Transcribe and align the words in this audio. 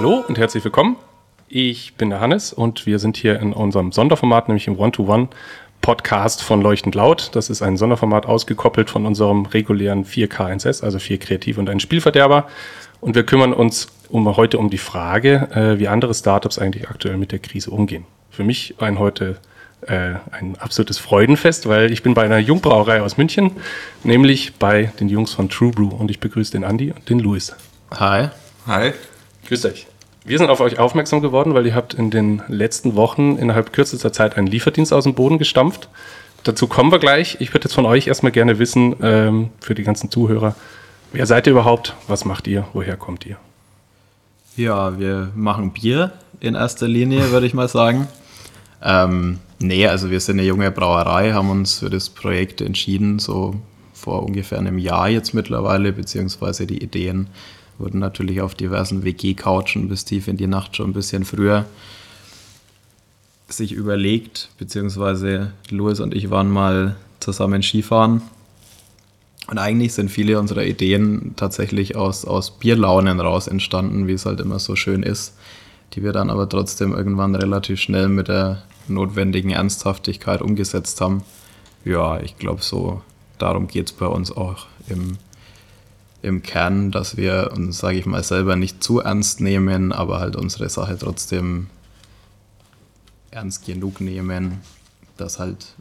Hallo 0.00 0.24
und 0.26 0.38
herzlich 0.38 0.64
willkommen. 0.64 0.96
Ich 1.46 1.92
bin 1.96 2.08
der 2.08 2.20
Hannes 2.20 2.54
und 2.54 2.86
wir 2.86 2.98
sind 2.98 3.18
hier 3.18 3.38
in 3.38 3.52
unserem 3.52 3.92
Sonderformat, 3.92 4.48
nämlich 4.48 4.66
im 4.66 4.78
One-to-One 4.78 5.28
Podcast 5.82 6.42
von 6.42 6.62
Leuchtend 6.62 6.94
Laut. 6.94 7.28
Das 7.34 7.50
ist 7.50 7.60
ein 7.60 7.76
Sonderformat 7.76 8.24
ausgekoppelt 8.24 8.88
von 8.88 9.04
unserem 9.04 9.44
regulären 9.44 10.06
4K1S, 10.06 10.82
also 10.82 10.98
4 10.98 11.18
Kreativ 11.18 11.58
und 11.58 11.68
ein 11.68 11.80
Spielverderber. 11.80 12.48
Und 13.02 13.14
wir 13.14 13.24
kümmern 13.24 13.52
uns 13.52 13.88
um, 14.08 14.38
heute 14.38 14.56
um 14.56 14.70
die 14.70 14.78
Frage, 14.78 15.50
äh, 15.54 15.78
wie 15.78 15.88
andere 15.88 16.14
Startups 16.14 16.58
eigentlich 16.58 16.88
aktuell 16.88 17.18
mit 17.18 17.30
der 17.30 17.38
Krise 17.38 17.70
umgehen. 17.70 18.06
Für 18.30 18.42
mich 18.42 18.76
ein 18.78 18.98
heute 18.98 19.36
äh, 19.82 20.14
ein 20.30 20.56
absolutes 20.58 20.96
Freudenfest, 20.96 21.68
weil 21.68 21.92
ich 21.92 22.02
bin 22.02 22.14
bei 22.14 22.22
einer 22.22 22.38
Jungbrauerei 22.38 23.02
aus 23.02 23.18
München, 23.18 23.50
nämlich 24.02 24.54
bei 24.54 24.92
den 24.98 25.10
Jungs 25.10 25.34
von 25.34 25.50
True 25.50 25.72
Brew 25.72 25.94
und 25.94 26.10
ich 26.10 26.20
begrüße 26.20 26.52
den 26.52 26.64
Andi 26.64 26.90
und 26.90 27.06
den 27.10 27.18
Luis. 27.18 27.54
Hi. 27.90 28.30
Hi. 28.66 28.92
Grüß 29.46 29.66
euch. 29.66 29.89
Wir 30.24 30.38
sind 30.38 30.50
auf 30.50 30.60
euch 30.60 30.78
aufmerksam 30.78 31.22
geworden, 31.22 31.54
weil 31.54 31.66
ihr 31.66 31.74
habt 31.74 31.94
in 31.94 32.10
den 32.10 32.42
letzten 32.48 32.94
Wochen 32.94 33.36
innerhalb 33.36 33.72
kürzester 33.72 34.12
Zeit 34.12 34.36
einen 34.36 34.46
Lieferdienst 34.46 34.92
aus 34.92 35.04
dem 35.04 35.14
Boden 35.14 35.38
gestampft. 35.38 35.88
Dazu 36.44 36.66
kommen 36.66 36.92
wir 36.92 36.98
gleich. 36.98 37.38
Ich 37.40 37.52
würde 37.52 37.64
jetzt 37.64 37.74
von 37.74 37.86
euch 37.86 38.06
erstmal 38.06 38.32
gerne 38.32 38.58
wissen, 38.58 38.96
ähm, 39.02 39.50
für 39.60 39.74
die 39.74 39.82
ganzen 39.82 40.10
Zuhörer, 40.10 40.54
wer 41.12 41.26
seid 41.26 41.46
ihr 41.46 41.52
überhaupt? 41.52 41.96
Was 42.06 42.24
macht 42.24 42.46
ihr? 42.46 42.66
Woher 42.74 42.96
kommt 42.96 43.24
ihr? 43.24 43.36
Ja, 44.56 44.98
wir 44.98 45.30
machen 45.34 45.72
Bier 45.72 46.12
in 46.40 46.54
erster 46.54 46.86
Linie, 46.86 47.30
würde 47.30 47.46
ich 47.46 47.54
mal 47.54 47.68
sagen. 47.68 48.08
Ähm, 48.82 49.38
nee, 49.58 49.86
also 49.86 50.10
wir 50.10 50.20
sind 50.20 50.38
eine 50.38 50.46
junge 50.46 50.70
Brauerei, 50.70 51.32
haben 51.32 51.50
uns 51.50 51.78
für 51.78 51.90
das 51.90 52.10
Projekt 52.10 52.60
entschieden, 52.60 53.18
so 53.18 53.54
vor 53.94 54.22
ungefähr 54.22 54.58
einem 54.58 54.78
Jahr 54.78 55.08
jetzt 55.08 55.34
mittlerweile, 55.34 55.92
beziehungsweise 55.92 56.66
die 56.66 56.82
Ideen 56.82 57.28
wurden 57.80 57.98
natürlich 57.98 58.40
auf 58.40 58.54
diversen 58.54 59.04
WG-Couchen 59.04 59.88
bis 59.88 60.04
tief 60.04 60.28
in 60.28 60.36
die 60.36 60.46
Nacht 60.46 60.76
schon 60.76 60.90
ein 60.90 60.94
bisschen 60.94 61.24
früher 61.24 61.66
sich 63.48 63.72
überlegt, 63.72 64.50
beziehungsweise 64.58 65.52
Louis 65.70 66.00
und 66.00 66.14
ich 66.14 66.30
waren 66.30 66.50
mal 66.50 66.96
zusammen 67.18 67.62
Skifahren. 67.62 68.22
Und 69.48 69.58
eigentlich 69.58 69.94
sind 69.94 70.10
viele 70.10 70.38
unserer 70.38 70.64
Ideen 70.64 71.32
tatsächlich 71.34 71.96
aus, 71.96 72.24
aus 72.24 72.52
Bierlaunen 72.52 73.18
raus 73.18 73.48
entstanden, 73.48 74.06
wie 74.06 74.12
es 74.12 74.26
halt 74.26 74.38
immer 74.38 74.60
so 74.60 74.76
schön 74.76 75.02
ist, 75.02 75.34
die 75.94 76.04
wir 76.04 76.12
dann 76.12 76.30
aber 76.30 76.48
trotzdem 76.48 76.92
irgendwann 76.92 77.34
relativ 77.34 77.80
schnell 77.80 78.08
mit 78.08 78.28
der 78.28 78.62
notwendigen 78.86 79.50
Ernsthaftigkeit 79.50 80.42
umgesetzt 80.42 81.00
haben. 81.00 81.22
Ja, 81.84 82.20
ich 82.20 82.38
glaube, 82.38 82.62
so 82.62 83.02
darum 83.38 83.66
geht 83.66 83.88
es 83.88 83.92
bei 83.92 84.06
uns 84.06 84.30
auch 84.30 84.66
im, 84.88 85.16
im 86.22 86.42
Kern, 86.42 86.90
dass 86.90 87.16
wir 87.16 87.52
uns, 87.54 87.78
sage 87.78 87.98
ich 87.98 88.06
mal, 88.06 88.22
selber 88.22 88.56
nicht 88.56 88.82
zu 88.82 89.00
ernst 89.00 89.40
nehmen, 89.40 89.92
aber 89.92 90.20
halt 90.20 90.36
unsere 90.36 90.68
Sache 90.68 90.96
trotzdem 90.98 91.68
ernst 93.30 93.64
genug 93.64 94.00
nehmen, 94.00 94.60
dass 95.16 95.38
halt 95.38 95.74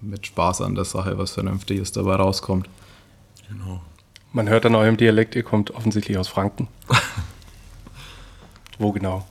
mit 0.00 0.26
Spaß 0.26 0.60
an 0.60 0.74
der 0.74 0.84
Sache 0.84 1.18
was 1.18 1.32
Vernünftiges 1.32 1.92
dabei 1.92 2.16
rauskommt. 2.16 2.68
Genau. 3.48 3.80
Man 4.32 4.48
hört 4.48 4.66
an 4.66 4.74
eurem 4.74 4.96
Dialekt, 4.96 5.34
ihr 5.34 5.42
kommt 5.42 5.70
offensichtlich 5.70 6.18
aus 6.18 6.28
Franken. 6.28 6.68
Wo 8.78 8.92
genau? 8.92 9.26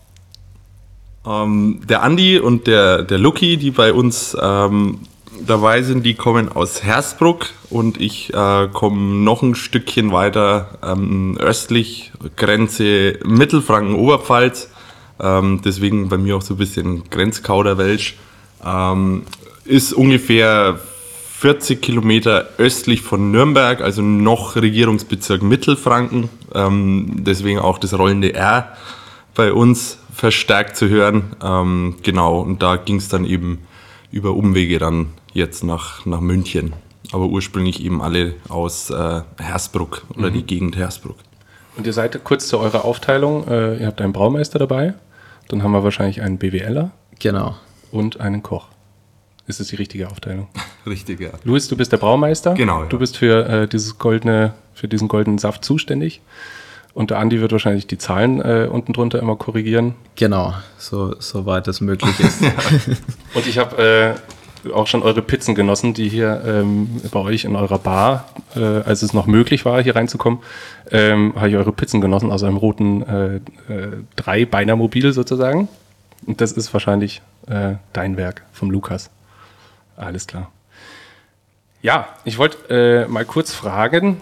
Ähm, 1.26 1.82
der 1.88 2.02
Andi 2.02 2.40
und 2.40 2.68
der, 2.68 3.04
der 3.04 3.18
Lucky, 3.18 3.58
die 3.58 3.72
bei 3.72 3.94
uns 3.94 4.36
ähm, 4.40 5.02
dabei 5.46 5.82
sind, 5.82 6.06
die 6.06 6.14
kommen 6.14 6.52
aus 6.52 6.84
Hersbruck 6.84 7.48
und 7.70 8.00
ich 8.00 8.34
äh, 8.34 8.68
komme 8.72 8.98
noch 8.98 9.42
ein 9.42 9.56
Stückchen 9.56 10.12
weiter 10.12 10.78
ähm, 10.84 11.38
östlich, 11.40 12.12
Grenze 12.36 13.20
Mittelfranken-Oberpfalz. 13.26 14.70
Ähm, 15.20 15.62
deswegen 15.64 16.10
bei 16.10 16.18
mir 16.18 16.38
auch 16.38 16.42
so 16.42 16.56
ein 16.56 16.58
bisschen 16.58 17.10
Grenzkauderwelsch. 17.10 18.16
Ähm, 18.66 19.24
ist 19.66 19.94
ungefähr 19.94 20.80
40 21.40 21.82
Kilometer 21.82 22.50
östlich 22.58 23.02
von 23.02 23.32
Nürnberg, 23.32 23.82
also 23.82 24.02
noch 24.02 24.56
Regierungsbezirk 24.56 25.42
Mittelfranken. 25.42 26.30
Ähm, 26.54 27.24
deswegen 27.26 27.60
auch 27.60 27.78
das 27.78 27.98
rollende 27.98 28.34
R 28.34 28.76
bei 29.36 29.52
uns 29.52 30.00
verstärkt 30.14 30.78
zu 30.78 30.88
hören. 30.88 31.36
Ähm, 31.44 31.96
genau, 32.04 32.40
und 32.40 32.64
da 32.64 32.78
ging 32.78 32.98
es 32.98 33.10
dann 33.10 33.26
eben 33.26 33.60
über 34.12 34.34
Umwege 34.34 34.80
dann 34.80 35.08
jetzt 35.36 35.64
nach, 35.64 36.06
nach 36.08 36.22
München. 36.22 36.74
Aber 37.12 37.28
ursprünglich 37.28 37.84
eben 37.84 38.02
alle 38.02 38.34
aus 38.50 38.90
äh, 38.90 39.22
Hersbruck 39.38 40.06
oder 40.18 40.30
mhm. 40.30 40.34
die 40.34 40.44
Gegend 40.44 40.76
Hersbruck. 40.76 41.18
Und 41.78 41.86
ihr 41.86 41.94
seid 41.94 42.24
kurz 42.24 42.48
zu 42.48 42.58
eurer 42.58 42.86
Aufteilung, 42.86 43.48
äh, 43.48 43.78
ihr 43.78 43.88
habt 43.88 44.02
einen 44.02 44.14
Braumeister 44.14 44.58
dabei, 44.58 44.96
dann 45.50 45.62
haben 45.62 45.72
wir 45.74 45.84
wahrscheinlich 45.84 46.22
einen 46.22 46.40
BWLer. 46.40 46.92
Genau. 47.20 47.56
Und 47.92 48.20
einen 48.20 48.42
Koch. 48.42 48.68
Ist 49.48 49.60
das 49.60 49.68
die 49.68 49.76
richtige 49.76 50.10
Aufteilung? 50.10 50.48
Richtig, 50.88 51.20
ja. 51.20 51.30
Luis, 51.44 51.68
du 51.68 51.78
bist 51.78 51.92
der 51.92 51.98
Braumeister. 51.98 52.56
Genau. 52.56 52.84
Ja. 52.84 52.90
Du 52.90 52.98
bist 52.98 53.18
für 53.18 53.48
äh, 53.48 53.68
dieses 53.68 54.00
goldene, 54.00 54.54
für 54.74 54.88
diesen 54.88 55.08
goldenen 55.08 55.38
Saft 55.38 55.64
zuständig. 55.64 56.22
Und 56.94 57.12
der 57.12 57.20
Andi 57.20 57.42
wird 57.42 57.52
wahrscheinlich 57.52 57.88
die 57.88 57.98
Zahlen 57.98 58.42
äh, 58.42 58.70
unten 58.72 58.94
drunter 58.94 59.20
immer 59.20 59.36
korrigieren. 59.36 59.96
Genau, 60.16 60.54
so, 60.78 61.14
soweit 61.20 61.68
es 61.68 61.82
möglich 61.82 62.18
ist. 62.20 62.42
Und 63.34 63.48
ich 63.48 63.58
habe 63.58 64.16
äh, 64.16 64.35
auch 64.74 64.88
schon 64.88 65.04
eure 65.04 65.22
Pizzen 65.22 65.56
genossen, 65.56 65.94
die 65.94 66.10
hier 66.10 66.42
ähm, 66.46 67.02
bei 67.12 67.20
euch 67.20 67.46
in 67.46 67.56
eurer 67.56 67.80
Bar, 67.80 68.26
äh, 68.56 68.60
als 68.60 69.02
es 69.02 69.14
noch 69.14 69.26
möglich 69.26 69.66
war, 69.66 69.82
hier 69.82 69.96
reinzukommen, 69.96 70.40
ähm, 70.92 71.34
habe 71.36 71.50
ich 71.50 71.56
eure 71.56 71.72
Pizzen 71.72 72.02
genossen 72.02 72.32
aus 72.32 72.44
einem 72.44 72.58
roten 72.58 73.02
äh, 73.04 73.36
äh, 73.36 73.42
Drei-Beiner 74.16 74.76
Mobil 74.76 75.14
sozusagen. 75.14 75.68
Und 76.26 76.42
das 76.42 76.52
ist 76.52 76.74
wahrscheinlich 76.74 77.22
äh, 77.48 77.74
dein 77.94 78.18
Werk 78.18 78.44
vom 78.54 78.72
Lukas. 78.72 79.10
Alles 79.98 80.28
klar. 80.28 80.52
Ja, 81.82 82.08
ich 82.24 82.38
wollte 82.38 83.06
äh, 83.06 83.08
mal 83.08 83.26
kurz 83.26 83.54
fragen, 83.54 84.18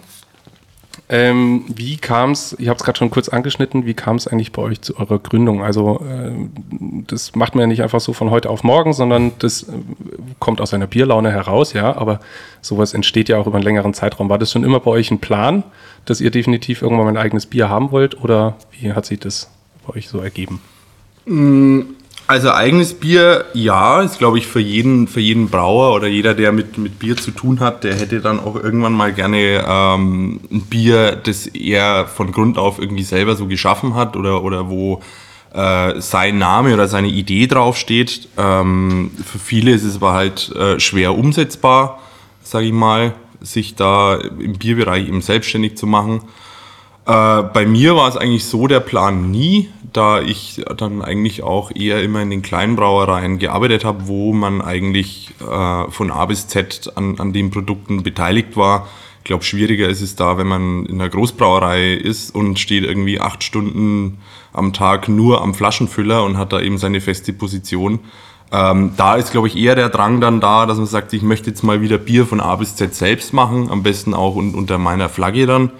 ähm, 1.08 1.64
wie 1.68 1.98
kam 1.98 2.30
es, 2.30 2.56
ich 2.58 2.68
habe 2.68 2.78
es 2.78 2.82
gerade 2.82 2.98
schon 2.98 3.10
kurz 3.10 3.28
angeschnitten, 3.28 3.84
wie 3.84 3.92
kam 3.92 4.16
es 4.16 4.26
eigentlich 4.26 4.52
bei 4.52 4.62
euch 4.62 4.80
zu 4.80 4.98
eurer 4.98 5.18
Gründung? 5.18 5.62
Also 5.62 6.00
äh, 6.00 6.30
das 7.06 7.34
macht 7.34 7.54
man 7.54 7.62
ja 7.62 7.66
nicht 7.66 7.82
einfach 7.82 8.00
so 8.00 8.14
von 8.14 8.30
heute 8.30 8.48
auf 8.48 8.64
morgen, 8.64 8.94
sondern 8.94 9.32
das 9.38 9.64
äh, 9.64 9.72
kommt 10.38 10.62
aus 10.62 10.72
einer 10.72 10.86
Bierlaune 10.86 11.30
heraus, 11.30 11.74
ja, 11.74 11.94
aber 11.94 12.20
sowas 12.62 12.94
entsteht 12.94 13.28
ja 13.28 13.36
auch 13.36 13.46
über 13.46 13.56
einen 13.56 13.64
längeren 13.64 13.92
Zeitraum. 13.92 14.30
War 14.30 14.38
das 14.38 14.50
schon 14.50 14.64
immer 14.64 14.80
bei 14.80 14.90
euch 14.92 15.10
ein 15.10 15.18
Plan, 15.18 15.62
dass 16.06 16.22
ihr 16.22 16.30
definitiv 16.30 16.80
irgendwann 16.80 17.04
mal 17.04 17.12
ein 17.12 17.22
eigenes 17.22 17.46
Bier 17.46 17.68
haben 17.68 17.90
wollt 17.90 18.22
oder 18.22 18.56
wie 18.72 18.92
hat 18.92 19.04
sich 19.04 19.20
das 19.20 19.50
bei 19.86 19.96
euch 19.96 20.08
so 20.08 20.20
ergeben? 20.20 20.60
Mm, 21.26 21.80
also 22.26 22.50
eigenes 22.50 22.94
Bier, 22.94 23.44
ja, 23.52 24.00
ist 24.00 24.18
glaube 24.18 24.38
ich 24.38 24.46
für 24.46 24.60
jeden, 24.60 25.08
für 25.08 25.20
jeden 25.20 25.50
Brauer 25.50 25.94
oder 25.94 26.06
jeder, 26.06 26.34
der 26.34 26.52
mit, 26.52 26.78
mit 26.78 26.98
Bier 26.98 27.16
zu 27.16 27.30
tun 27.30 27.60
hat, 27.60 27.84
der 27.84 27.94
hätte 27.94 28.20
dann 28.20 28.40
auch 28.40 28.56
irgendwann 28.56 28.94
mal 28.94 29.12
gerne 29.12 29.64
ähm, 29.66 30.40
ein 30.50 30.62
Bier, 30.62 31.16
das 31.16 31.46
er 31.46 32.06
von 32.06 32.32
Grund 32.32 32.56
auf 32.58 32.78
irgendwie 32.78 33.02
selber 33.02 33.36
so 33.36 33.46
geschaffen 33.46 33.94
hat 33.94 34.16
oder, 34.16 34.42
oder 34.42 34.68
wo 34.70 35.02
äh, 35.52 36.00
sein 36.00 36.38
Name 36.38 36.74
oder 36.74 36.88
seine 36.88 37.08
Idee 37.08 37.46
draufsteht. 37.46 38.28
Ähm, 38.36 39.10
für 39.24 39.38
viele 39.38 39.72
ist 39.72 39.84
es 39.84 39.96
aber 39.96 40.12
halt 40.12 40.50
äh, 40.56 40.80
schwer 40.80 41.16
umsetzbar, 41.16 42.00
sage 42.42 42.66
ich 42.66 42.72
mal, 42.72 43.14
sich 43.40 43.74
da 43.74 44.16
im 44.16 44.54
Bierbereich 44.54 45.06
eben 45.06 45.20
selbstständig 45.20 45.76
zu 45.76 45.86
machen. 45.86 46.22
Äh, 47.06 47.42
bei 47.42 47.66
mir 47.66 47.96
war 47.96 48.08
es 48.08 48.16
eigentlich 48.16 48.46
so 48.46 48.66
der 48.66 48.80
Plan 48.80 49.30
nie, 49.30 49.68
da 49.92 50.20
ich 50.20 50.62
dann 50.76 51.02
eigentlich 51.02 51.42
auch 51.42 51.70
eher 51.74 52.02
immer 52.02 52.22
in 52.22 52.30
den 52.30 52.42
kleinen 52.42 52.76
Brauereien 52.76 53.38
gearbeitet 53.38 53.84
habe, 53.84 54.08
wo 54.08 54.32
man 54.32 54.62
eigentlich 54.62 55.32
äh, 55.40 55.90
von 55.90 56.10
A 56.10 56.26
bis 56.26 56.48
Z 56.48 56.92
an, 56.96 57.20
an 57.20 57.32
den 57.32 57.50
Produkten 57.50 58.02
beteiligt 58.02 58.56
war. 58.56 58.88
Ich 59.18 59.24
glaube, 59.24 59.44
schwieriger 59.44 59.88
ist 59.88 60.02
es 60.02 60.16
da, 60.16 60.36
wenn 60.36 60.46
man 60.46 60.86
in 60.86 61.00
einer 61.00 61.08
Großbrauerei 61.08 61.94
ist 61.94 62.34
und 62.34 62.58
steht 62.58 62.84
irgendwie 62.84 63.20
acht 63.20 63.42
Stunden 63.42 64.18
am 64.52 64.72
Tag 64.72 65.08
nur 65.08 65.42
am 65.42 65.54
Flaschenfüller 65.54 66.24
und 66.24 66.36
hat 66.36 66.52
da 66.52 66.60
eben 66.60 66.78
seine 66.78 67.00
feste 67.00 67.32
Position. 67.32 68.00
Ähm, 68.52 68.92
da 68.96 69.16
ist, 69.16 69.32
glaube 69.32 69.48
ich, 69.48 69.56
eher 69.56 69.74
der 69.74 69.88
Drang 69.88 70.20
dann 70.20 70.40
da, 70.40 70.66
dass 70.66 70.76
man 70.76 70.86
sagt, 70.86 71.12
ich 71.12 71.22
möchte 71.22 71.50
jetzt 71.50 71.62
mal 71.62 71.80
wieder 71.80 71.98
Bier 71.98 72.26
von 72.26 72.40
A 72.40 72.56
bis 72.56 72.76
Z 72.76 72.94
selbst 72.94 73.32
machen, 73.32 73.68
am 73.70 73.82
besten 73.82 74.14
auch 74.14 74.36
un 74.36 74.54
unter 74.54 74.78
meiner 74.78 75.08
Flagge 75.08 75.46
dann. 75.46 75.70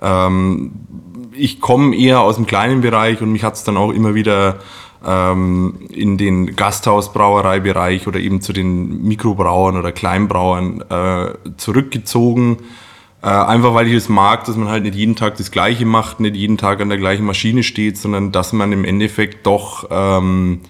Ähm, 0.00 0.72
ich 1.32 1.60
komme 1.60 1.96
eher 1.96 2.20
aus 2.20 2.36
dem 2.36 2.46
kleinen 2.46 2.80
Bereich 2.80 3.20
und 3.20 3.32
mich 3.32 3.42
hat 3.42 3.54
es 3.54 3.64
dann 3.64 3.76
auch 3.76 3.90
immer 3.90 4.14
wieder 4.14 4.58
ähm, 5.06 5.86
in 5.90 6.16
den 6.16 6.56
Gasthausbrauereibereich 6.56 8.06
oder 8.06 8.20
eben 8.20 8.40
zu 8.40 8.52
den 8.52 9.02
Mikrobrauern 9.04 9.76
oder 9.76 9.92
Kleinbrauern 9.92 10.82
äh, 10.88 11.34
zurückgezogen. 11.56 12.58
Äh, 13.22 13.28
einfach 13.28 13.74
weil 13.74 13.88
ich 13.88 13.94
es 13.94 14.08
mag, 14.08 14.44
dass 14.44 14.56
man 14.56 14.68
halt 14.68 14.84
nicht 14.84 14.94
jeden 14.94 15.16
Tag 15.16 15.36
das 15.36 15.50
Gleiche 15.50 15.86
macht, 15.86 16.20
nicht 16.20 16.36
jeden 16.36 16.58
Tag 16.58 16.80
an 16.80 16.88
der 16.88 16.98
gleichen 16.98 17.24
Maschine 17.24 17.62
steht, 17.62 17.96
sondern 17.96 18.32
dass 18.32 18.52
man 18.52 18.72
im 18.72 18.84
Endeffekt 18.84 19.46
doch 19.46 19.88
ähm, 19.90 20.60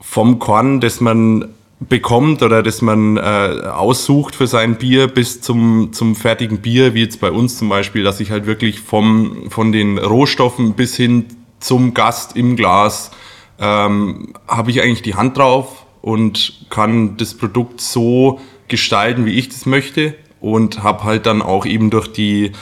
vom 0.00 0.38
Korn, 0.38 0.80
das 0.80 1.00
man 1.00 1.48
bekommt 1.80 2.42
oder 2.42 2.62
das 2.62 2.82
man 2.82 3.16
äh, 3.16 3.20
aussucht 3.20 4.34
für 4.34 4.46
sein 4.46 4.76
Bier 4.76 5.08
bis 5.08 5.40
zum, 5.40 5.92
zum 5.92 6.14
fertigen 6.14 6.58
Bier, 6.58 6.94
wie 6.94 7.00
jetzt 7.00 7.20
bei 7.20 7.30
uns 7.30 7.56
zum 7.58 7.70
Beispiel, 7.70 8.04
dass 8.04 8.20
ich 8.20 8.30
halt 8.30 8.46
wirklich 8.46 8.80
vom, 8.80 9.50
von 9.50 9.72
den 9.72 9.98
Rohstoffen 9.98 10.74
bis 10.74 10.94
hin 10.96 11.26
zum 11.58 11.94
Gast 11.94 12.36
im 12.36 12.56
Glas 12.56 13.10
ähm, 13.58 14.34
habe 14.46 14.70
ich 14.70 14.82
eigentlich 14.82 15.02
die 15.02 15.14
Hand 15.14 15.38
drauf 15.38 15.86
und 16.02 16.66
kann 16.70 17.16
das 17.16 17.34
Produkt 17.34 17.80
so 17.80 18.40
gestalten, 18.68 19.24
wie 19.24 19.38
ich 19.38 19.48
das 19.48 19.64
möchte 19.64 20.14
und 20.40 20.82
habe 20.82 21.04
halt 21.04 21.26
dann 21.26 21.40
auch 21.40 21.64
eben 21.64 21.90
durch 21.90 22.08
die 22.08 22.52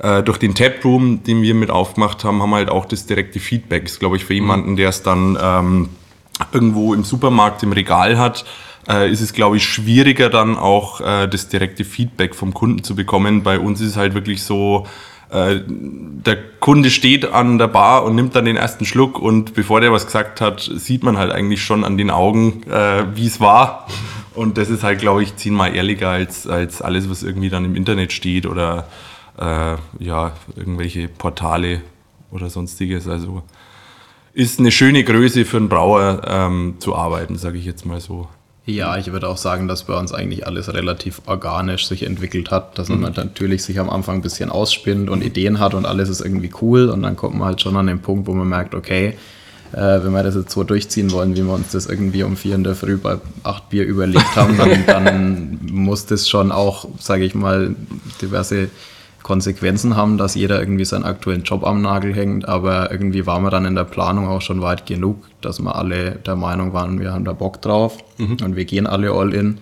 äh, 0.00 0.22
durch 0.24 0.38
den 0.38 0.54
Taproom, 0.54 1.22
den 1.22 1.42
wir 1.42 1.54
mit 1.54 1.70
aufgemacht 1.70 2.24
haben, 2.24 2.42
haben 2.42 2.50
wir 2.50 2.56
halt 2.56 2.70
auch 2.70 2.86
das 2.86 3.06
direkte 3.06 3.38
Feedback. 3.38 3.84
Ist 3.84 4.00
glaube 4.00 4.16
ich 4.16 4.24
für 4.24 4.34
jemanden, 4.34 4.74
der 4.74 4.88
es 4.88 5.02
dann 5.02 5.38
ähm, 5.40 5.88
irgendwo 6.52 6.94
im 6.94 7.04
Supermarkt 7.04 7.62
im 7.62 7.72
Regal 7.72 8.18
hat, 8.18 8.44
äh, 8.88 9.10
ist 9.10 9.20
es, 9.20 9.32
glaube 9.32 9.56
ich, 9.56 9.64
schwieriger 9.64 10.28
dann 10.28 10.56
auch 10.56 11.00
äh, 11.00 11.26
das 11.26 11.48
direkte 11.48 11.84
Feedback 11.84 12.34
vom 12.34 12.54
Kunden 12.54 12.82
zu 12.82 12.94
bekommen. 12.94 13.42
Bei 13.42 13.58
uns 13.58 13.80
ist 13.80 13.90
es 13.90 13.96
halt 13.96 14.14
wirklich 14.14 14.42
so, 14.42 14.86
äh, 15.30 15.60
der 15.66 16.36
Kunde 16.60 16.90
steht 16.90 17.32
an 17.32 17.58
der 17.58 17.68
Bar 17.68 18.04
und 18.04 18.14
nimmt 18.14 18.34
dann 18.34 18.44
den 18.44 18.56
ersten 18.56 18.84
Schluck 18.84 19.18
und 19.18 19.54
bevor 19.54 19.80
der 19.80 19.92
was 19.92 20.06
gesagt 20.06 20.40
hat, 20.40 20.60
sieht 20.60 21.02
man 21.02 21.18
halt 21.18 21.32
eigentlich 21.32 21.62
schon 21.62 21.84
an 21.84 21.96
den 21.96 22.10
Augen, 22.10 22.62
äh, 22.70 23.04
wie 23.14 23.26
es 23.26 23.40
war. 23.40 23.86
Und 24.34 24.58
das 24.58 24.68
ist 24.68 24.82
halt, 24.82 24.98
glaube 24.98 25.22
ich, 25.22 25.36
zehnmal 25.36 25.74
ehrlicher 25.74 26.10
als, 26.10 26.46
als 26.46 26.82
alles, 26.82 27.08
was 27.08 27.22
irgendwie 27.22 27.50
dann 27.50 27.64
im 27.64 27.76
Internet 27.76 28.12
steht 28.12 28.46
oder 28.46 28.88
äh, 29.38 29.76
ja, 29.98 30.32
irgendwelche 30.56 31.08
Portale 31.08 31.82
oder 32.30 32.50
sonstiges. 32.50 33.06
Also 33.08 33.42
ist 34.34 34.58
eine 34.58 34.72
schöne 34.72 35.04
Größe 35.04 35.44
für 35.44 35.56
einen 35.58 35.68
Brauer 35.68 36.22
ähm, 36.26 36.74
zu 36.80 36.94
arbeiten, 36.94 37.38
sage 37.38 37.56
ich 37.56 37.64
jetzt 37.64 37.86
mal 37.86 38.00
so. 38.00 38.28
Ja, 38.66 38.96
ich 38.96 39.12
würde 39.12 39.28
auch 39.28 39.36
sagen, 39.36 39.68
dass 39.68 39.84
bei 39.84 39.96
uns 39.96 40.12
eigentlich 40.12 40.46
alles 40.46 40.72
relativ 40.72 41.20
organisch 41.26 41.86
sich 41.86 42.02
entwickelt 42.02 42.50
hat, 42.50 42.78
dass 42.78 42.88
man 42.88 43.00
mhm. 43.00 43.12
natürlich 43.14 43.62
sich 43.62 43.78
am 43.78 43.90
Anfang 43.90 44.16
ein 44.16 44.22
bisschen 44.22 44.50
ausspinnt 44.50 45.10
und 45.10 45.22
Ideen 45.22 45.60
hat 45.60 45.74
und 45.74 45.84
alles 45.84 46.08
ist 46.08 46.22
irgendwie 46.22 46.50
cool 46.62 46.88
und 46.88 47.02
dann 47.02 47.14
kommt 47.14 47.36
man 47.36 47.48
halt 47.48 47.60
schon 47.60 47.76
an 47.76 47.86
den 47.86 48.00
Punkt, 48.00 48.26
wo 48.26 48.32
man 48.32 48.48
merkt, 48.48 48.74
okay, 48.74 49.14
äh, 49.72 50.02
wenn 50.02 50.12
wir 50.12 50.22
das 50.22 50.34
jetzt 50.34 50.52
so 50.52 50.64
durchziehen 50.64 51.10
wollen, 51.12 51.36
wie 51.36 51.42
wir 51.42 51.52
uns 51.52 51.72
das 51.72 51.86
irgendwie 51.86 52.22
um 52.22 52.36
vier 52.36 52.54
in 52.54 52.64
der 52.64 52.74
Früh 52.74 52.96
bei 52.96 53.18
acht 53.42 53.68
Bier 53.68 53.84
überlegt 53.84 54.34
haben, 54.34 54.56
dann, 54.56 54.84
dann 54.86 55.58
muss 55.70 56.06
das 56.06 56.28
schon 56.28 56.50
auch, 56.50 56.88
sage 56.98 57.24
ich 57.24 57.34
mal, 57.34 57.76
diverse 58.22 58.70
Konsequenzen 59.24 59.96
haben, 59.96 60.18
dass 60.18 60.34
jeder 60.34 60.60
irgendwie 60.60 60.84
seinen 60.84 61.04
aktuellen 61.04 61.42
Job 61.42 61.64
am 61.64 61.80
Nagel 61.80 62.14
hängt, 62.14 62.46
aber 62.46 62.92
irgendwie 62.92 63.26
waren 63.26 63.42
wir 63.42 63.50
dann 63.50 63.64
in 63.64 63.74
der 63.74 63.84
Planung 63.84 64.28
auch 64.28 64.42
schon 64.42 64.60
weit 64.60 64.84
genug, 64.86 65.24
dass 65.40 65.60
wir 65.60 65.74
alle 65.74 66.12
der 66.12 66.36
Meinung 66.36 66.74
waren, 66.74 67.00
wir 67.00 67.12
haben 67.12 67.24
da 67.24 67.32
Bock 67.32 67.60
drauf 67.62 67.96
mhm. 68.18 68.36
und 68.44 68.54
wir 68.54 68.66
gehen 68.66 68.86
alle 68.86 69.10
all 69.10 69.32
in. 69.32 69.58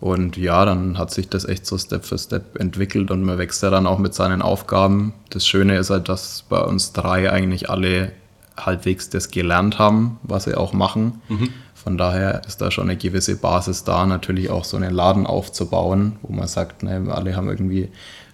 Und 0.00 0.36
ja, 0.36 0.64
dann 0.64 0.98
hat 0.98 1.12
sich 1.12 1.28
das 1.28 1.44
echt 1.44 1.64
so 1.64 1.78
Step 1.78 2.04
für 2.04 2.18
Step 2.18 2.58
entwickelt 2.58 3.10
und 3.10 3.22
man 3.22 3.38
wächst 3.38 3.62
ja 3.62 3.70
dann 3.70 3.86
auch 3.86 3.98
mit 3.98 4.14
seinen 4.14 4.42
Aufgaben. 4.42 5.12
Das 5.30 5.46
Schöne 5.46 5.76
ist 5.76 5.90
halt, 5.90 6.08
dass 6.08 6.44
bei 6.48 6.60
uns 6.60 6.92
drei 6.92 7.32
eigentlich 7.32 7.70
alle 7.70 8.12
halbwegs 8.56 9.10
das 9.10 9.30
gelernt 9.30 9.78
haben, 9.78 10.18
was 10.24 10.44
sie 10.44 10.56
auch 10.56 10.72
machen. 10.72 11.20
Mhm. 11.28 11.50
Von 11.74 11.96
daher 11.96 12.42
ist 12.46 12.60
da 12.60 12.72
schon 12.72 12.90
eine 12.90 12.98
gewisse 12.98 13.36
Basis 13.36 13.84
da, 13.84 14.04
natürlich 14.06 14.50
auch 14.50 14.64
so 14.64 14.76
einen 14.76 14.92
Laden 14.92 15.26
aufzubauen, 15.26 16.16
wo 16.22 16.32
man 16.32 16.48
sagt, 16.48 16.82
ne, 16.82 17.06
alle 17.10 17.36
haben 17.36 17.48
irgendwie 17.48 17.88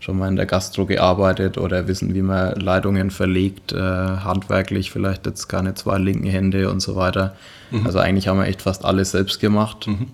schon 0.05 0.19
mal 0.19 0.29
in 0.29 0.37
der 0.37 0.45
Gastro 0.45 0.85
gearbeitet 0.85 1.57
oder 1.57 1.89
wissen, 1.89 2.15
wie 2.15 2.21
man 2.21 2.61
Leitungen 2.61 3.11
verlegt, 3.11 3.73
äh, 3.73 3.79
handwerklich 3.79 4.91
vielleicht 4.91 5.25
jetzt 5.25 5.49
keine 5.49 5.75
zwei 5.75 5.97
linken 5.97 6.27
Hände 6.27 6.71
und 6.71 6.81
so 6.81 6.95
weiter. 6.95 7.35
Mhm. 7.71 7.87
Also 7.87 8.01
eigentlich 8.01 8.29
haben 8.29 8.39
wir 8.39 8.47
echt 8.47 8.61
fast 8.61 8.85
alles 8.85 9.13
selbst 9.13 9.41
gemacht. 9.41 9.87
Mhm. 9.87 10.09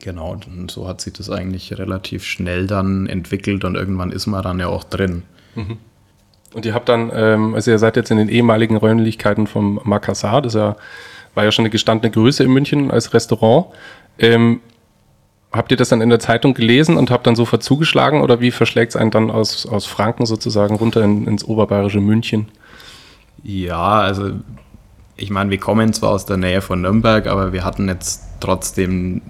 Genau, 0.00 0.38
und 0.46 0.70
so 0.70 0.86
hat 0.86 1.00
sich 1.00 1.12
das 1.12 1.28
eigentlich 1.28 1.76
relativ 1.76 2.22
schnell 2.22 2.68
dann 2.68 3.08
entwickelt 3.08 3.64
und 3.64 3.74
irgendwann 3.74 4.12
ist 4.12 4.28
man 4.28 4.44
dann 4.44 4.60
ja 4.60 4.68
auch 4.68 4.84
drin. 4.84 5.24
Mhm. 5.56 5.78
Und 6.54 6.64
ihr 6.64 6.72
habt 6.72 6.88
dann, 6.88 7.10
ähm, 7.12 7.56
also 7.56 7.72
ihr 7.72 7.80
seid 7.80 7.96
jetzt 7.96 8.12
in 8.12 8.16
den 8.16 8.28
ehemaligen 8.28 8.76
Räumlichkeiten 8.76 9.48
vom 9.48 9.80
Makassar, 9.82 10.40
das 10.40 10.54
war 10.54 10.76
ja 11.36 11.50
schon 11.50 11.64
eine 11.64 11.70
gestandene 11.70 12.12
Größe 12.12 12.44
in 12.44 12.52
München 12.52 12.92
als 12.92 13.12
Restaurant. 13.12 13.66
Ähm, 14.20 14.60
habt 15.58 15.70
ihr 15.70 15.76
das 15.76 15.90
dann 15.90 16.00
in 16.00 16.08
der 16.08 16.20
Zeitung 16.20 16.54
gelesen 16.54 16.96
und 16.96 17.10
habt 17.10 17.26
dann 17.26 17.36
sofort 17.36 17.62
zugeschlagen 17.62 18.22
oder 18.22 18.40
wie 18.40 18.50
verschlägt 18.50 18.92
es 18.92 18.96
einen 18.96 19.10
dann 19.10 19.30
aus, 19.30 19.66
aus 19.66 19.84
Franken 19.84 20.24
sozusagen 20.24 20.76
runter 20.76 21.02
in, 21.04 21.26
ins 21.26 21.44
oberbayerische 21.44 22.00
München? 22.00 22.48
Ja, 23.42 24.00
also 24.00 24.30
ich 25.16 25.30
meine, 25.30 25.50
wir 25.50 25.58
kommen 25.58 25.92
zwar 25.92 26.10
aus 26.10 26.26
der 26.26 26.36
Nähe 26.36 26.60
von 26.60 26.80
Nürnberg, 26.80 27.26
aber 27.26 27.52
wir 27.52 27.64
hatten 27.64 27.88
jetzt 27.88 28.22
trotzdem, 28.40 29.20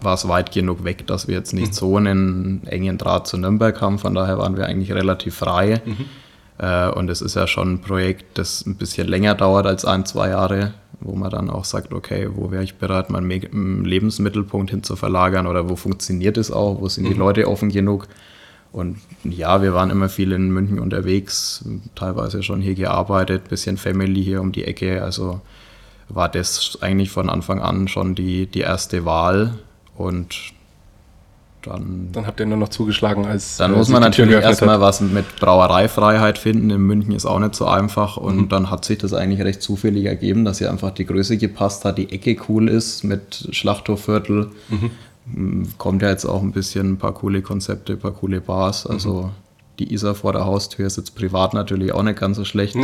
war 0.00 0.14
es 0.14 0.26
weit 0.28 0.50
genug 0.50 0.82
weg, 0.82 1.06
dass 1.06 1.28
wir 1.28 1.36
jetzt 1.36 1.52
nicht 1.52 1.68
mhm. 1.68 1.72
so 1.72 1.96
einen 1.96 2.66
engen 2.66 2.98
Draht 2.98 3.28
zu 3.28 3.38
Nürnberg 3.38 3.80
haben. 3.80 3.98
Von 3.98 4.14
daher 4.14 4.38
waren 4.38 4.56
wir 4.56 4.66
eigentlich 4.66 4.92
relativ 4.92 5.36
frei. 5.36 5.80
Mhm. 5.84 6.04
Äh, 6.58 6.88
und 6.88 7.08
es 7.10 7.22
ist 7.22 7.36
ja 7.36 7.46
schon 7.46 7.74
ein 7.74 7.80
Projekt, 7.80 8.38
das 8.38 8.66
ein 8.66 8.74
bisschen 8.74 9.06
länger 9.06 9.34
dauert 9.34 9.66
als 9.66 9.84
ein, 9.84 10.04
zwei 10.04 10.30
Jahre 10.30 10.74
wo 11.00 11.14
man 11.14 11.30
dann 11.30 11.50
auch 11.50 11.64
sagt, 11.64 11.92
okay, 11.92 12.28
wo 12.32 12.50
wäre 12.50 12.64
ich 12.64 12.76
bereit, 12.76 13.10
meinen 13.10 13.84
Lebensmittelpunkt 13.84 14.70
hin 14.70 14.82
zu 14.82 14.96
verlagern 14.96 15.46
oder 15.46 15.68
wo 15.68 15.76
funktioniert 15.76 16.36
es 16.36 16.50
auch, 16.50 16.80
wo 16.80 16.88
sind 16.88 17.04
die 17.04 17.14
mhm. 17.14 17.20
Leute 17.20 17.48
offen 17.48 17.70
genug. 17.70 18.08
Und 18.72 18.98
ja, 19.24 19.62
wir 19.62 19.72
waren 19.74 19.90
immer 19.90 20.08
viel 20.08 20.32
in 20.32 20.50
München 20.50 20.78
unterwegs, 20.78 21.64
teilweise 21.94 22.42
schon 22.42 22.60
hier 22.60 22.74
gearbeitet, 22.74 23.48
bisschen 23.48 23.76
Family 23.76 24.22
hier 24.22 24.40
um 24.40 24.52
die 24.52 24.64
Ecke. 24.64 25.02
Also 25.02 25.40
war 26.08 26.28
das 26.28 26.78
eigentlich 26.82 27.10
von 27.10 27.30
Anfang 27.30 27.60
an 27.60 27.88
schon 27.88 28.14
die, 28.14 28.46
die 28.46 28.60
erste 28.60 29.04
Wahl. 29.04 29.58
Und 29.96 30.52
dann, 31.66 32.10
dann 32.12 32.26
habt 32.26 32.38
ihr 32.40 32.46
nur 32.46 32.56
noch 32.56 32.68
zugeschlagen 32.68 33.26
als. 33.26 33.56
Dann 33.56 33.74
äh, 33.74 33.76
muss 33.76 33.88
man 33.88 34.00
natürlich 34.00 34.34
erstmal 34.34 34.80
was 34.80 35.00
mit 35.00 35.36
Brauereifreiheit 35.36 36.38
finden. 36.38 36.70
In 36.70 36.80
München 36.80 37.12
ist 37.12 37.26
auch 37.26 37.38
nicht 37.38 37.54
so 37.54 37.66
einfach. 37.66 38.16
Und 38.16 38.36
mhm. 38.36 38.48
dann 38.48 38.70
hat 38.70 38.84
sich 38.84 38.98
das 38.98 39.12
eigentlich 39.12 39.42
recht 39.42 39.62
zufällig 39.62 40.04
ergeben, 40.04 40.44
dass 40.44 40.58
hier 40.58 40.70
einfach 40.70 40.92
die 40.92 41.04
Größe 41.04 41.36
gepasst 41.36 41.84
hat, 41.84 41.98
die 41.98 42.12
Ecke 42.12 42.36
cool 42.48 42.68
ist 42.68 43.02
mit 43.02 43.48
Schlachthofviertel. 43.50 44.50
Mhm. 44.68 44.90
Mm, 45.26 45.64
kommt 45.76 46.02
ja 46.02 46.10
jetzt 46.10 46.24
auch 46.24 46.42
ein 46.42 46.52
bisschen 46.52 46.92
ein 46.92 46.98
paar 46.98 47.14
coole 47.14 47.42
Konzepte, 47.42 47.94
ein 47.94 47.98
paar 47.98 48.12
coole 48.12 48.40
Bars. 48.40 48.86
Also 48.86 49.22
mhm. 49.22 49.30
die 49.80 49.92
Isar 49.92 50.14
vor 50.14 50.32
der 50.32 50.44
Haustür 50.44 50.86
ist 50.86 50.96
jetzt 50.96 51.16
privat 51.16 51.52
natürlich 51.52 51.92
auch 51.92 52.02
nicht 52.02 52.18
ganz 52.18 52.36
so 52.36 52.44
schlecht. 52.44 52.76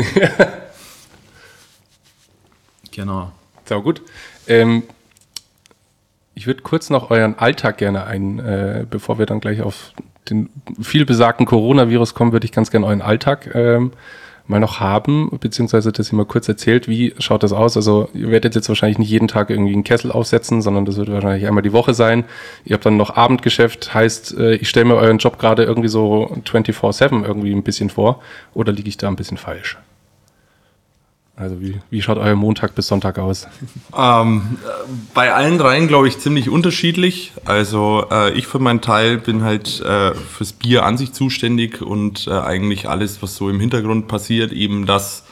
genau. 2.90 3.30
Sehr 3.64 3.80
gut. 3.80 4.02
Ähm, 4.48 4.82
ich 6.34 6.46
würde 6.46 6.62
kurz 6.62 6.90
noch 6.90 7.10
euren 7.10 7.38
Alltag 7.38 7.78
gerne 7.78 8.06
ein, 8.06 8.38
äh, 8.38 8.86
bevor 8.88 9.18
wir 9.18 9.26
dann 9.26 9.40
gleich 9.40 9.62
auf 9.62 9.92
den 10.30 10.50
viel 10.80 11.04
besagten 11.04 11.46
Coronavirus 11.46 12.14
kommen, 12.14 12.32
würde 12.32 12.44
ich 12.44 12.52
ganz 12.52 12.70
gerne 12.70 12.86
euren 12.86 13.02
Alltag 13.02 13.54
ähm, 13.54 13.92
mal 14.46 14.60
noch 14.60 14.80
haben, 14.80 15.30
beziehungsweise 15.40 15.92
dass 15.92 16.12
ihr 16.12 16.16
mal 16.16 16.26
kurz 16.26 16.48
erzählt, 16.48 16.88
wie 16.88 17.14
schaut 17.18 17.42
das 17.42 17.52
aus? 17.52 17.76
Also 17.76 18.08
ihr 18.12 18.30
werdet 18.30 18.54
jetzt 18.54 18.68
wahrscheinlich 18.68 18.98
nicht 18.98 19.10
jeden 19.10 19.28
Tag 19.28 19.50
irgendwie 19.50 19.72
einen 19.72 19.84
Kessel 19.84 20.10
aufsetzen, 20.10 20.62
sondern 20.62 20.84
das 20.84 20.96
wird 20.96 21.10
wahrscheinlich 21.10 21.46
einmal 21.46 21.62
die 21.62 21.72
Woche 21.72 21.94
sein. 21.94 22.24
Ihr 22.64 22.74
habt 22.74 22.86
dann 22.86 22.96
noch 22.96 23.16
Abendgeschäft, 23.16 23.94
heißt, 23.94 24.36
äh, 24.38 24.54
ich 24.54 24.68
stelle 24.68 24.86
mir 24.86 24.96
euren 24.96 25.18
Job 25.18 25.38
gerade 25.38 25.64
irgendwie 25.64 25.88
so 25.88 26.36
24-7 26.44 27.24
irgendwie 27.24 27.52
ein 27.52 27.62
bisschen 27.62 27.90
vor 27.90 28.20
oder 28.54 28.72
liege 28.72 28.88
ich 28.88 28.96
da 28.96 29.08
ein 29.08 29.16
bisschen 29.16 29.36
falsch? 29.38 29.78
Also 31.42 31.60
wie, 31.60 31.76
wie 31.90 32.00
schaut 32.00 32.18
euer 32.18 32.36
Montag 32.36 32.74
bis 32.74 32.86
Sonntag 32.86 33.18
aus? 33.18 33.48
Ähm, 33.96 34.58
bei 35.12 35.32
allen 35.32 35.58
dreien 35.58 35.88
glaube 35.88 36.08
ich 36.08 36.18
ziemlich 36.18 36.48
unterschiedlich. 36.48 37.32
Also 37.44 38.06
äh, 38.10 38.32
ich 38.32 38.46
für 38.46 38.58
meinen 38.58 38.80
Teil 38.80 39.18
bin 39.18 39.42
halt 39.42 39.80
äh, 39.80 40.14
fürs 40.14 40.52
Bier 40.52 40.84
an 40.84 40.96
sich 40.96 41.12
zuständig 41.12 41.82
und 41.82 42.28
äh, 42.28 42.30
eigentlich 42.30 42.88
alles, 42.88 43.22
was 43.22 43.36
so 43.36 43.50
im 43.50 43.58
Hintergrund 43.58 44.08
passiert, 44.08 44.52
eben 44.52 44.86
dass 44.86 45.24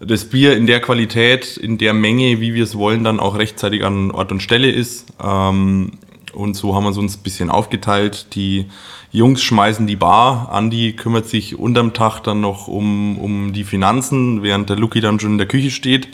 das 0.00 0.24
Bier 0.24 0.56
in 0.56 0.66
der 0.66 0.80
Qualität, 0.80 1.56
in 1.56 1.78
der 1.78 1.94
Menge, 1.94 2.40
wie 2.40 2.54
wir 2.54 2.64
es 2.64 2.76
wollen, 2.76 3.04
dann 3.04 3.20
auch 3.20 3.38
rechtzeitig 3.38 3.84
an 3.84 4.10
Ort 4.10 4.32
und 4.32 4.42
Stelle 4.42 4.70
ist. 4.70 5.06
Ähm, 5.22 5.92
und 6.34 6.54
so 6.54 6.74
haben 6.74 6.84
wir 6.84 6.90
es 6.90 6.98
uns 6.98 7.16
ein 7.16 7.22
bisschen 7.22 7.50
aufgeteilt. 7.50 8.34
Die 8.34 8.66
Jungs 9.10 9.42
schmeißen 9.42 9.86
die 9.86 9.96
Bar. 9.96 10.50
Andi 10.50 10.94
kümmert 10.94 11.26
sich 11.26 11.58
unterm 11.58 11.92
Tag 11.92 12.20
dann 12.20 12.40
noch 12.40 12.68
um, 12.68 13.18
um 13.18 13.52
die 13.52 13.64
Finanzen, 13.64 14.42
während 14.42 14.68
der 14.68 14.76
Lucky 14.76 15.00
dann 15.00 15.20
schon 15.20 15.32
in 15.32 15.38
der 15.38 15.48
Küche 15.48 15.70
steht. 15.70 16.08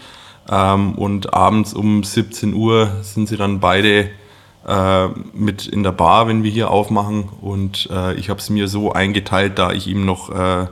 Ähm, 0.50 0.92
und 0.94 1.32
abends 1.32 1.72
um 1.74 2.02
17 2.02 2.54
Uhr 2.54 2.90
sind 3.02 3.28
sie 3.28 3.36
dann 3.36 3.60
beide 3.60 4.10
äh, 4.66 5.08
mit 5.32 5.66
in 5.66 5.82
der 5.82 5.92
Bar, 5.92 6.28
wenn 6.28 6.42
wir 6.42 6.50
hier 6.50 6.70
aufmachen. 6.70 7.28
Und 7.40 7.88
äh, 7.90 8.14
ich 8.14 8.28
habe 8.28 8.40
es 8.40 8.50
mir 8.50 8.68
so 8.68 8.92
eingeteilt, 8.92 9.58
da 9.58 9.72
ich 9.72 9.86
ihm 9.86 10.04
noch 10.04 10.30
äh, 10.30 10.66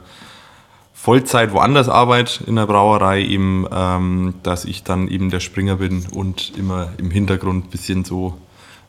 Vollzeit 0.92 1.52
woanders 1.52 1.88
arbeite 1.88 2.44
in 2.44 2.56
der 2.56 2.66
Brauerei, 2.66 3.22
eben, 3.22 3.66
ähm, 3.72 4.34
dass 4.42 4.64
ich 4.64 4.82
dann 4.82 5.08
eben 5.08 5.30
der 5.30 5.40
Springer 5.40 5.76
bin 5.76 6.04
und 6.12 6.52
immer 6.58 6.88
im 6.98 7.10
Hintergrund 7.10 7.66
ein 7.66 7.70
bisschen 7.70 8.04
so 8.04 8.36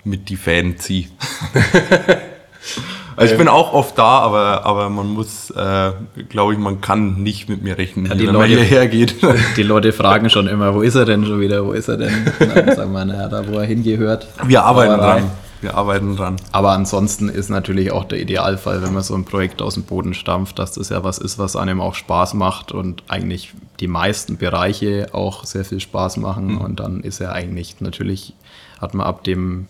mit 0.09 0.29
die 0.29 0.35
Fäden 0.35 0.77
ziehe. 0.77 1.07
also 3.15 3.31
ich 3.31 3.37
bin 3.37 3.47
auch 3.47 3.73
oft 3.73 3.97
da, 3.97 4.19
aber, 4.19 4.65
aber 4.65 4.89
man 4.89 5.07
muss, 5.09 5.51
äh, 5.51 5.91
glaube 6.27 6.53
ich, 6.53 6.59
man 6.59 6.81
kann 6.81 7.21
nicht 7.21 7.47
mit 7.47 7.61
mir 7.61 7.77
rechnen, 7.77 8.07
ja, 8.07 8.15
die 8.15 8.27
wenn 8.27 8.33
Leute, 8.33 8.55
man 8.55 8.65
hierher 8.65 8.87
geht. 8.87 9.15
Die 9.55 9.63
Leute 9.63 9.93
fragen 9.93 10.29
schon 10.29 10.47
immer, 10.47 10.73
wo 10.73 10.81
ist 10.81 10.95
er 10.95 11.05
denn 11.05 11.25
schon 11.25 11.39
wieder, 11.39 11.65
wo 11.65 11.71
ist 11.71 11.87
er 11.87 11.97
denn? 11.97 12.13
Dann 12.39 12.75
sagen 12.75 12.91
wir, 12.91 13.05
naja, 13.05 13.27
da 13.27 13.47
wo 13.47 13.59
er 13.59 13.65
hingehört. 13.65 14.27
Wir 14.45 14.63
arbeiten 14.63 14.93
aber, 14.93 15.03
dran. 15.03 15.31
wir 15.61 15.75
arbeiten 15.75 16.15
dran. 16.15 16.35
Aber 16.51 16.71
ansonsten 16.71 17.29
ist 17.29 17.49
natürlich 17.49 17.91
auch 17.91 18.05
der 18.05 18.19
Idealfall, 18.19 18.81
wenn 18.81 18.93
man 18.93 19.03
so 19.03 19.15
ein 19.15 19.25
Projekt 19.25 19.61
aus 19.61 19.75
dem 19.75 19.83
Boden 19.83 20.13
stampft, 20.13 20.57
dass 20.57 20.73
das 20.73 20.89
ja 20.89 21.03
was 21.03 21.19
ist, 21.19 21.37
was 21.37 21.55
einem 21.55 21.81
auch 21.81 21.95
Spaß 21.95 22.33
macht 22.33 22.71
und 22.71 23.03
eigentlich 23.07 23.53
die 23.79 23.87
meisten 23.87 24.37
Bereiche 24.37 25.09
auch 25.11 25.45
sehr 25.45 25.65
viel 25.65 25.79
Spaß 25.79 26.17
machen. 26.17 26.55
Mhm. 26.55 26.61
Und 26.61 26.79
dann 26.79 27.01
ist 27.01 27.19
ja 27.19 27.31
eigentlich, 27.31 27.79
natürlich 27.79 28.33
hat 28.81 28.93
man 28.93 29.05
ab 29.05 29.23
dem 29.23 29.67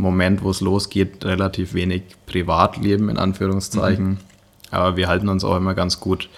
Moment, 0.00 0.42
wo 0.42 0.50
es 0.50 0.60
losgeht, 0.60 1.24
relativ 1.24 1.74
wenig 1.74 2.02
Privatleben 2.26 3.08
in 3.08 3.18
Anführungszeichen. 3.18 4.08
Mhm. 4.08 4.16
Aber 4.70 4.96
wir 4.96 5.08
halten 5.08 5.28
uns 5.28 5.44
auch 5.44 5.56
immer 5.56 5.74
ganz 5.74 6.00
gut 6.00 6.28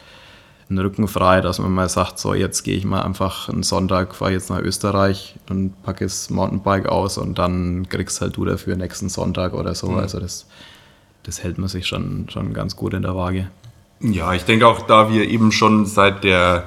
den 0.69 0.79
Rücken 0.79 1.09
frei, 1.09 1.41
dass 1.41 1.59
man 1.59 1.73
mal 1.73 1.89
sagt, 1.89 2.19
so 2.19 2.35
jetzt 2.35 2.63
gehe 2.63 2.77
ich 2.77 2.85
mal 2.85 3.03
einfach 3.03 3.49
einen 3.49 3.63
Sonntag, 3.63 4.15
fahre 4.15 4.33
jetzt 4.33 4.51
nach 4.51 4.61
Österreich 4.61 5.35
und 5.49 5.83
packe 5.83 6.05
das 6.05 6.31
Mountainbike 6.31 6.87
aus 6.87 7.19
und 7.19 7.39
dann 7.39 7.89
kriegst 7.89 8.21
halt 8.21 8.37
du 8.37 8.45
dafür 8.45 8.77
nächsten 8.77 9.09
Sonntag 9.09 9.53
oder 9.53 9.75
so. 9.75 9.89
Mhm. 9.89 9.99
Also 9.99 10.19
das, 10.19 10.47
das 11.23 11.43
hält 11.43 11.59
man 11.59 11.69
sich 11.69 11.87
schon, 11.87 12.27
schon 12.31 12.53
ganz 12.55 12.77
gut 12.77 12.95
in 12.95 13.03
der 13.03 13.15
Waage. 13.15 13.49
Ja, 14.01 14.33
ich 14.33 14.45
denke 14.45 14.67
auch, 14.67 14.83
da 14.87 15.13
wir 15.13 15.29
eben 15.29 15.53
schon 15.53 15.87
seit 15.87 16.25
der, 16.25 16.65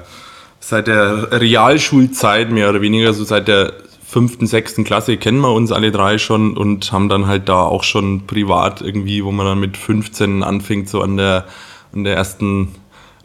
seit 0.60 0.86
der 0.86 1.32
Realschulzeit 1.32 2.50
mehr 2.50 2.70
oder 2.70 2.80
weniger, 2.80 3.12
so 3.12 3.24
seit 3.24 3.48
der 3.48 3.72
fünften, 4.06 4.46
sechsten 4.46 4.84
Klasse 4.84 5.16
kennen 5.16 5.40
wir 5.40 5.52
uns 5.52 5.72
alle 5.72 5.90
drei 5.90 6.18
schon 6.18 6.56
und 6.56 6.92
haben 6.92 7.08
dann 7.08 7.26
halt 7.26 7.48
da 7.48 7.62
auch 7.62 7.82
schon 7.82 8.26
privat 8.26 8.80
irgendwie, 8.80 9.24
wo 9.24 9.32
man 9.32 9.46
dann 9.46 9.60
mit 9.60 9.76
15 9.76 10.42
anfängt, 10.42 10.88
so 10.88 11.02
an 11.02 11.16
der, 11.16 11.46
an 11.92 12.04
der 12.04 12.16
ersten 12.16 12.74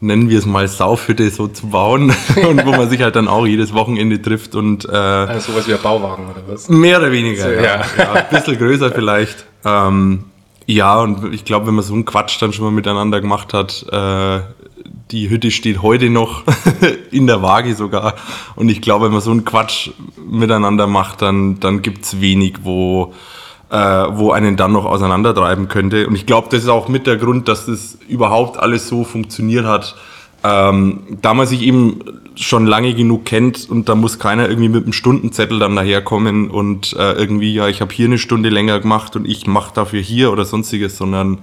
nennen 0.02 0.30
wir 0.30 0.40
es 0.40 0.48
mal 0.48 0.68
Saufhütte 0.68 1.30
so 1.30 1.48
zu 1.48 1.68
bauen 1.68 2.12
und 2.50 2.66
wo 2.66 2.72
man 2.72 2.90
sich 2.90 3.02
halt 3.02 3.16
dann 3.16 3.28
auch 3.28 3.46
jedes 3.46 3.74
Wochenende 3.74 4.20
trifft 4.20 4.56
und 4.56 4.86
äh, 4.86 4.92
also 4.92 5.52
sowas 5.52 5.68
wie 5.68 5.74
ein 5.74 5.82
Bauwagen 5.82 6.26
oder 6.26 6.42
was? 6.48 6.68
Mehr 6.68 6.98
oder 6.98 7.12
weniger, 7.12 7.44
so, 7.44 7.50
ja. 7.52 7.62
ja. 7.62 7.86
ja. 7.98 8.14
Ein 8.14 8.30
bisschen 8.32 8.58
größer 8.58 8.92
vielleicht. 8.92 9.46
Ähm, 9.64 10.26
ja, 10.66 11.00
und 11.00 11.34
ich 11.34 11.46
glaube, 11.46 11.68
wenn 11.68 11.76
man 11.76 11.84
so 11.84 11.94
einen 11.94 12.06
Quatsch 12.06 12.42
dann 12.42 12.54
schon 12.54 12.66
mal 12.66 12.72
miteinander 12.72 13.22
gemacht 13.22 13.54
hat, 13.54 13.86
äh, 13.92 14.40
die 15.12 15.30
Hütte 15.30 15.52
steht 15.52 15.82
heute 15.82 16.10
noch 16.10 16.44
in 17.12 17.28
der 17.28 17.42
Waage 17.42 17.76
sogar. 17.76 18.16
Und 18.56 18.70
ich 18.70 18.82
glaube, 18.82 19.06
wenn 19.06 19.12
man 19.12 19.22
so 19.22 19.32
einen 19.32 19.46
Quatsch 19.46 19.92
miteinander 20.26 20.88
macht, 20.88 21.22
dann, 21.22 21.60
dann 21.60 21.82
gibt 21.82 22.06
es 22.06 22.22
wenig, 22.22 22.60
wo, 22.64 23.14
äh, 23.70 23.76
wo 23.78 24.32
einen 24.32 24.56
dann 24.56 24.72
noch 24.72 24.86
auseinandertreiben 24.86 25.68
könnte. 25.68 26.08
Und 26.08 26.16
ich 26.16 26.26
glaube, 26.26 26.48
das 26.50 26.64
ist 26.64 26.70
auch 26.70 26.88
mit 26.88 27.08
der 27.08 27.18
Grund, 27.18 27.48
dass 27.48 27.66
das 27.66 27.98
überhaupt 28.08 28.58
alles 28.58 28.88
so 28.88 29.04
funktioniert 29.04 29.66
hat. 29.66 29.96
Ähm, 30.44 31.02
da 31.22 31.36
man 31.36 31.46
sich 31.46 31.62
eben 31.62 32.00
schon 32.36 32.66
lange 32.66 32.96
genug 32.96 33.26
kennt 33.26 33.70
und 33.70 33.90
da 33.90 33.96
muss 33.96 34.18
keiner 34.18 34.50
irgendwie 34.50 34.70
mit 34.70 34.84
einem 34.84 34.94
Stundenzettel 34.94 35.60
dann 35.60 35.76
daherkommen 35.76 36.50
und 36.50 36.94
äh, 36.94 37.14
irgendwie, 37.14 37.54
ja, 37.54 37.68
ich 37.68 37.82
habe 37.82 37.94
hier 37.94 38.08
eine 38.08 38.18
Stunde 38.18 38.50
länger 38.50 38.80
gemacht 38.80 39.16
und 39.16 39.28
ich 39.28 39.46
mache 39.46 39.74
dafür 39.76 40.02
hier 40.02 40.32
oder 40.32 40.46
sonstiges, 40.46 40.98
sondern 40.98 41.40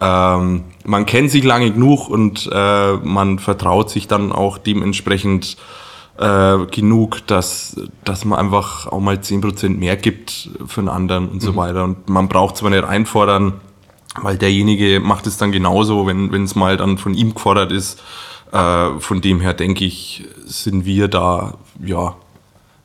ähm, 0.00 0.64
man 0.84 1.06
kennt 1.06 1.30
sich 1.30 1.44
lange 1.44 1.70
genug 1.70 2.08
und 2.08 2.48
äh, 2.52 2.92
man 2.96 3.38
vertraut 3.38 3.90
sich 3.90 4.08
dann 4.08 4.32
auch 4.32 4.58
dementsprechend 4.58 5.56
äh, 6.18 6.58
genug, 6.66 7.26
dass, 7.26 7.80
dass 8.04 8.24
man 8.24 8.38
einfach 8.38 8.86
auch 8.86 9.00
mal 9.00 9.16
10% 9.16 9.76
mehr 9.76 9.96
gibt 9.96 10.50
für 10.66 10.80
einen 10.80 10.88
anderen 10.88 11.28
und 11.28 11.34
mhm. 11.36 11.40
so 11.40 11.56
weiter. 11.56 11.84
Und 11.84 12.08
man 12.08 12.28
braucht 12.28 12.56
zwar 12.56 12.70
nicht 12.70 12.84
einfordern, 12.84 13.54
weil 14.20 14.38
derjenige 14.38 15.00
macht 15.00 15.26
es 15.26 15.36
dann 15.36 15.52
genauso, 15.52 16.06
wenn 16.06 16.32
es 16.44 16.54
mal 16.54 16.76
dann 16.76 16.98
von 16.98 17.14
ihm 17.14 17.34
gefordert 17.34 17.70
ist. 17.70 18.00
Äh, 18.52 18.98
von 18.98 19.20
dem 19.20 19.40
her 19.40 19.54
denke 19.54 19.84
ich, 19.84 20.24
sind 20.44 20.84
wir 20.84 21.08
da 21.08 21.54
ja 21.84 22.16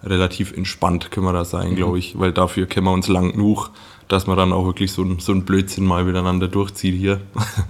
relativ 0.03 0.55
entspannt, 0.55 1.11
können 1.11 1.25
wir 1.25 1.33
da 1.33 1.45
sein, 1.45 1.71
mhm. 1.71 1.75
glaube 1.75 1.99
ich, 1.99 2.19
weil 2.19 2.31
dafür 2.31 2.67
kennen 2.67 2.85
wir 2.85 2.93
uns 2.93 3.07
lang 3.07 3.31
genug, 3.31 3.69
dass 4.07 4.27
man 4.27 4.37
dann 4.37 4.53
auch 4.53 4.65
wirklich 4.65 4.91
so, 4.91 5.03
so 5.19 5.31
ein 5.31 5.45
Blödsinn 5.45 5.85
mal 5.85 6.03
miteinander 6.03 6.47
durchzieht 6.47 6.95
hier, 6.95 7.21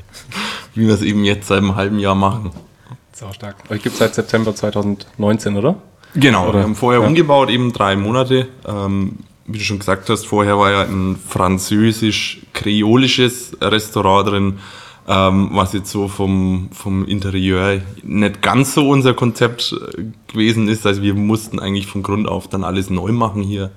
wie 0.75 0.87
wir 0.87 0.93
es 0.93 1.01
eben 1.01 1.23
jetzt 1.23 1.47
seit 1.47 1.59
einem 1.59 1.75
halben 1.75 1.99
Jahr 1.99 2.15
machen. 2.15 2.51
Sau 3.13 3.31
stark. 3.31 3.55
Euch 3.69 3.81
gibt 3.81 3.93
es 3.93 3.99
seit 3.99 4.13
September 4.13 4.53
2019, 4.53 5.55
oder? 5.55 5.77
Genau, 6.15 6.49
oder? 6.49 6.59
wir 6.59 6.63
haben 6.63 6.75
vorher 6.75 7.01
ja. 7.01 7.07
umgebaut, 7.07 7.49
eben 7.49 7.71
drei 7.71 7.95
Monate. 7.95 8.49
Ähm, 8.67 9.19
wie 9.47 9.59
du 9.59 9.63
schon 9.63 9.79
gesagt 9.79 10.09
hast, 10.09 10.25
vorher 10.25 10.57
war 10.57 10.71
ja 10.71 10.81
ein 10.81 11.15
französisch-kreolisches 11.15 13.55
Restaurant 13.61 14.29
drin, 14.29 14.57
ähm, 15.07 15.49
was 15.51 15.73
jetzt 15.73 15.91
so 15.91 16.07
vom, 16.07 16.69
vom 16.71 17.05
Interieur 17.05 17.81
nicht 18.03 18.41
ganz 18.41 18.73
so 18.73 18.89
unser 18.89 19.13
Konzept 19.13 19.73
äh, 19.97 20.03
gewesen 20.31 20.67
ist. 20.67 20.85
Also 20.85 21.01
wir 21.01 21.13
mussten 21.13 21.59
eigentlich 21.59 21.87
von 21.87 22.01
Grund 22.03 22.27
auf 22.27 22.47
dann 22.47 22.63
alles 22.63 22.89
neu 22.89 23.11
machen 23.11 23.43
hier. 23.43 23.71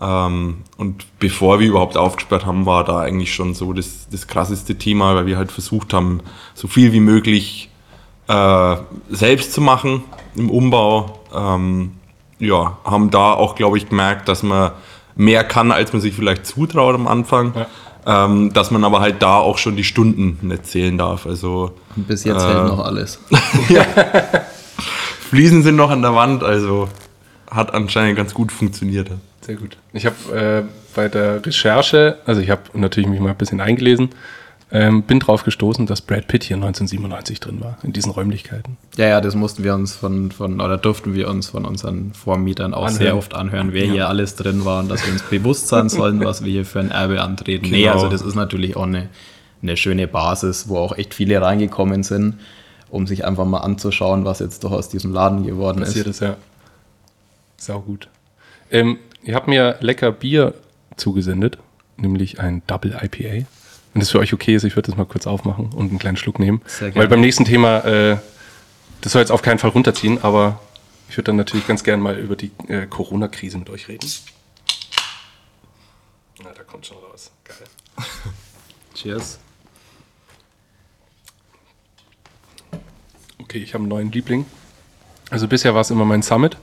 Ähm, 0.00 0.58
und 0.76 1.06
bevor 1.18 1.60
wir 1.60 1.68
überhaupt 1.68 1.96
aufgesperrt 1.96 2.46
haben, 2.46 2.66
war 2.66 2.84
da 2.84 3.00
eigentlich 3.00 3.34
schon 3.34 3.54
so 3.54 3.72
das, 3.72 4.08
das 4.10 4.26
krasseste 4.26 4.76
Thema, 4.76 5.14
weil 5.14 5.26
wir 5.26 5.36
halt 5.36 5.52
versucht 5.52 5.92
haben, 5.92 6.20
so 6.54 6.66
viel 6.66 6.92
wie 6.92 7.00
möglich 7.00 7.70
äh, 8.28 8.76
selbst 9.10 9.52
zu 9.52 9.60
machen 9.60 10.02
im 10.34 10.50
Umbau. 10.50 11.20
Ähm, 11.34 11.92
ja, 12.38 12.78
haben 12.84 13.10
da 13.10 13.32
auch, 13.32 13.54
glaube 13.54 13.76
ich, 13.76 13.88
gemerkt, 13.88 14.28
dass 14.28 14.42
man 14.42 14.72
mehr 15.14 15.44
kann, 15.44 15.70
als 15.70 15.92
man 15.92 16.02
sich 16.02 16.14
vielleicht 16.14 16.46
zutraut 16.46 16.94
am 16.94 17.06
Anfang. 17.06 17.54
Ja. 17.54 17.66
Ähm, 18.06 18.52
dass 18.52 18.70
man 18.70 18.84
aber 18.84 19.00
halt 19.00 19.22
da 19.22 19.38
auch 19.38 19.56
schon 19.56 19.76
die 19.76 19.84
Stunden 19.84 20.38
nicht 20.42 20.66
zählen 20.66 20.98
darf. 20.98 21.26
Also, 21.26 21.72
Bis 21.96 22.24
jetzt 22.24 22.42
äh, 22.42 22.48
hält 22.48 22.66
noch 22.66 22.84
alles. 22.84 23.18
ja. 23.68 23.84
Fliesen 25.30 25.62
sind 25.62 25.76
noch 25.76 25.90
an 25.90 26.02
der 26.02 26.14
Wand, 26.14 26.42
also 26.44 26.88
hat 27.50 27.72
anscheinend 27.72 28.16
ganz 28.16 28.34
gut 28.34 28.52
funktioniert. 28.52 29.10
Sehr 29.40 29.56
gut. 29.56 29.76
Ich 29.92 30.06
habe 30.06 30.16
äh, 30.36 30.62
bei 30.94 31.08
der 31.08 31.44
Recherche, 31.44 32.18
also 32.26 32.40
ich 32.40 32.50
habe 32.50 32.62
natürlich 32.74 33.08
mich 33.08 33.20
mal 33.20 33.30
ein 33.30 33.36
bisschen 33.36 33.60
eingelesen, 33.60 34.10
ähm, 34.74 35.04
bin 35.04 35.20
drauf 35.20 35.44
gestoßen, 35.44 35.86
dass 35.86 36.00
Brad 36.00 36.26
Pitt 36.26 36.42
hier 36.42 36.56
1997 36.56 37.38
drin 37.38 37.60
war, 37.60 37.78
in 37.84 37.92
diesen 37.92 38.10
Räumlichkeiten. 38.10 38.76
Ja, 38.96 39.06
ja, 39.06 39.20
das 39.20 39.36
mussten 39.36 39.62
wir 39.62 39.72
uns 39.72 39.94
von, 39.94 40.32
von 40.32 40.60
oder 40.60 40.76
durften 40.76 41.14
wir 41.14 41.28
uns 41.28 41.46
von 41.46 41.64
unseren 41.64 42.12
Vormietern 42.12 42.74
auch 42.74 42.86
anhören. 42.86 42.98
sehr 42.98 43.16
oft 43.16 43.34
anhören, 43.34 43.72
wer 43.72 43.84
ja. 43.84 43.92
hier 43.92 44.08
alles 44.08 44.34
drin 44.34 44.64
war 44.64 44.80
und 44.80 44.88
dass 44.88 45.06
wir 45.06 45.12
uns 45.12 45.22
bewusst 45.22 45.68
sein 45.68 45.88
sollen, 45.88 46.24
was 46.24 46.44
wir 46.44 46.50
hier 46.50 46.64
für 46.64 46.80
ein 46.80 46.90
Erbe 46.90 47.22
antreten. 47.22 47.66
Genau. 47.66 47.76
Nee, 47.76 47.88
also 47.88 48.08
das 48.08 48.22
ist 48.22 48.34
natürlich 48.34 48.74
auch 48.74 48.82
eine, 48.82 49.10
eine 49.62 49.76
schöne 49.76 50.08
Basis, 50.08 50.68
wo 50.68 50.78
auch 50.78 50.98
echt 50.98 51.14
viele 51.14 51.40
reingekommen 51.40 52.02
sind, 52.02 52.40
um 52.90 53.06
sich 53.06 53.24
einfach 53.24 53.44
mal 53.44 53.60
anzuschauen, 53.60 54.24
was 54.24 54.40
jetzt 54.40 54.64
doch 54.64 54.72
aus 54.72 54.88
diesem 54.88 55.12
Laden 55.12 55.46
geworden 55.46 55.84
Passiert 55.84 56.08
ist. 56.08 56.18
Passiert 56.18 56.36
ist, 56.36 56.40
ja. 56.40 57.74
Sau 57.74 57.80
gut. 57.80 58.08
Ähm, 58.72 58.98
ihr 59.22 59.36
habt 59.36 59.46
mir 59.46 59.76
lecker 59.78 60.10
Bier 60.10 60.52
zugesendet, 60.96 61.58
nämlich 61.96 62.40
ein 62.40 62.62
Double 62.66 62.98
IPA. 63.00 63.46
Wenn 63.94 64.00
das 64.00 64.10
für 64.10 64.18
euch 64.18 64.32
okay 64.32 64.56
ist, 64.56 64.64
ich 64.64 64.74
würde 64.74 64.90
das 64.90 64.98
mal 64.98 65.06
kurz 65.06 65.28
aufmachen 65.28 65.70
und 65.72 65.90
einen 65.90 66.00
kleinen 66.00 66.16
Schluck 66.16 66.40
nehmen. 66.40 66.60
Sehr 66.66 66.90
gerne. 66.90 67.00
Weil 67.00 67.08
beim 67.08 67.20
nächsten 67.20 67.44
Thema, 67.44 67.78
äh, 67.84 68.18
das 69.00 69.12
soll 69.12 69.22
jetzt 69.22 69.30
auf 69.30 69.40
keinen 69.40 69.60
Fall 69.60 69.70
runterziehen, 69.70 70.22
aber 70.22 70.60
ich 71.08 71.16
würde 71.16 71.26
dann 71.26 71.36
natürlich 71.36 71.64
ganz 71.68 71.84
gern 71.84 72.00
mal 72.00 72.18
über 72.18 72.34
die 72.34 72.50
äh, 72.66 72.86
Corona-Krise 72.86 73.56
mit 73.56 73.70
euch 73.70 73.86
reden. 73.86 74.10
Na, 76.42 76.50
da 76.50 76.64
kommt 76.64 76.86
schon 76.86 76.96
raus. 76.96 77.30
Geil. 77.44 77.68
Cheers. 78.94 79.38
Okay, 83.40 83.58
ich 83.58 83.74
habe 83.74 83.82
einen 83.82 83.90
neuen 83.90 84.10
Liebling. 84.10 84.44
Also 85.30 85.46
bisher 85.46 85.74
war 85.74 85.82
es 85.82 85.92
immer 85.92 86.04
mein 86.04 86.22
Summit. 86.22 86.56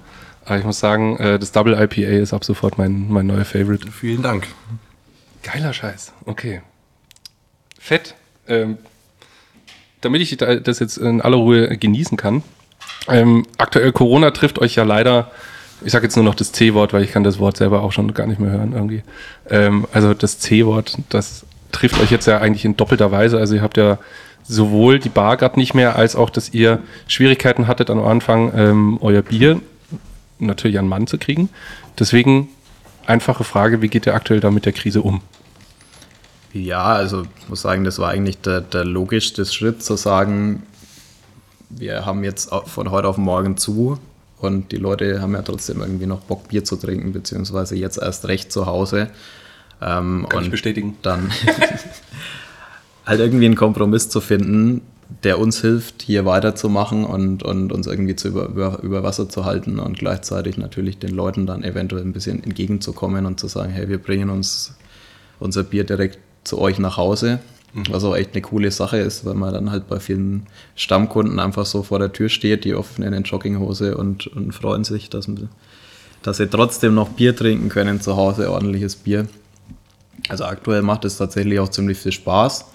Aber 0.43 0.57
ich 0.57 0.65
muss 0.65 0.81
sagen, 0.81 1.15
äh, 1.15 1.39
das 1.39 1.53
Double 1.53 1.81
IPA 1.81 2.21
ist 2.21 2.33
ab 2.33 2.43
sofort 2.43 2.77
mein, 2.77 3.09
mein 3.09 3.27
neuer 3.27 3.45
Favorite. 3.45 3.89
Vielen 3.89 4.21
Dank. 4.21 4.47
Geiler 5.43 5.71
Scheiß. 5.71 6.11
Okay 6.25 6.61
fett, 7.81 8.15
ähm, 8.47 8.77
damit 10.01 10.21
ich 10.21 10.37
das 10.37 10.79
jetzt 10.79 10.97
in 10.97 11.21
aller 11.21 11.37
Ruhe 11.37 11.77
genießen 11.77 12.15
kann. 12.15 12.43
Ähm, 13.07 13.45
aktuell 13.57 13.91
Corona 13.91 14.31
trifft 14.31 14.59
euch 14.59 14.75
ja 14.75 14.83
leider, 14.83 15.31
ich 15.83 15.91
sage 15.91 16.05
jetzt 16.05 16.15
nur 16.15 16.25
noch 16.25 16.35
das 16.35 16.51
C-Wort, 16.51 16.93
weil 16.93 17.03
ich 17.03 17.11
kann 17.11 17.23
das 17.23 17.39
Wort 17.39 17.57
selber 17.57 17.81
auch 17.81 17.91
schon 17.91 18.13
gar 18.13 18.27
nicht 18.27 18.39
mehr 18.39 18.51
hören 18.51 18.73
irgendwie. 18.73 19.03
Ähm, 19.49 19.87
also 19.91 20.13
das 20.13 20.39
C-Wort, 20.39 20.97
das 21.09 21.45
trifft 21.71 21.99
euch 21.99 22.11
jetzt 22.11 22.27
ja 22.27 22.39
eigentlich 22.39 22.65
in 22.65 22.77
doppelter 22.77 23.11
Weise. 23.11 23.37
Also 23.37 23.55
ihr 23.55 23.61
habt 23.61 23.77
ja 23.77 23.97
sowohl 24.43 24.99
die 24.99 25.09
Bar 25.09 25.37
gerade 25.37 25.59
nicht 25.59 25.73
mehr, 25.73 25.95
als 25.95 26.15
auch, 26.15 26.29
dass 26.29 26.53
ihr 26.53 26.79
Schwierigkeiten 27.07 27.67
hattet 27.67 27.89
am 27.89 28.03
Anfang, 28.03 28.51
ähm, 28.55 28.97
euer 29.01 29.21
Bier 29.21 29.59
natürlich 30.39 30.77
an 30.77 30.87
Mann 30.87 31.07
zu 31.07 31.17
kriegen. 31.17 31.49
Deswegen 31.99 32.49
einfache 33.05 33.43
Frage, 33.43 33.81
wie 33.81 33.87
geht 33.87 34.05
ihr 34.05 34.15
aktuell 34.15 34.39
da 34.39 34.51
mit 34.51 34.65
der 34.65 34.73
Krise 34.73 35.01
um? 35.01 35.21
Ja, 36.53 36.83
also 36.83 37.23
ich 37.39 37.49
muss 37.49 37.61
sagen, 37.61 37.83
das 37.83 37.99
war 37.99 38.09
eigentlich 38.09 38.39
der, 38.39 38.61
der 38.61 38.83
logischste 38.85 39.45
Schritt 39.45 39.83
zu 39.83 39.95
sagen, 39.95 40.63
wir 41.69 42.05
haben 42.05 42.23
jetzt 42.23 42.51
von 42.65 42.91
heute 42.91 43.07
auf 43.07 43.17
morgen 43.17 43.57
zu 43.57 43.99
und 44.37 44.71
die 44.71 44.77
Leute 44.77 45.21
haben 45.21 45.33
ja 45.33 45.43
trotzdem 45.43 45.81
irgendwie 45.81 46.07
noch 46.07 46.21
Bock, 46.21 46.49
Bier 46.49 46.63
zu 46.63 46.75
trinken, 46.75 47.13
beziehungsweise 47.13 47.75
jetzt 47.75 47.97
erst 47.97 48.27
recht 48.27 48.51
zu 48.51 48.65
Hause. 48.65 49.09
Ähm, 49.81 50.25
Kann 50.27 50.39
und 50.39 50.45
ich 50.45 50.51
bestätigen. 50.51 50.97
Dann 51.01 51.31
halt 53.05 53.19
irgendwie 53.19 53.45
einen 53.45 53.55
Kompromiss 53.55 54.09
zu 54.09 54.19
finden, 54.19 54.81
der 55.23 55.39
uns 55.39 55.61
hilft, 55.61 56.01
hier 56.01 56.25
weiterzumachen 56.25 57.05
und, 57.05 57.43
und 57.43 57.71
uns 57.71 57.87
irgendwie 57.87 58.15
zu 58.15 58.29
über, 58.29 58.47
über, 58.47 58.79
über 58.81 59.03
Wasser 59.03 59.29
zu 59.29 59.45
halten 59.45 59.79
und 59.79 59.99
gleichzeitig 59.99 60.57
natürlich 60.57 60.97
den 60.97 61.11
Leuten 61.11 61.45
dann 61.45 61.63
eventuell 61.63 62.01
ein 62.01 62.13
bisschen 62.13 62.43
entgegenzukommen 62.43 63.25
und 63.25 63.39
zu 63.39 63.47
sagen, 63.47 63.71
hey, 63.71 63.89
wir 63.89 63.99
bringen 63.99 64.29
uns 64.29 64.73
unser 65.39 65.63
Bier 65.63 65.83
direkt 65.83 66.19
zu 66.43 66.59
euch 66.59 66.79
nach 66.79 66.97
Hause. 66.97 67.39
Was 67.73 68.03
auch 68.03 68.15
echt 68.15 68.33
eine 68.33 68.41
coole 68.41 68.69
Sache 68.69 68.97
ist, 68.97 69.23
weil 69.23 69.33
man 69.33 69.53
dann 69.53 69.71
halt 69.71 69.87
bei 69.87 70.01
vielen 70.01 70.45
Stammkunden 70.75 71.39
einfach 71.39 71.65
so 71.65 71.83
vor 71.83 71.99
der 71.99 72.11
Tür 72.11 72.27
steht, 72.27 72.65
die 72.65 72.75
offen 72.75 73.01
in 73.01 73.13
den 73.13 73.23
Jogginghose 73.23 73.95
und, 73.95 74.27
und 74.27 74.51
freuen 74.51 74.83
sich, 74.83 75.09
dass, 75.09 75.29
dass 76.21 76.37
sie 76.37 76.47
trotzdem 76.47 76.95
noch 76.95 77.09
Bier 77.09 77.33
trinken 77.33 77.69
können 77.69 78.01
zu 78.01 78.17
Hause, 78.17 78.51
ordentliches 78.51 78.97
Bier. 78.97 79.27
Also 80.27 80.43
aktuell 80.43 80.81
macht 80.81 81.05
es 81.05 81.17
tatsächlich 81.17 81.59
auch 81.59 81.69
ziemlich 81.69 81.97
viel 81.97 82.11
Spaß. 82.11 82.65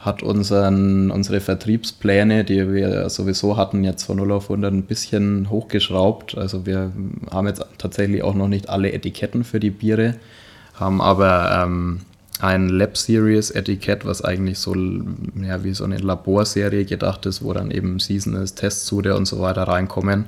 Hat 0.00 0.22
unseren, 0.22 1.10
unsere 1.10 1.40
Vertriebspläne, 1.40 2.44
die 2.44 2.72
wir 2.72 3.10
sowieso 3.10 3.58
hatten, 3.58 3.84
jetzt 3.84 4.04
von 4.04 4.16
0 4.16 4.32
auf 4.32 4.44
100 4.44 4.72
ein 4.72 4.84
bisschen 4.84 5.50
hochgeschraubt. 5.50 6.38
Also 6.38 6.64
wir 6.64 6.92
haben 7.30 7.48
jetzt 7.48 7.62
tatsächlich 7.76 8.22
auch 8.22 8.34
noch 8.34 8.48
nicht 8.48 8.70
alle 8.70 8.92
Etiketten 8.92 9.44
für 9.44 9.60
die 9.60 9.70
Biere, 9.70 10.14
haben 10.74 11.02
aber 11.02 11.64
ähm, 11.64 12.00
ein 12.40 12.68
Lab 12.68 12.96
Series 12.96 13.50
Etikett, 13.50 14.04
was 14.04 14.22
eigentlich 14.22 14.58
so 14.58 14.74
ja, 14.74 15.64
wie 15.64 15.74
so 15.74 15.84
eine 15.84 15.98
Laborserie 15.98 16.84
gedacht 16.84 17.26
ist, 17.26 17.42
wo 17.42 17.52
dann 17.52 17.70
eben 17.70 17.98
Seasonals, 17.98 18.54
Testsude 18.54 19.16
und 19.16 19.26
so 19.26 19.40
weiter 19.40 19.64
reinkommen. 19.64 20.26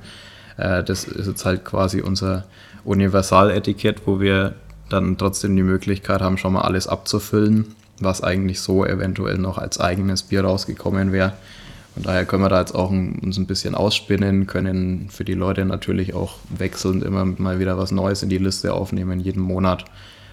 Äh, 0.57 0.83
das 0.85 1.05
ist 1.05 1.27
jetzt 1.27 1.45
halt 1.45 1.65
quasi 1.65 2.01
unser 2.01 2.45
Universal-Etikett, 2.85 4.07
wo 4.07 4.21
wir 4.21 4.55
dann 4.89 5.17
trotzdem 5.19 5.55
die 5.55 5.63
Möglichkeit 5.63 6.21
haben, 6.21 6.39
schon 6.39 6.53
mal 6.55 6.63
alles 6.63 6.89
abzufüllen, 6.89 7.75
was 8.01 8.23
eigentlich 8.23 8.61
so 8.61 8.85
eventuell 8.85 9.39
noch 9.39 9.59
als 9.59 9.79
eigenes 9.79 10.25
Bier 10.25 10.45
rausgekommen 10.45 11.13
wäre. 11.13 11.35
Und 11.97 12.07
daher 12.07 12.25
können 12.25 12.43
wir 12.43 12.49
da 12.49 12.61
jetzt 12.61 12.75
auch 12.75 12.91
uns 12.91 13.37
ein 13.37 13.47
bisschen 13.47 13.75
ausspinnen, 13.75 14.47
können 14.47 15.09
für 15.11 15.25
die 15.25 15.35
Leute 15.35 15.65
natürlich 15.65 16.15
auch 16.15 16.37
wechselnd 16.49 17.03
immer 17.03 17.25
mal 17.25 17.59
wieder 17.59 17.79
was 17.79 17.91
Neues 17.91 18.23
in 18.23 18.29
die 18.29 18.39
Liste 18.39 18.73
aufnehmen, 18.75 19.21
jeden 19.21 19.43
Monat. 19.43 19.85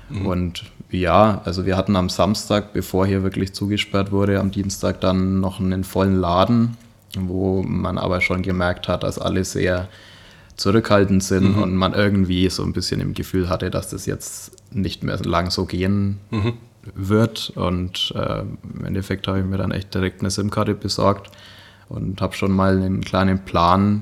Mhm. 0.10 0.26
Und 0.26 0.64
ja, 0.90 1.42
also 1.44 1.66
wir 1.66 1.76
hatten 1.76 1.96
am 1.96 2.10
Samstag, 2.10 2.74
bevor 2.74 3.06
hier 3.06 3.24
wirklich 3.24 3.54
zugesperrt 3.54 4.12
wurde, 4.12 4.40
am 4.40 4.52
Dienstag 4.52 5.02
dann 5.02 5.40
noch 5.40 5.60
einen 5.60 5.84
vollen 5.84 6.16
Laden, 6.16 6.78
wo 7.18 7.64
man 7.64 7.98
aber 7.98 8.22
schon 8.22 8.42
gemerkt 8.42 8.88
hat, 8.88 9.04
dass 9.04 9.20
alle 9.20 9.44
sehr 9.44 9.88
zurückhaltend 10.56 11.24
sind 11.24 11.56
mhm. 11.56 11.64
und 11.64 11.76
man 11.76 11.94
irgendwie 11.94 12.50
so 12.50 12.64
ein 12.64 12.74
bisschen 12.74 13.00
im 13.00 13.14
Gefühl 13.14 13.50
hatte, 13.50 13.70
dass 13.70 13.90
das 13.90 14.06
jetzt 14.06 14.52
nicht 14.72 15.04
mehr 15.04 15.18
lang 15.24 15.52
so 15.52 15.66
gehen 15.66 16.20
mhm. 16.32 16.54
wird. 16.96 17.52
Und 17.56 18.14
äh, 18.16 18.42
im 18.42 18.86
Endeffekt 18.86 19.28
habe 19.28 19.40
ich 19.40 19.46
mir 19.46 19.58
dann 19.58 19.72
echt 19.72 19.94
direkt 19.94 20.22
eine 20.22 20.32
SIM-Karte 20.32 20.74
besorgt 20.74 21.32
und 21.90 22.22
habe 22.22 22.36
schon 22.36 22.52
mal 22.52 22.76
einen 22.76 23.02
kleinen 23.02 23.46
Plan 23.46 24.02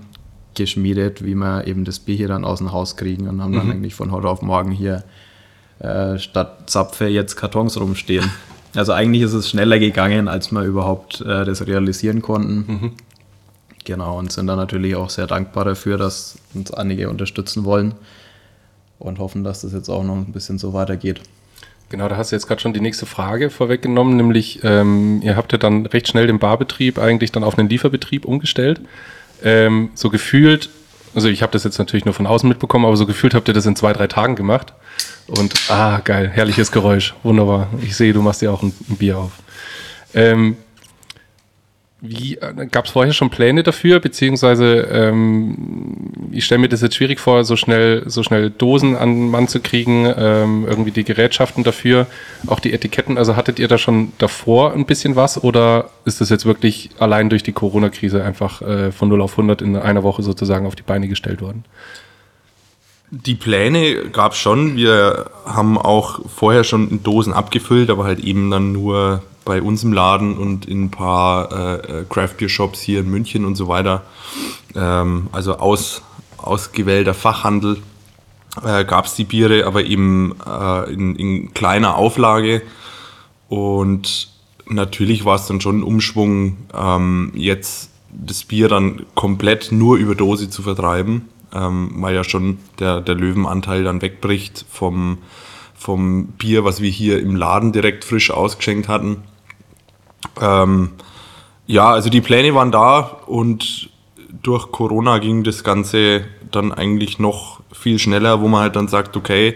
geschmiedet, 0.56 1.26
wie 1.26 1.36
wir 1.36 1.68
eben 1.68 1.84
das 1.84 2.00
Bier 2.00 2.16
hier 2.16 2.28
dann 2.30 2.46
aus 2.46 2.60
dem 2.60 2.72
Haus 2.72 2.96
kriegen 2.96 3.28
und 3.28 3.42
haben 3.42 3.52
mhm. 3.52 3.58
dann 3.58 3.72
eigentlich 3.72 3.96
von 3.96 4.12
heute 4.12 4.30
auf 4.30 4.42
morgen 4.42 4.72
hier 4.72 5.04
äh, 5.80 6.18
statt 6.18 6.70
Zapfe 6.70 7.08
jetzt 7.08 7.36
Kartons 7.36 7.80
rumstehen. 7.80 8.30
Also 8.76 8.92
eigentlich 8.92 9.24
ist 9.24 9.34
es 9.34 9.50
schneller 9.50 9.80
gegangen, 9.80 10.28
als 10.28 10.52
wir 10.52 10.64
überhaupt 10.64 11.22
äh, 11.22 11.46
das 11.46 11.66
realisieren 11.66 12.22
konnten. 12.22 12.66
Mhm. 12.68 12.92
Genau, 13.86 14.18
und 14.18 14.32
sind 14.32 14.48
dann 14.48 14.58
natürlich 14.58 14.96
auch 14.96 15.10
sehr 15.10 15.28
dankbar 15.28 15.64
dafür, 15.64 15.98
dass 15.98 16.38
uns 16.54 16.74
einige 16.74 17.10
unterstützen 17.10 17.66
wollen 17.66 17.94
und 19.00 19.20
hoffen, 19.20 19.44
dass 19.44 19.62
das 19.62 19.74
jetzt 19.74 19.90
auch 19.90 20.04
noch 20.04 20.16
ein 20.16 20.32
bisschen 20.32 20.58
so 20.58 20.74
weitergeht. 20.74 21.22
Genau, 21.90 22.10
da 22.10 22.18
hast 22.18 22.32
du 22.32 22.36
jetzt 22.36 22.48
gerade 22.48 22.62
schon 22.62 22.74
die 22.74 22.82
nächste 22.82 23.06
Frage 23.06 23.52
vorweggenommen, 23.52 24.18
nämlich 24.18 24.62
ähm, 24.64 25.22
ihr 25.22 25.36
habt 25.36 25.52
ja 25.52 25.60
dann 25.60 25.86
recht 25.86 26.08
schnell 26.08 26.26
den 26.26 26.40
Barbetrieb 26.40 26.98
eigentlich 26.98 27.32
dann 27.32 27.44
auf 27.44 27.60
einen 27.60 27.70
Lieferbetrieb 27.70 28.26
umgestellt. 28.26 28.82
Ähm, 29.44 29.92
so 29.94 30.10
gefühlt, 30.10 30.70
also 31.14 31.28
ich 31.28 31.44
habe 31.44 31.52
das 31.52 31.64
jetzt 31.64 31.78
natürlich 31.78 32.06
nur 32.06 32.16
von 32.16 32.26
außen 32.26 32.50
mitbekommen, 32.50 32.86
aber 32.86 32.98
so 32.98 33.06
gefühlt 33.06 33.36
habt 33.36 33.48
ihr 33.48 33.54
das 33.54 33.68
in 33.68 33.76
zwei, 33.76 33.94
drei 33.94 34.08
Tagen 34.08 34.36
gemacht. 34.36 34.74
Und 35.28 35.54
ah, 35.70 36.02
geil, 36.04 36.30
herrliches 36.32 36.72
Geräusch, 36.72 37.16
wunderbar. 37.24 37.70
Ich 37.82 37.96
sehe, 37.96 38.14
du 38.14 38.22
machst 38.22 38.42
dir 38.42 38.52
auch 38.52 38.62
ein, 38.62 38.74
ein 38.90 38.98
Bier 38.98 39.18
auf. 39.18 39.32
Ähm, 40.14 40.58
äh, 42.04 42.68
gab 42.72 42.86
es 42.86 42.92
vorher 42.92 43.14
schon 43.14 43.30
Pläne 43.30 43.64
dafür, 43.64 44.00
beziehungsweise 44.00 44.88
ähm, 44.92 46.12
ich 46.32 46.46
stelle 46.46 46.60
mir 46.60 46.70
das 46.70 46.82
jetzt 46.82 46.96
schwierig 46.96 47.20
vor, 47.20 47.44
so 47.44 47.56
schnell, 47.56 48.04
so 48.06 48.24
schnell 48.24 48.50
Dosen 48.50 48.96
an 48.96 49.30
Mann 49.30 49.48
zu 49.48 49.60
kriegen, 49.60 50.12
ähm, 50.18 50.66
irgendwie 50.68 50.92
die 50.92 51.04
Gerätschaften 51.04 51.64
dafür, 51.64 52.08
auch 52.48 52.60
die 52.60 52.74
Etiketten. 52.74 53.18
Also 53.18 53.36
hattet 53.36 53.60
ihr 53.60 53.68
da 53.68 53.78
schon 53.78 54.12
davor 54.18 54.74
ein 54.74 54.86
bisschen 54.86 55.16
was 55.16 55.44
oder 55.44 55.90
ist 56.06 56.22
das 56.22 56.30
jetzt 56.30 56.46
wirklich 56.46 56.90
allein 57.00 57.30
durch 57.30 57.44
die 57.44 57.54
Corona-Krise 57.54 58.24
einfach 58.24 58.62
äh, 58.62 58.92
von 58.92 59.10
0 59.10 59.22
auf 59.22 59.32
100 59.32 59.62
in 59.62 59.76
einer 59.76 60.04
Woche 60.04 60.22
sozusagen 60.22 60.66
auf 60.66 60.76
die 60.76 60.84
Beine 60.84 61.08
gestellt 61.08 61.42
worden? 61.42 61.64
Die 63.12 63.36
Pläne 63.36 64.10
gab 64.10 64.32
es 64.32 64.40
schon. 64.40 64.76
Wir 64.76 65.30
haben 65.46 65.78
auch 65.78 66.22
vorher 66.28 66.64
schon 66.64 66.90
in 66.90 67.04
Dosen 67.04 67.34
abgefüllt, 67.34 67.90
aber 67.90 68.04
halt 68.04 68.20
eben 68.20 68.50
dann 68.50 68.72
nur 68.72 69.22
bei 69.46 69.62
uns 69.62 69.84
im 69.84 69.94
Laden 69.94 70.38
und 70.38 70.66
in 70.66 70.86
ein 70.86 70.92
paar 70.92 71.52
äh, 71.52 72.04
Craft 72.10 72.38
Beer 72.38 72.50
Shops 72.50 72.82
hier 72.82 73.02
in 73.02 73.10
München 73.10 73.46
und 73.46 73.56
so 73.56 73.68
weiter. 73.68 74.02
Ähm, 74.76 75.28
also 75.32 75.58
aus, 75.58 76.02
ausgewählter 76.38 77.14
Fachhandel 77.14 77.78
äh, 78.64 78.84
gab 78.86 79.06
es 79.06 79.14
die 79.14 79.24
Biere, 79.24 79.66
aber 79.66 79.84
eben 79.84 80.36
äh, 80.46 80.92
in, 80.92 81.16
in, 81.16 81.54
kleiner 81.54 81.96
Auflage. 81.96 82.64
Und 83.48 84.30
natürlich 84.68 85.26
war 85.26 85.36
es 85.36 85.46
dann 85.46 85.62
schon 85.62 85.80
ein 85.80 85.84
Umschwung, 85.84 86.58
ähm, 86.74 87.32
jetzt 87.36 87.92
das 88.12 88.46
Bier 88.46 88.68
dann 88.68 89.06
komplett 89.14 89.72
nur 89.72 89.98
über 89.98 90.16
Dose 90.16 90.50
zu 90.50 90.64
vertreiben, 90.64 91.28
ähm, 91.56 91.92
weil 91.96 92.14
ja 92.14 92.24
schon 92.24 92.60
der, 92.80 93.02
der 93.02 93.16
Löwenanteil 93.16 93.84
dann 93.84 94.02
wegbricht 94.02 94.66
vom, 94.70 95.20
vom 95.76 96.28
Bier, 96.28 96.66
was 96.66 96.82
wir 96.82 96.90
hier 96.90 97.20
im 97.20 97.36
Laden 97.36 97.72
direkt 97.72 98.04
frisch 98.04 98.30
ausgeschenkt 98.30 98.88
hatten. 98.88 99.24
Ähm, 100.42 100.90
ja, 101.66 101.90
also 101.90 102.10
die 102.10 102.22
Pläne 102.22 102.54
waren 102.54 102.72
da 102.72 103.00
und 103.26 103.90
durch 104.44 104.72
Corona 104.72 105.18
ging 105.20 105.44
das 105.44 105.64
Ganze 105.64 106.26
dann 106.52 106.72
eigentlich 106.72 107.20
noch 107.20 107.62
viel 107.72 108.00
schneller, 108.00 108.42
wo 108.42 108.48
man 108.48 108.62
halt 108.62 108.76
dann 108.76 108.88
sagt, 108.88 109.18
okay, 109.18 109.56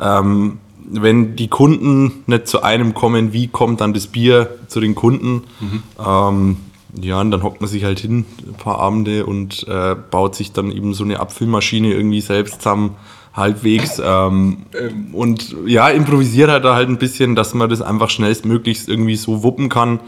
ähm, 0.00 0.58
wenn 0.90 1.36
die 1.36 1.48
Kunden 1.48 2.24
nicht 2.26 2.46
zu 2.46 2.62
einem 2.62 2.94
kommen, 2.94 3.32
wie 3.32 3.48
kommt 3.48 3.80
dann 3.80 3.92
das 3.92 4.06
Bier 4.06 4.58
zu 4.68 4.80
den 4.80 4.94
Kunden? 4.94 5.44
Mhm. 5.60 5.82
Ähm, 6.04 6.56
ja, 6.94 7.20
und 7.20 7.30
dann 7.30 7.42
hockt 7.42 7.60
man 7.60 7.68
sich 7.68 7.84
halt 7.84 7.98
hin, 7.98 8.24
ein 8.46 8.54
paar 8.54 8.78
Abende 8.78 9.26
und 9.26 9.66
äh, 9.68 9.94
baut 9.94 10.34
sich 10.34 10.52
dann 10.52 10.72
eben 10.72 10.94
so 10.94 11.04
eine 11.04 11.20
Abfüllmaschine 11.20 11.92
irgendwie 11.92 12.20
selbst 12.20 12.62
zusammen, 12.62 12.96
halbwegs. 13.34 14.00
Ähm, 14.04 14.64
und 15.12 15.54
ja, 15.66 15.88
improvisiert 15.88 16.50
halt 16.50 16.64
da 16.64 16.74
halt 16.74 16.88
ein 16.88 16.98
bisschen, 16.98 17.36
dass 17.36 17.54
man 17.54 17.68
das 17.68 17.82
einfach 17.82 18.10
schnellstmöglichst 18.10 18.88
irgendwie 18.88 19.16
so 19.16 19.42
wuppen 19.42 19.68
kann. 19.68 20.00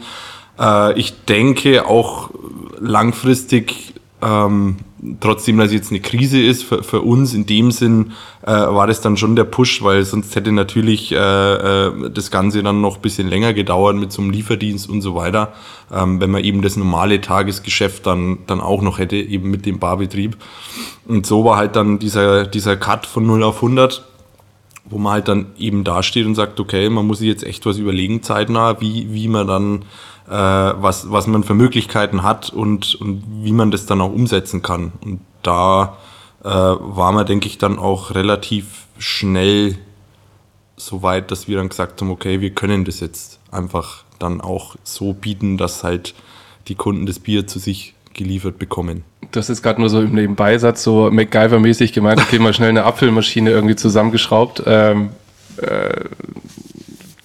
Äh, 0.59 0.99
ich 0.99 1.25
denke 1.25 1.87
auch 1.87 2.31
langfristig, 2.79 3.93
ähm, 4.21 4.77
trotzdem, 5.19 5.57
dass 5.57 5.71
jetzt 5.71 5.91
eine 5.91 5.99
Krise 5.99 6.39
ist, 6.41 6.63
für, 6.63 6.83
für 6.83 7.01
uns 7.01 7.33
in 7.33 7.45
dem 7.45 7.71
Sinn 7.71 8.11
äh, 8.43 8.51
war 8.51 8.87
das 8.87 9.01
dann 9.01 9.17
schon 9.17 9.35
der 9.35 9.45
Push, 9.45 9.83
weil 9.83 10.03
sonst 10.03 10.35
hätte 10.35 10.51
natürlich 10.51 11.11
äh, 11.11 11.17
äh, 11.17 12.09
das 12.11 12.29
Ganze 12.31 12.61
dann 12.63 12.81
noch 12.81 12.97
ein 12.97 13.01
bisschen 13.01 13.27
länger 13.27 13.53
gedauert 13.53 13.95
mit 13.95 14.11
so 14.11 14.21
einem 14.21 14.31
Lieferdienst 14.31 14.89
und 14.89 15.01
so 15.01 15.15
weiter, 15.15 15.53
ähm, 15.91 16.21
wenn 16.21 16.29
man 16.29 16.43
eben 16.43 16.61
das 16.61 16.75
normale 16.77 17.19
Tagesgeschäft 17.19 18.05
dann, 18.05 18.39
dann 18.47 18.61
auch 18.61 18.81
noch 18.81 18.99
hätte, 18.99 19.15
eben 19.15 19.49
mit 19.49 19.65
dem 19.65 19.79
Barbetrieb. 19.79 20.37
Und 21.07 21.25
so 21.25 21.45
war 21.45 21.57
halt 21.57 21.75
dann 21.75 21.97
dieser, 21.99 22.45
dieser 22.45 22.77
Cut 22.77 23.05
von 23.05 23.25
0 23.25 23.43
auf 23.43 23.55
100 23.57 24.05
wo 24.89 24.97
man 24.97 25.13
halt 25.13 25.27
dann 25.29 25.45
eben 25.57 25.85
dasteht 25.85 26.25
und 26.25 26.35
sagt, 26.35 26.59
okay, 26.59 26.89
man 26.89 27.07
muss 27.07 27.19
sich 27.19 27.27
jetzt 27.27 27.45
echt 27.45 27.65
was 27.65 27.77
überlegen 27.77 28.23
zeitnah, 28.23 28.81
wie, 28.81 29.13
wie 29.13 29.29
man 29.29 29.47
dann 29.47 29.85
äh, 30.31 30.33
was, 30.33 31.11
was 31.11 31.27
man 31.27 31.43
für 31.43 31.53
Möglichkeiten 31.53 32.23
hat 32.23 32.51
und, 32.51 32.95
und 32.95 33.23
wie 33.43 33.51
man 33.51 33.69
das 33.69 33.85
dann 33.85 33.99
auch 33.99 34.13
umsetzen 34.13 34.61
kann. 34.61 34.93
Und 35.03 35.19
da 35.43 35.97
äh, 36.43 36.47
war 36.47 37.11
man, 37.11 37.25
denke 37.25 37.47
ich, 37.47 37.57
dann 37.57 37.77
auch 37.77 38.15
relativ 38.15 38.87
schnell 38.97 39.77
so 40.77 41.03
weit, 41.03 41.31
dass 41.31 41.49
wir 41.49 41.57
dann 41.57 41.67
gesagt 41.67 42.01
haben, 42.01 42.09
okay, 42.09 42.39
wir 42.39 42.51
können 42.51 42.85
das 42.85 43.01
jetzt 43.01 43.39
einfach 43.51 44.05
dann 44.19 44.39
auch 44.39 44.75
so 44.83 45.13
bieten, 45.13 45.57
dass 45.57 45.83
halt 45.83 46.15
die 46.69 46.75
Kunden 46.75 47.05
das 47.05 47.19
Bier 47.19 47.45
zu 47.45 47.59
sich 47.59 47.93
geliefert 48.13 48.57
bekommen. 48.57 49.03
Das 49.31 49.49
ist 49.49 49.61
gerade 49.61 49.81
nur 49.81 49.89
so 49.89 50.01
im 50.01 50.13
Nebenbeisatz 50.13 50.83
so 50.83 51.07
MacGyver-mäßig 51.07 51.93
gemeint, 51.93 52.21
okay, 52.21 52.39
mal 52.39 52.53
schnell 52.53 52.69
eine 52.69 52.85
Apfelmaschine 52.85 53.49
irgendwie 53.49 53.75
zusammengeschraubt. 53.75 54.63
Ähm, 54.65 55.09
äh, 55.57 56.05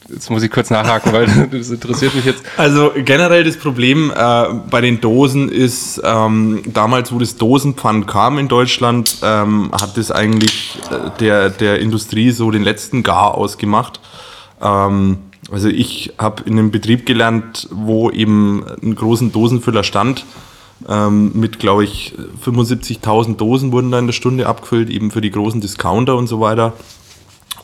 Jetzt 0.08 0.30
muss 0.30 0.42
ich 0.42 0.50
kurz 0.50 0.70
nachhaken, 0.70 1.12
weil 1.12 1.48
das 1.50 1.70
interessiert 1.70 2.14
mich 2.14 2.24
jetzt. 2.24 2.42
Also 2.56 2.92
generell 2.94 3.44
das 3.44 3.56
Problem 3.56 4.12
äh, 4.14 4.44
bei 4.70 4.80
den 4.80 5.00
Dosen 5.00 5.48
ist, 5.48 6.00
ähm, 6.04 6.62
damals, 6.66 7.12
wo 7.12 7.18
das 7.18 7.36
Dosenpfand 7.36 8.06
kam 8.06 8.38
in 8.38 8.48
Deutschland, 8.48 9.16
ähm, 9.22 9.70
hat 9.72 9.96
das 9.96 10.10
eigentlich 10.10 10.78
äh, 10.90 11.10
der, 11.18 11.50
der 11.50 11.80
Industrie 11.80 12.30
so 12.30 12.50
den 12.50 12.62
letzten 12.62 13.02
Gar 13.02 13.34
ausgemacht. 13.34 14.00
Ähm, 14.62 15.18
also 15.50 15.68
ich 15.68 16.14
habe 16.18 16.42
in 16.44 16.58
einem 16.58 16.70
Betrieb 16.70 17.06
gelernt, 17.06 17.68
wo 17.70 18.10
eben 18.10 18.64
einen 18.82 18.94
großen 18.94 19.32
Dosenfüller 19.32 19.84
stand. 19.84 20.24
Ähm, 20.88 21.32
mit, 21.34 21.58
glaube 21.58 21.84
ich, 21.84 22.14
75.000 22.44 23.36
Dosen 23.36 23.72
wurden 23.72 23.90
da 23.90 23.98
in 23.98 24.06
der 24.06 24.12
Stunde 24.12 24.46
abgefüllt, 24.46 24.90
eben 24.90 25.10
für 25.10 25.20
die 25.20 25.30
großen 25.30 25.60
Discounter 25.60 26.16
und 26.16 26.26
so 26.26 26.40
weiter. 26.40 26.74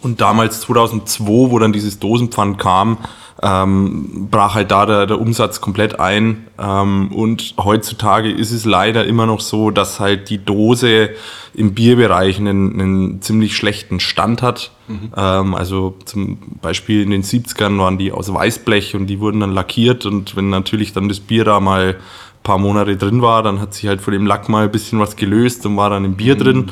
Und 0.02 0.20
damals 0.20 0.60
2002, 0.62 1.24
wo 1.50 1.58
dann 1.58 1.72
dieses 1.72 1.98
Dosenpfand 1.98 2.58
kam, 2.58 2.98
ähm, 3.42 4.28
brach 4.30 4.54
halt 4.54 4.70
da 4.70 4.86
der, 4.86 5.06
der 5.06 5.20
Umsatz 5.20 5.60
komplett 5.60 5.98
ein. 5.98 6.46
Ähm, 6.58 7.10
und 7.12 7.54
heutzutage 7.58 8.30
ist 8.30 8.52
es 8.52 8.64
leider 8.64 9.04
immer 9.04 9.26
noch 9.26 9.40
so, 9.40 9.70
dass 9.70 10.00
halt 10.00 10.30
die 10.30 10.44
Dose 10.44 11.10
im 11.54 11.74
Bierbereich 11.74 12.38
einen, 12.38 12.80
einen 12.80 13.22
ziemlich 13.22 13.56
schlechten 13.56 14.00
Stand 14.00 14.42
hat. 14.42 14.70
Mhm. 14.86 15.12
Ähm, 15.16 15.54
also 15.54 15.96
zum 16.04 16.38
Beispiel 16.60 17.02
in 17.02 17.10
den 17.10 17.22
70ern 17.22 17.78
waren 17.78 17.98
die 17.98 18.12
aus 18.12 18.32
Weißblech 18.32 18.94
und 18.94 19.06
die 19.06 19.18
wurden 19.18 19.40
dann 19.40 19.52
lackiert. 19.52 20.06
Und 20.06 20.36
wenn 20.36 20.48
natürlich 20.48 20.92
dann 20.92 21.08
das 21.08 21.20
Bier 21.20 21.44
da 21.44 21.58
mal 21.58 21.96
paar 22.42 22.58
Monate 22.58 22.96
drin 22.96 23.22
war, 23.22 23.42
dann 23.42 23.60
hat 23.60 23.74
sich 23.74 23.86
halt 23.86 24.00
von 24.00 24.12
dem 24.12 24.26
Lack 24.26 24.48
mal 24.48 24.64
ein 24.64 24.72
bisschen 24.72 24.98
was 24.98 25.16
gelöst 25.16 25.64
und 25.66 25.76
war 25.76 25.90
dann 25.90 26.04
im 26.04 26.14
Bier 26.14 26.34
mhm. 26.34 26.38
drin. 26.38 26.70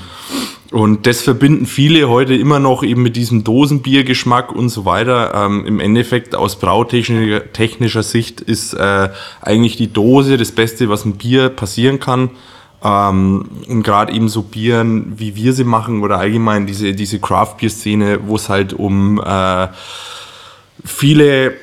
Und 0.70 1.06
das 1.08 1.22
verbinden 1.22 1.66
viele 1.66 2.08
heute 2.08 2.34
immer 2.34 2.60
noch 2.60 2.84
eben 2.84 3.02
mit 3.02 3.16
diesem 3.16 3.42
Dosenbiergeschmack 3.42 4.52
und 4.52 4.68
so 4.68 4.84
weiter. 4.84 5.32
Ähm, 5.34 5.66
Im 5.66 5.80
Endeffekt 5.80 6.36
aus 6.36 6.60
brautechnischer 6.60 7.52
technischer 7.52 8.04
Sicht 8.04 8.40
ist 8.40 8.74
äh, 8.74 9.08
eigentlich 9.40 9.76
die 9.76 9.92
Dose 9.92 10.36
das 10.36 10.52
Beste, 10.52 10.88
was 10.88 11.04
ein 11.04 11.14
Bier 11.14 11.48
passieren 11.48 11.98
kann. 11.98 12.30
Ähm, 12.84 13.46
und 13.68 13.82
gerade 13.82 14.12
eben 14.12 14.28
so 14.28 14.42
Bieren, 14.42 15.14
wie 15.16 15.34
wir 15.34 15.52
sie 15.54 15.64
machen 15.64 16.02
oder 16.02 16.18
allgemein 16.18 16.66
diese, 16.66 16.94
diese 16.94 17.18
Craft-Bier-Szene, 17.18 18.20
wo 18.26 18.36
es 18.36 18.48
halt 18.48 18.72
um 18.72 19.20
äh, 19.20 19.68
viele 20.84 21.54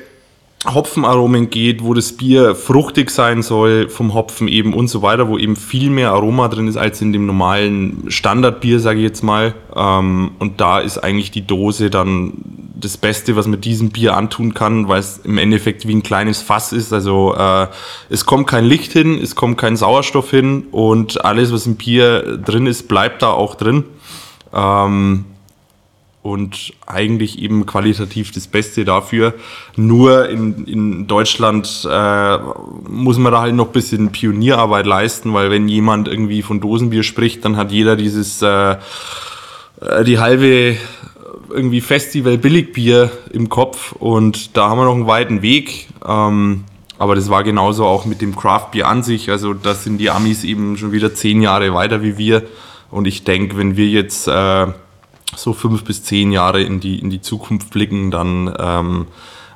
Hopfenaromen 0.66 1.50
geht, 1.50 1.84
wo 1.84 1.94
das 1.94 2.12
Bier 2.12 2.56
fruchtig 2.56 3.10
sein 3.10 3.42
soll 3.42 3.88
vom 3.88 4.12
Hopfen 4.12 4.48
eben 4.48 4.74
und 4.74 4.88
so 4.88 5.02
weiter, 5.02 5.28
wo 5.28 5.38
eben 5.38 5.54
viel 5.54 5.88
mehr 5.88 6.10
Aroma 6.10 6.48
drin 6.48 6.66
ist 6.66 6.76
als 6.76 7.00
in 7.00 7.12
dem 7.12 7.26
normalen 7.26 8.04
Standardbier, 8.08 8.80
sage 8.80 8.98
ich 8.98 9.04
jetzt 9.04 9.22
mal. 9.22 9.54
Ähm, 9.76 10.32
und 10.40 10.60
da 10.60 10.80
ist 10.80 10.98
eigentlich 10.98 11.30
die 11.30 11.46
Dose 11.46 11.90
dann 11.90 12.32
das 12.74 12.96
Beste, 12.96 13.36
was 13.36 13.46
man 13.46 13.60
diesem 13.60 13.90
Bier 13.90 14.16
antun 14.16 14.52
kann, 14.52 14.88
weil 14.88 15.00
es 15.00 15.18
im 15.24 15.38
Endeffekt 15.38 15.86
wie 15.86 15.94
ein 15.94 16.02
kleines 16.02 16.42
Fass 16.42 16.72
ist. 16.72 16.92
Also 16.92 17.34
äh, 17.36 17.68
es 18.08 18.26
kommt 18.26 18.48
kein 18.48 18.64
Licht 18.64 18.92
hin, 18.92 19.18
es 19.22 19.36
kommt 19.36 19.58
kein 19.58 19.76
Sauerstoff 19.76 20.30
hin 20.30 20.66
und 20.72 21.24
alles, 21.24 21.52
was 21.52 21.66
im 21.66 21.76
Bier 21.76 22.36
drin 22.36 22.66
ist, 22.66 22.88
bleibt 22.88 23.22
da 23.22 23.30
auch 23.30 23.54
drin. 23.54 23.84
Ähm, 24.52 25.24
und 26.22 26.72
eigentlich 26.86 27.38
eben 27.38 27.64
qualitativ 27.64 28.32
das 28.32 28.46
Beste 28.46 28.84
dafür. 28.84 29.34
Nur 29.76 30.28
in, 30.28 30.64
in 30.66 31.06
Deutschland 31.06 31.88
äh, 31.90 32.38
muss 32.88 33.18
man 33.18 33.32
da 33.32 33.40
halt 33.40 33.54
noch 33.54 33.66
ein 33.66 33.72
bisschen 33.72 34.10
Pionierarbeit 34.10 34.86
leisten, 34.86 35.32
weil 35.32 35.50
wenn 35.50 35.68
jemand 35.68 36.08
irgendwie 36.08 36.42
von 36.42 36.60
Dosenbier 36.60 37.02
spricht, 37.02 37.44
dann 37.44 37.56
hat 37.56 37.72
jeder 37.72 37.96
dieses 37.96 38.42
äh, 38.42 38.76
äh 39.80 40.04
die 40.04 40.18
halbe 40.18 40.76
irgendwie 41.50 41.80
Festival 41.80 42.36
Billigbier 42.36 43.10
im 43.32 43.48
Kopf 43.48 43.92
und 43.92 44.56
da 44.56 44.68
haben 44.68 44.78
wir 44.78 44.84
noch 44.84 44.94
einen 44.94 45.06
weiten 45.06 45.40
Weg. 45.40 45.88
Ähm, 46.06 46.64
aber 46.98 47.14
das 47.14 47.30
war 47.30 47.44
genauso 47.44 47.86
auch 47.86 48.04
mit 48.06 48.20
dem 48.20 48.34
Craftbier 48.34 48.88
an 48.88 49.02
sich. 49.02 49.30
Also 49.30 49.54
da 49.54 49.74
sind 49.74 49.98
die 49.98 50.10
Amis 50.10 50.42
eben 50.42 50.76
schon 50.76 50.90
wieder 50.90 51.14
zehn 51.14 51.40
Jahre 51.40 51.72
weiter 51.72 52.02
wie 52.02 52.18
wir. 52.18 52.42
Und 52.90 53.06
ich 53.06 53.22
denke, 53.22 53.56
wenn 53.56 53.76
wir 53.76 53.86
jetzt 53.86 54.26
äh, 54.26 54.66
so 55.36 55.52
fünf 55.52 55.84
bis 55.84 56.02
zehn 56.04 56.32
Jahre 56.32 56.62
in 56.62 56.80
die, 56.80 56.98
in 56.98 57.10
die 57.10 57.20
Zukunft 57.20 57.70
blicken, 57.70 58.10
dann 58.10 58.54
ähm, 58.58 59.06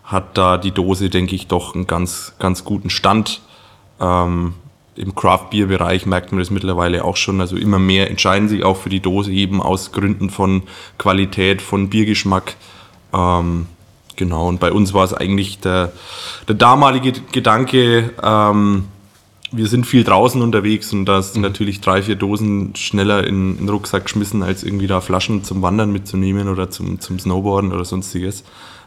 hat 0.04 0.36
da 0.36 0.58
die 0.58 0.72
Dose, 0.72 1.10
denke 1.10 1.34
ich, 1.34 1.46
doch 1.46 1.74
einen 1.74 1.86
ganz, 1.86 2.34
ganz 2.38 2.64
guten 2.64 2.90
Stand. 2.90 3.40
Ähm, 4.00 4.54
Im 4.96 5.14
Craft-Bier-Bereich 5.14 6.06
merkt 6.06 6.32
man 6.32 6.38
das 6.38 6.50
mittlerweile 6.50 7.04
auch 7.04 7.16
schon. 7.16 7.40
Also 7.40 7.56
immer 7.56 7.78
mehr 7.78 8.10
entscheiden 8.10 8.48
sich 8.48 8.64
auch 8.64 8.76
für 8.76 8.90
die 8.90 9.00
Dose, 9.00 9.32
eben 9.32 9.62
aus 9.62 9.92
Gründen 9.92 10.30
von 10.30 10.64
Qualität, 10.98 11.62
von 11.62 11.88
Biergeschmack. 11.88 12.56
Ähm, 13.14 13.66
genau, 14.16 14.48
und 14.48 14.60
bei 14.60 14.72
uns 14.72 14.92
war 14.92 15.04
es 15.04 15.14
eigentlich 15.14 15.60
der, 15.60 15.92
der 16.48 16.56
damalige 16.56 17.12
Gedanke, 17.32 18.10
ähm, 18.22 18.84
wir 19.52 19.66
sind 19.66 19.86
viel 19.86 20.02
draußen 20.02 20.40
unterwegs 20.40 20.92
und 20.92 21.04
da 21.04 21.22
sind 21.22 21.36
mhm. 21.36 21.42
natürlich 21.42 21.80
drei, 21.80 22.02
vier 22.02 22.16
Dosen 22.16 22.74
schneller 22.74 23.26
in, 23.26 23.52
in, 23.52 23.66
den 23.66 23.68
Rucksack 23.68 24.04
geschmissen, 24.04 24.42
als 24.42 24.64
irgendwie 24.64 24.86
da 24.86 25.00
Flaschen 25.00 25.44
zum 25.44 25.62
Wandern 25.62 25.92
mitzunehmen 25.92 26.48
oder 26.48 26.70
zum, 26.70 27.00
zum 27.00 27.18
Snowboarden 27.18 27.72
oder 27.72 27.84
sonstiges. 27.84 28.44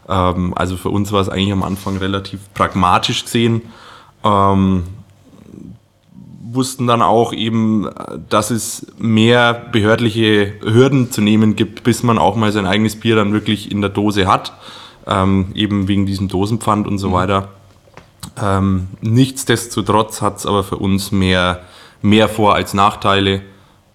Ähm, 0.08 0.52
also 0.54 0.76
für 0.76 0.90
uns 0.90 1.12
war 1.12 1.20
es 1.20 1.28
eigentlich 1.28 1.52
am 1.52 1.62
Anfang 1.62 1.96
relativ 1.96 2.40
pragmatisch 2.52 3.24
gesehen. 3.24 3.62
Ähm, 4.24 4.82
wussten 6.48 6.86
dann 6.86 7.02
auch 7.02 7.32
eben, 7.32 7.88
dass 8.28 8.50
es 8.50 8.86
mehr 8.98 9.52
behördliche 9.52 10.54
Hürden 10.62 11.10
zu 11.12 11.20
nehmen 11.20 11.54
gibt, 11.54 11.84
bis 11.84 12.02
man 12.02 12.18
auch 12.18 12.34
mal 12.34 12.50
sein 12.50 12.66
eigenes 12.66 12.96
Bier 12.96 13.14
dann 13.14 13.32
wirklich 13.32 13.70
in 13.70 13.80
der 13.80 13.90
Dose 13.90 14.26
hat. 14.26 14.52
Ähm, 15.06 15.52
eben 15.54 15.86
wegen 15.86 16.06
diesem 16.06 16.26
Dosenpfand 16.26 16.88
und 16.88 16.98
so 16.98 17.10
mhm. 17.10 17.12
weiter. 17.12 17.48
Ähm, 18.40 18.88
nichtsdestotrotz 19.00 20.20
hat 20.22 20.38
es 20.38 20.46
aber 20.46 20.62
für 20.64 20.76
uns 20.76 21.12
mehr, 21.12 21.60
mehr 22.02 22.28
Vor- 22.28 22.54
als 22.54 22.74
Nachteile 22.74 23.42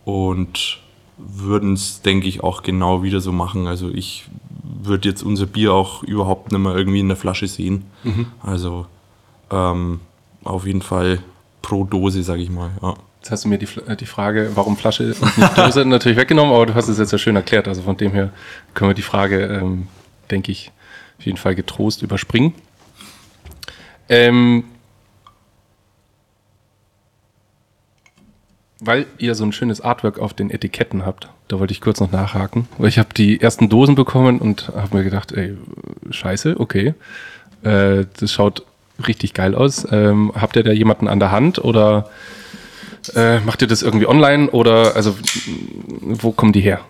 und 0.05 0.79
würden 1.17 1.73
es, 1.73 2.01
denke 2.01 2.27
ich, 2.27 2.43
auch 2.43 2.63
genau 2.63 3.03
wieder 3.03 3.19
so 3.21 3.31
machen. 3.31 3.67
Also 3.67 3.89
ich 3.89 4.25
würde 4.63 5.07
jetzt 5.09 5.21
unser 5.21 5.45
Bier 5.45 5.73
auch 5.73 6.01
überhaupt 6.03 6.51
nicht 6.51 6.59
mehr 6.61 6.75
irgendwie 6.75 6.99
in 6.99 7.07
der 7.07 7.17
Flasche 7.17 7.47
sehen. 7.47 7.85
Mhm. 8.03 8.25
Also 8.41 8.87
ähm, 9.51 9.99
auf 10.43 10.65
jeden 10.65 10.81
Fall 10.81 11.19
pro 11.61 11.83
Dose, 11.83 12.23
sage 12.23 12.41
ich 12.41 12.49
mal. 12.49 12.71
Ja. 12.81 12.95
Jetzt 13.21 13.29
hast 13.29 13.45
du 13.45 13.49
mir 13.49 13.59
die, 13.59 13.67
die 13.99 14.05
Frage, 14.07 14.49
warum 14.55 14.75
Flasche 14.77 15.13
und 15.21 15.37
nicht 15.37 15.55
Dose, 15.57 15.85
natürlich 15.85 16.17
weggenommen, 16.17 16.51
aber 16.51 16.65
du 16.65 16.73
hast 16.73 16.87
es 16.87 16.97
jetzt 16.97 17.11
ja 17.11 17.19
schön 17.19 17.35
erklärt. 17.35 17.67
Also 17.67 17.83
von 17.83 17.95
dem 17.95 18.13
her 18.13 18.31
können 18.73 18.89
wir 18.89 18.95
die 18.95 19.03
Frage, 19.03 19.43
ähm, 19.45 19.87
denke 20.31 20.51
ich, 20.51 20.71
auf 21.19 21.25
jeden 21.27 21.37
Fall 21.37 21.53
getrost 21.53 22.01
überspringen. 22.01 22.55
Ähm, 24.11 24.65
weil 28.81 29.05
ihr 29.17 29.35
so 29.35 29.45
ein 29.45 29.53
schönes 29.53 29.79
Artwork 29.79 30.19
auf 30.19 30.33
den 30.33 30.49
Etiketten 30.49 31.05
habt, 31.05 31.29
da 31.47 31.59
wollte 31.59 31.71
ich 31.71 31.79
kurz 31.79 32.01
noch 32.01 32.11
nachhaken. 32.11 32.67
Ich 32.79 32.99
habe 32.99 33.13
die 33.15 33.39
ersten 33.39 33.69
Dosen 33.69 33.95
bekommen 33.95 34.39
und 34.39 34.69
habe 34.75 34.97
mir 34.97 35.03
gedacht, 35.05 35.31
ey, 35.31 35.57
scheiße, 36.09 36.59
okay. 36.59 36.93
Äh, 37.63 38.05
das 38.19 38.33
schaut 38.33 38.65
richtig 39.07 39.33
geil 39.33 39.55
aus. 39.55 39.87
Ähm, 39.89 40.33
habt 40.35 40.57
ihr 40.57 40.63
da 40.63 40.73
jemanden 40.73 41.07
an 41.07 41.19
der 41.19 41.31
Hand 41.31 41.63
oder 41.63 42.09
äh, 43.15 43.39
macht 43.39 43.61
ihr 43.61 43.69
das 43.69 43.81
irgendwie 43.81 44.07
online 44.07 44.49
oder 44.49 44.95
also 44.97 45.15
wo 46.01 46.33
kommen 46.33 46.51
die 46.51 46.61
her? 46.61 46.81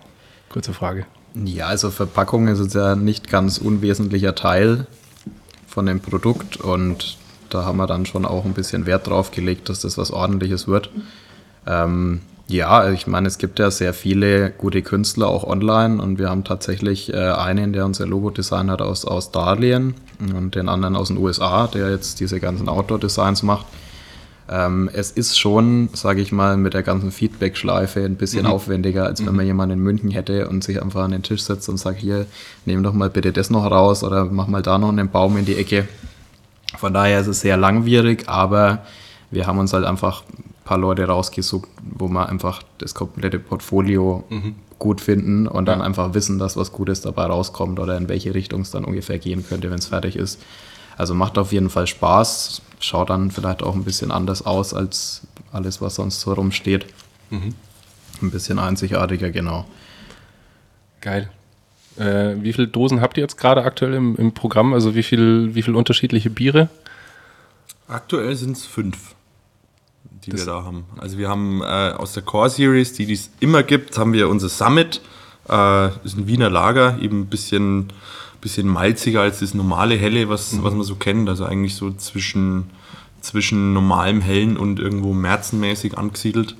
Kurze 0.49 0.73
Frage. 0.73 1.05
Ja, 1.35 1.67
also 1.67 1.91
Verpackung 1.91 2.47
ist 2.47 2.73
ja 2.73 2.95
nicht 2.95 3.29
ganz 3.29 3.59
unwesentlicher 3.59 4.33
Teil 4.33 4.87
von 5.71 5.85
dem 5.85 6.01
Produkt 6.01 6.57
und 6.57 7.17
da 7.49 7.65
haben 7.65 7.77
wir 7.77 7.87
dann 7.87 8.05
schon 8.05 8.25
auch 8.25 8.45
ein 8.45 8.53
bisschen 8.53 8.85
Wert 8.85 9.07
drauf 9.07 9.31
gelegt, 9.31 9.69
dass 9.69 9.81
das 9.81 9.97
was 9.97 10.11
ordentliches 10.11 10.67
wird. 10.67 10.89
Ähm, 11.65 12.21
ja, 12.47 12.89
ich 12.91 13.07
meine, 13.07 13.27
es 13.27 13.37
gibt 13.37 13.59
ja 13.59 13.71
sehr 13.71 13.93
viele 13.93 14.51
gute 14.51 14.81
Künstler 14.81 15.27
auch 15.27 15.45
online 15.45 16.01
und 16.01 16.19
wir 16.19 16.29
haben 16.29 16.43
tatsächlich 16.43 17.13
äh, 17.13 17.17
einen, 17.17 17.71
der 17.71 17.85
unser 17.85 18.05
Logo-Design 18.05 18.69
hat 18.69 18.81
aus 18.81 19.05
Australien 19.05 19.95
und 20.19 20.55
den 20.55 20.67
anderen 20.67 20.97
aus 20.97 21.07
den 21.07 21.17
USA, 21.17 21.67
der 21.67 21.91
jetzt 21.91 22.19
diese 22.19 22.41
ganzen 22.41 22.67
Outdoor-Designs 22.67 23.43
macht. 23.43 23.65
Ähm, 24.49 24.89
es 24.91 25.11
ist 25.11 25.39
schon, 25.39 25.89
sage 25.93 26.21
ich 26.21 26.31
mal, 26.31 26.57
mit 26.57 26.73
der 26.73 26.83
ganzen 26.83 27.11
Feedback-Schleife 27.11 28.03
ein 28.03 28.15
bisschen 28.15 28.45
mhm. 28.45 28.51
aufwendiger, 28.51 29.05
als 29.05 29.25
wenn 29.25 29.35
man 29.35 29.45
mhm. 29.45 29.49
jemanden 29.49 29.73
in 29.77 29.83
München 29.83 30.11
hätte 30.11 30.49
und 30.49 30.63
sich 30.63 30.81
einfach 30.81 31.03
an 31.03 31.11
den 31.11 31.23
Tisch 31.23 31.43
setzt 31.43 31.69
und 31.69 31.77
sagt, 31.77 31.99
hier, 31.99 32.25
nehm 32.65 32.83
doch 32.83 32.93
mal 32.93 33.09
bitte 33.09 33.31
das 33.31 33.49
noch 33.49 33.69
raus 33.69 34.03
oder 34.03 34.25
mach 34.25 34.47
mal 34.47 34.61
da 34.61 34.77
noch 34.77 34.89
einen 34.89 35.09
Baum 35.09 35.37
in 35.37 35.45
die 35.45 35.55
Ecke. 35.55 35.87
Von 36.77 36.93
daher 36.93 37.19
ist 37.19 37.27
es 37.27 37.41
sehr 37.41 37.57
langwierig, 37.57 38.27
aber 38.27 38.79
wir 39.29 39.47
haben 39.47 39.59
uns 39.59 39.73
halt 39.73 39.85
einfach 39.85 40.23
ein 40.29 40.43
paar 40.65 40.77
Leute 40.77 41.05
rausgesucht, 41.05 41.69
wo 41.81 42.07
wir 42.09 42.27
einfach 42.27 42.61
das 42.77 42.93
komplette 42.93 43.39
Portfolio 43.39 44.23
mhm. 44.29 44.55
gut 44.79 45.01
finden 45.01 45.47
und 45.47 45.65
dann 45.65 45.81
einfach 45.81 46.13
wissen, 46.13 46.39
dass 46.39 46.57
was 46.57 46.71
Gutes 46.71 47.01
dabei 47.01 47.25
rauskommt 47.25 47.79
oder 47.79 47.97
in 47.97 48.09
welche 48.09 48.33
Richtung 48.33 48.61
es 48.61 48.71
dann 48.71 48.83
ungefähr 48.83 49.19
gehen 49.19 49.45
könnte, 49.47 49.69
wenn 49.69 49.79
es 49.79 49.87
fertig 49.87 50.15
ist. 50.15 50.41
Also 50.97 51.13
macht 51.13 51.37
auf 51.37 51.53
jeden 51.53 51.69
Fall 51.69 51.87
Spaß, 51.87 52.61
schaut 52.81 53.09
dann 53.09 53.31
vielleicht 53.31 53.63
auch 53.63 53.75
ein 53.75 53.83
bisschen 53.83 54.11
anders 54.11 54.45
aus 54.45 54.73
als 54.73 55.21
alles, 55.51 55.81
was 55.81 55.95
sonst 55.95 56.21
so 56.21 56.33
rumsteht. 56.33 56.85
Mhm. 57.29 57.55
Ein 58.21 58.31
bisschen 58.31 58.59
einzigartiger, 58.59 59.31
genau. 59.31 59.65
Geil. 61.01 61.29
Äh, 61.97 62.35
wie 62.41 62.53
viele 62.53 62.67
Dosen 62.67 63.01
habt 63.01 63.17
ihr 63.17 63.21
jetzt 63.21 63.37
gerade 63.37 63.63
aktuell 63.63 63.93
im, 63.93 64.15
im 64.15 64.33
Programm? 64.33 64.73
Also 64.73 64.95
wie 64.95 65.03
viele 65.03 65.53
wie 65.55 65.61
viel 65.61 65.75
unterschiedliche 65.75 66.29
Biere? 66.29 66.69
Aktuell 67.87 68.35
sind 68.35 68.55
es 68.55 68.65
fünf, 68.65 69.15
die 70.25 70.31
das 70.31 70.41
wir 70.41 70.45
da 70.45 70.63
haben. 70.63 70.85
Also 70.97 71.17
wir 71.17 71.27
haben 71.27 71.61
äh, 71.61 71.65
aus 71.65 72.13
der 72.13 72.23
Core 72.23 72.49
Series, 72.49 72.93
die 72.93 73.11
es 73.11 73.29
immer 73.39 73.63
gibt, 73.63 73.97
haben 73.97 74.13
wir 74.13 74.29
unser 74.29 74.47
Summit. 74.47 75.01
Äh, 75.45 75.49
das 75.49 75.99
ist 76.03 76.17
ein 76.17 76.27
Wiener 76.27 76.49
Lager, 76.49 76.97
eben 77.01 77.21
ein 77.21 77.27
bisschen 77.27 77.91
bisschen 78.41 78.67
malziger 78.67 79.21
als 79.21 79.39
das 79.39 79.53
normale 79.53 79.95
Helle, 79.95 80.29
was, 80.29 80.53
mhm. 80.53 80.63
was 80.63 80.73
man 80.73 80.83
so 80.83 80.95
kennt. 80.95 81.29
Also 81.29 81.45
eigentlich 81.45 81.75
so 81.75 81.91
zwischen, 81.91 82.69
zwischen 83.21 83.73
normalem 83.73 84.21
Hellen 84.21 84.57
und 84.57 84.79
irgendwo 84.79 85.13
märzenmäßig 85.13 85.97
angesiedelt. 85.97 86.55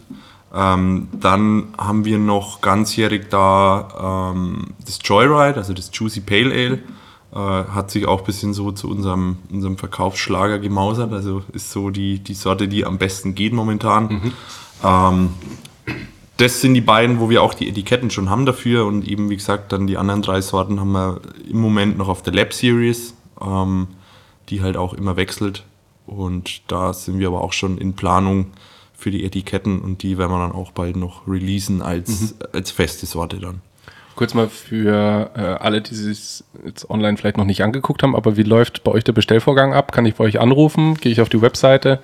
Ähm, 0.53 1.07
dann 1.13 1.67
haben 1.77 2.05
wir 2.05 2.17
noch 2.17 2.61
ganzjährig 2.61 3.29
da 3.29 4.31
ähm, 4.33 4.67
das 4.85 4.99
Joyride, 5.03 5.57
also 5.57 5.73
das 5.73 5.89
Juicy 5.93 6.21
Pale 6.21 6.51
Ale. 6.51 6.79
Äh, 7.33 7.69
hat 7.71 7.91
sich 7.91 8.07
auch 8.07 8.19
ein 8.19 8.25
bisschen 8.25 8.53
so 8.53 8.73
zu 8.73 8.89
unserem, 8.89 9.37
unserem 9.49 9.77
Verkaufsschlager 9.77 10.59
gemausert. 10.59 11.13
Also 11.13 11.43
ist 11.53 11.71
so 11.71 11.89
die, 11.89 12.19
die 12.19 12.33
Sorte, 12.33 12.67
die 12.67 12.85
am 12.85 12.97
besten 12.97 13.35
geht 13.35 13.53
momentan. 13.53 14.07
Mhm. 14.07 14.33
Ähm, 14.83 15.29
das 16.41 16.59
sind 16.59 16.73
die 16.73 16.81
beiden, 16.81 17.19
wo 17.19 17.29
wir 17.29 17.43
auch 17.43 17.53
die 17.53 17.69
Etiketten 17.69 18.09
schon 18.09 18.29
haben 18.29 18.47
dafür. 18.47 18.87
Und 18.87 19.07
eben, 19.07 19.29
wie 19.29 19.37
gesagt, 19.37 19.71
dann 19.71 19.85
die 19.85 19.97
anderen 19.97 20.23
drei 20.23 20.41
Sorten 20.41 20.79
haben 20.79 20.91
wir 20.91 21.21
im 21.47 21.61
Moment 21.61 21.97
noch 21.99 22.07
auf 22.07 22.23
der 22.23 22.33
Lab 22.33 22.51
Series, 22.51 23.13
ähm, 23.39 23.87
die 24.49 24.61
halt 24.61 24.75
auch 24.75 24.95
immer 24.95 25.17
wechselt. 25.17 25.63
Und 26.07 26.63
da 26.67 26.93
sind 26.93 27.19
wir 27.19 27.27
aber 27.27 27.41
auch 27.41 27.53
schon 27.53 27.77
in 27.77 27.93
Planung 27.93 28.47
für 28.93 29.11
die 29.11 29.23
Etiketten 29.23 29.79
und 29.79 30.03
die 30.03 30.17
werden 30.17 30.31
wir 30.31 30.39
dann 30.39 30.51
auch 30.51 30.71
bald 30.71 30.95
noch 30.95 31.27
releasen 31.27 31.81
als, 31.81 32.21
mhm. 32.21 32.33
als 32.53 32.71
feste 32.71 33.05
Sorte 33.05 33.37
dann. 33.37 33.61
Kurz 34.15 34.33
mal 34.33 34.49
für 34.49 35.31
äh, 35.35 35.39
alle, 35.39 35.81
die 35.81 35.95
sich 35.95 36.43
jetzt 36.65 36.89
online 36.89 37.17
vielleicht 37.17 37.37
noch 37.37 37.45
nicht 37.45 37.63
angeguckt 37.63 38.03
haben, 38.03 38.15
aber 38.15 38.37
wie 38.37 38.43
läuft 38.43 38.83
bei 38.83 38.91
euch 38.91 39.03
der 39.03 39.13
Bestellvorgang 39.13 39.73
ab? 39.73 39.91
Kann 39.91 40.05
ich 40.05 40.15
bei 40.15 40.23
euch 40.23 40.39
anrufen? 40.39 40.95
Gehe 40.95 41.11
ich 41.11 41.21
auf 41.21 41.29
die 41.29 41.41
Webseite? 41.41 41.99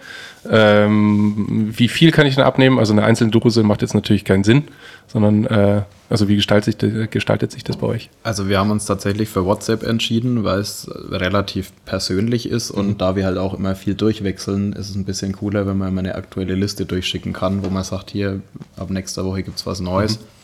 Ähm, 0.49 1.69
wie 1.77 1.87
viel 1.89 2.11
kann 2.11 2.25
ich 2.25 2.35
denn 2.35 2.43
abnehmen? 2.43 2.79
Also 2.79 2.93
eine 2.93 3.03
einzelne 3.03 3.31
Dose 3.31 3.63
macht 3.63 3.81
jetzt 3.81 3.93
natürlich 3.93 4.23
keinen 4.23 4.43
Sinn, 4.43 4.63
sondern 5.07 5.45
äh, 5.45 5.81
also 6.09 6.29
wie 6.29 6.37
gestaltet 6.37 6.79
sich, 6.79 7.11
gestaltet 7.11 7.51
sich 7.51 7.63
das 7.63 7.77
bei 7.77 7.87
euch? 7.87 8.09
Also 8.23 8.47
wir 8.47 8.59
haben 8.59 8.71
uns 8.71 8.85
tatsächlich 8.85 9.27
für 9.27 9.45
WhatsApp 9.45 9.83
entschieden, 9.83 10.43
weil 10.43 10.59
es 10.59 10.89
relativ 11.09 11.71
persönlich 11.85 12.49
ist 12.49 12.71
und 12.71 12.87
mhm. 12.87 12.97
da 12.97 13.15
wir 13.15 13.25
halt 13.25 13.37
auch 13.37 13.53
immer 13.53 13.75
viel 13.75 13.95
durchwechseln, 13.95 14.73
ist 14.73 14.89
es 14.89 14.95
ein 14.95 15.05
bisschen 15.05 15.33
cooler, 15.33 15.67
wenn 15.67 15.77
man 15.77 15.89
immer 15.89 15.99
eine 15.99 16.15
aktuelle 16.15 16.55
Liste 16.55 16.85
durchschicken 16.85 17.33
kann, 17.33 17.65
wo 17.65 17.69
man 17.69 17.83
sagt, 17.83 18.11
hier, 18.11 18.41
ab 18.77 18.89
nächster 18.89 19.25
Woche 19.25 19.43
gibt 19.43 19.57
es 19.57 19.65
was 19.65 19.81
Neues. 19.81 20.19
Mhm. 20.19 20.36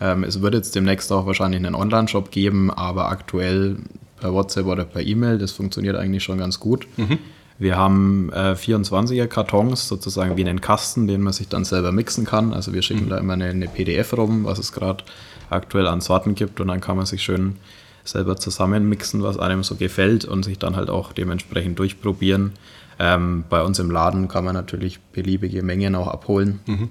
Ähm, 0.00 0.24
es 0.24 0.40
wird 0.42 0.54
jetzt 0.54 0.74
demnächst 0.74 1.10
auch 1.12 1.26
wahrscheinlich 1.26 1.58
einen 1.58 1.74
Online-Shop 1.74 2.30
geben, 2.30 2.70
aber 2.70 3.08
aktuell 3.08 3.76
per 4.20 4.32
WhatsApp 4.32 4.66
oder 4.66 4.84
per 4.84 5.02
E-Mail, 5.02 5.38
das 5.38 5.52
funktioniert 5.52 5.96
eigentlich 5.96 6.24
schon 6.24 6.38
ganz 6.38 6.60
gut. 6.60 6.86
Mhm. 6.96 7.18
Wir 7.58 7.76
haben 7.76 8.30
äh, 8.32 8.52
24er 8.52 9.26
Kartons, 9.26 9.88
sozusagen 9.88 10.36
wie 10.36 10.44
einen 10.44 10.60
Kasten, 10.60 11.06
den 11.06 11.22
man 11.22 11.32
sich 11.32 11.48
dann 11.48 11.64
selber 11.64 11.90
mixen 11.90 12.26
kann. 12.26 12.52
Also 12.52 12.74
wir 12.74 12.82
schicken 12.82 13.06
mhm. 13.06 13.10
da 13.10 13.18
immer 13.18 13.32
eine, 13.32 13.46
eine, 13.46 13.68
PDF 13.68 14.12
rum, 14.16 14.44
was 14.44 14.58
es 14.58 14.72
gerade 14.72 15.04
aktuell 15.48 15.86
an 15.86 16.00
Sorten 16.00 16.34
gibt 16.34 16.60
und 16.60 16.68
dann 16.68 16.80
kann 16.80 16.96
man 16.96 17.06
sich 17.06 17.22
schön 17.22 17.56
selber 18.04 18.36
zusammenmixen, 18.36 19.22
was 19.22 19.38
einem 19.38 19.64
so 19.64 19.74
gefällt 19.74 20.26
und 20.26 20.44
sich 20.44 20.58
dann 20.58 20.76
halt 20.76 20.90
auch 20.90 21.12
dementsprechend 21.12 21.78
durchprobieren. 21.78 22.52
Ähm, 22.98 23.44
bei 23.48 23.62
uns 23.62 23.78
im 23.78 23.90
Laden 23.90 24.28
kann 24.28 24.44
man 24.44 24.54
natürlich 24.54 25.00
beliebige 25.00 25.62
Mengen 25.62 25.94
auch 25.94 26.08
abholen. 26.08 26.60
Mhm. 26.66 26.90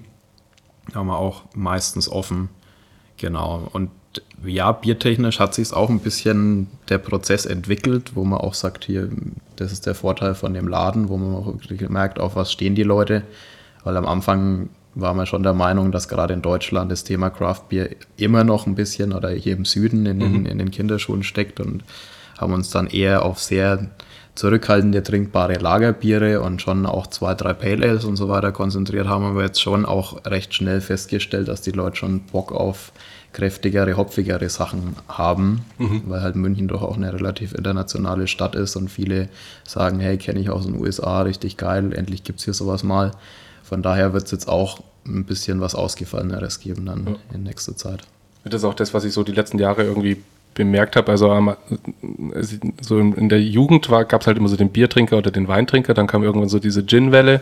Da 0.91 0.99
haben 0.99 1.07
wir 1.07 1.17
auch 1.17 1.43
meistens 1.53 2.09
offen 2.09 2.49
Genau. 3.17 3.67
Und 3.71 3.89
ja, 4.45 4.71
biertechnisch 4.71 5.39
hat 5.39 5.53
sich 5.53 5.73
auch 5.73 5.89
ein 5.89 5.99
bisschen 5.99 6.67
der 6.89 6.97
Prozess 6.97 7.45
entwickelt, 7.45 8.11
wo 8.15 8.23
man 8.23 8.39
auch 8.39 8.53
sagt, 8.53 8.85
hier, 8.85 9.09
das 9.55 9.71
ist 9.71 9.85
der 9.85 9.95
Vorteil 9.95 10.35
von 10.35 10.53
dem 10.53 10.67
Laden, 10.67 11.09
wo 11.09 11.17
man 11.17 11.35
auch 11.35 11.47
wirklich 11.47 11.89
merkt, 11.89 12.19
auf 12.19 12.35
was 12.35 12.51
stehen 12.51 12.75
die 12.75 12.83
Leute. 12.83 13.23
Weil 13.83 13.97
am 13.97 14.05
Anfang 14.05 14.69
war 14.93 15.13
man 15.13 15.25
schon 15.25 15.43
der 15.43 15.53
Meinung, 15.53 15.91
dass 15.91 16.07
gerade 16.07 16.33
in 16.33 16.41
Deutschland 16.41 16.91
das 16.91 17.03
Thema 17.03 17.29
Craft 17.29 17.63
Beer 17.69 17.89
immer 18.17 18.43
noch 18.43 18.65
ein 18.65 18.75
bisschen 18.75 19.13
oder 19.13 19.29
hier 19.29 19.53
im 19.53 19.65
Süden 19.65 20.05
in 20.05 20.19
den, 20.19 20.39
mhm. 20.41 20.45
in 20.45 20.57
den 20.57 20.71
Kinderschuhen 20.71 21.23
steckt 21.23 21.59
und 21.59 21.83
haben 22.37 22.53
uns 22.53 22.69
dann 22.69 22.87
eher 22.87 23.23
auf 23.23 23.39
sehr 23.39 23.89
zurückhaltende 24.35 25.01
trinkbare 25.01 25.55
Lagerbiere 25.55 26.41
und 26.41 26.61
schon 26.61 26.85
auch 26.85 27.07
zwei, 27.07 27.33
drei 27.33 27.53
Pale 27.53 27.87
Ales 27.87 28.03
und 28.03 28.17
so 28.17 28.27
weiter 28.27 28.51
konzentriert, 28.51 29.07
haben 29.07 29.23
aber 29.23 29.43
jetzt 29.43 29.61
schon 29.61 29.85
auch 29.85 30.25
recht 30.25 30.53
schnell 30.53 30.81
festgestellt, 30.81 31.47
dass 31.47 31.61
die 31.61 31.71
Leute 31.71 31.95
schon 31.95 32.19
Bock 32.19 32.51
auf 32.51 32.91
kräftigere, 33.31 33.97
hopfigere 33.97 34.49
Sachen 34.49 34.95
haben, 35.09 35.65
mhm. 35.77 36.03
weil 36.07 36.21
halt 36.21 36.35
München 36.35 36.67
doch 36.67 36.81
auch 36.81 36.95
eine 36.95 37.13
relativ 37.13 37.53
internationale 37.53 38.27
Stadt 38.27 38.55
ist 38.55 38.75
und 38.77 38.89
viele 38.89 39.29
sagen, 39.67 39.99
hey, 39.99 40.17
kenne 40.17 40.39
ich 40.39 40.49
aus 40.49 40.65
den 40.65 40.79
USA, 40.79 41.21
richtig 41.21 41.57
geil, 41.57 41.93
endlich 41.93 42.23
gibt 42.23 42.39
es 42.39 42.45
hier 42.45 42.53
sowas 42.53 42.83
mal. 42.83 43.11
Von 43.63 43.81
daher 43.81 44.13
wird 44.13 44.25
es 44.25 44.31
jetzt 44.31 44.47
auch 44.47 44.81
ein 45.05 45.25
bisschen 45.25 45.59
was 45.59 45.75
Ausgefalleneres 45.75 46.59
geben 46.59 46.85
dann 46.85 47.05
ja. 47.05 47.15
in 47.33 47.43
nächster 47.43 47.75
Zeit. 47.75 48.01
Das 48.45 48.61
ist 48.61 48.63
auch 48.63 48.73
das, 48.73 48.93
was 48.93 49.03
ich 49.03 49.13
so 49.13 49.23
die 49.23 49.31
letzten 49.31 49.59
Jahre 49.59 49.83
irgendwie 49.83 50.21
bemerkt 50.55 50.95
habe, 50.95 51.11
also 51.11 51.55
so 52.81 52.99
in 52.99 53.29
der 53.29 53.41
Jugend 53.41 53.87
gab 53.89 54.21
es 54.21 54.27
halt 54.27 54.37
immer 54.37 54.47
so 54.47 54.55
den 54.55 54.69
Biertrinker 54.69 55.17
oder 55.17 55.29
den 55.29 55.47
Weintrinker, 55.47 55.93
dann 55.93 56.07
kam 56.07 56.23
irgendwann 56.23 56.49
so 56.49 56.59
diese 56.59 56.85
Gin-Welle 56.85 57.41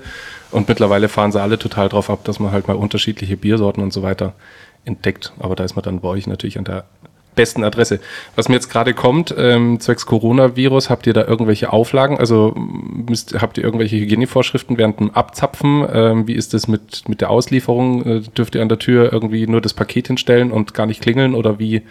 und 0.52 0.68
mittlerweile 0.68 1.08
fahren 1.08 1.32
sie 1.32 1.42
alle 1.42 1.58
total 1.58 1.90
drauf 1.90 2.10
ab, 2.10 2.26
dass 2.26 2.40
man 2.40 2.52
halt 2.52 2.68
mal 2.68 2.76
unterschiedliche 2.76 3.38
Biersorten 3.38 3.82
und 3.82 3.94
so 3.94 4.02
weiter 4.02 4.34
entdeckt. 4.84 5.32
Aber 5.40 5.56
da 5.56 5.64
ist 5.64 5.76
man 5.76 5.84
dann 5.84 6.02
bei 6.02 6.10
euch 6.10 6.28
natürlich 6.28 6.58
an 6.58 6.66
der 6.66 6.86
besten 7.36 7.64
Adresse. 7.64 8.00
Was 8.36 8.50
mir 8.50 8.56
jetzt 8.56 8.70
gerade 8.70 8.94
kommt, 8.94 9.34
ähm, 9.38 9.80
zwecks 9.80 10.06
Coronavirus, 10.06 10.90
habt 10.90 11.08
ihr 11.08 11.14
da 11.14 11.26
irgendwelche 11.26 11.72
Auflagen? 11.74 12.18
Also 12.18 12.54
müsst, 12.56 13.40
habt 13.42 13.58
ihr 13.58 13.64
irgendwelche 13.64 13.98
Hygienevorschriften 13.98 14.78
während 14.78 15.00
dem 15.00 15.12
Abzapfen? 15.12 15.86
Ähm, 15.92 16.28
wie 16.28 16.34
ist 16.34 16.54
das 16.54 16.68
mit, 16.68 17.08
mit 17.08 17.22
der 17.22 17.30
Auslieferung? 17.30 18.06
Äh, 18.06 18.22
dürft 18.22 18.56
ihr 18.56 18.62
an 18.62 18.70
der 18.70 18.80
Tür 18.80 19.12
irgendwie 19.12 19.48
nur 19.48 19.62
das 19.62 19.74
Paket 19.74 20.08
hinstellen 20.08 20.52
und 20.52 20.74
gar 20.74 20.86
nicht 20.86 21.02
klingeln? 21.02 21.36
Oder 21.36 21.60
wie, 21.60 21.82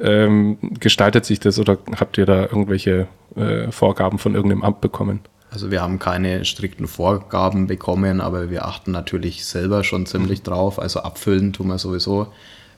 ähm, 0.00 0.58
gestaltet 0.78 1.24
sich 1.24 1.40
das 1.40 1.58
oder 1.58 1.78
habt 1.98 2.18
ihr 2.18 2.26
da 2.26 2.42
irgendwelche 2.42 3.08
äh, 3.36 3.70
Vorgaben 3.70 4.18
von 4.18 4.34
irgendeinem 4.34 4.62
Amt 4.62 4.80
bekommen? 4.80 5.20
Also 5.50 5.70
wir 5.70 5.80
haben 5.80 5.98
keine 5.98 6.44
strikten 6.44 6.86
Vorgaben 6.86 7.66
bekommen, 7.66 8.20
aber 8.20 8.50
wir 8.50 8.66
achten 8.66 8.90
natürlich 8.90 9.46
selber 9.46 9.82
schon 9.82 10.06
ziemlich 10.06 10.42
drauf. 10.42 10.78
Also 10.78 11.00
abfüllen 11.00 11.52
tun 11.52 11.68
wir 11.68 11.78
sowieso 11.78 12.28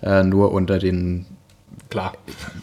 äh, 0.03 0.23
nur 0.23 0.53
unter 0.53 0.79
den 0.79 1.27
Klar. 1.91 2.13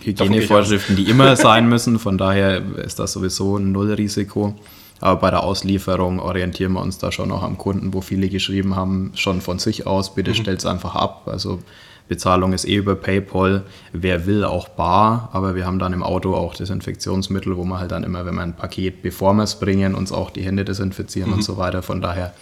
Hygienevorschriften, 0.03 0.95
die 0.95 1.09
immer 1.09 1.35
sein 1.35 1.67
müssen. 1.67 1.99
Von 1.99 2.17
daher 2.17 2.61
ist 2.77 2.99
das 2.99 3.11
sowieso 3.13 3.57
ein 3.57 3.73
Nullrisiko. 3.73 4.55
Aber 4.99 5.19
bei 5.19 5.29
der 5.29 5.43
Auslieferung 5.43 6.19
orientieren 6.19 6.73
wir 6.73 6.81
uns 6.81 6.97
da 6.97 7.11
schon 7.11 7.31
auch 7.31 7.43
am 7.43 7.57
Kunden, 7.57 7.93
wo 7.93 8.01
viele 8.01 8.29
geschrieben 8.29 8.75
haben, 8.75 9.11
schon 9.13 9.41
von 9.41 9.59
sich 9.59 9.85
aus, 9.85 10.15
bitte 10.15 10.31
mhm. 10.31 10.35
stellt 10.35 10.59
es 10.59 10.65
einfach 10.65 10.95
ab. 10.95 11.27
Also 11.27 11.59
Bezahlung 12.07 12.53
ist 12.53 12.65
eh 12.65 12.75
über 12.75 12.95
PayPal. 12.95 13.63
Wer 13.93 14.25
will, 14.25 14.43
auch 14.43 14.69
bar. 14.69 15.29
Aber 15.33 15.55
wir 15.55 15.65
haben 15.65 15.79
dann 15.79 15.93
im 15.93 16.03
Auto 16.03 16.35
auch 16.35 16.55
Desinfektionsmittel, 16.55 17.57
wo 17.57 17.63
man 17.63 17.79
halt 17.79 17.91
dann 17.91 18.03
immer, 18.03 18.25
wenn 18.25 18.35
wir 18.35 18.43
ein 18.43 18.55
Paket, 18.55 19.01
bevor 19.01 19.33
wir 19.33 19.43
es 19.43 19.59
bringen, 19.59 19.95
uns 19.95 20.11
auch 20.11 20.29
die 20.29 20.43
Hände 20.43 20.65
desinfizieren 20.65 21.31
mhm. 21.31 21.37
und 21.37 21.43
so 21.43 21.57
weiter. 21.57 21.81
Von 21.81 22.01
daher 22.01 22.33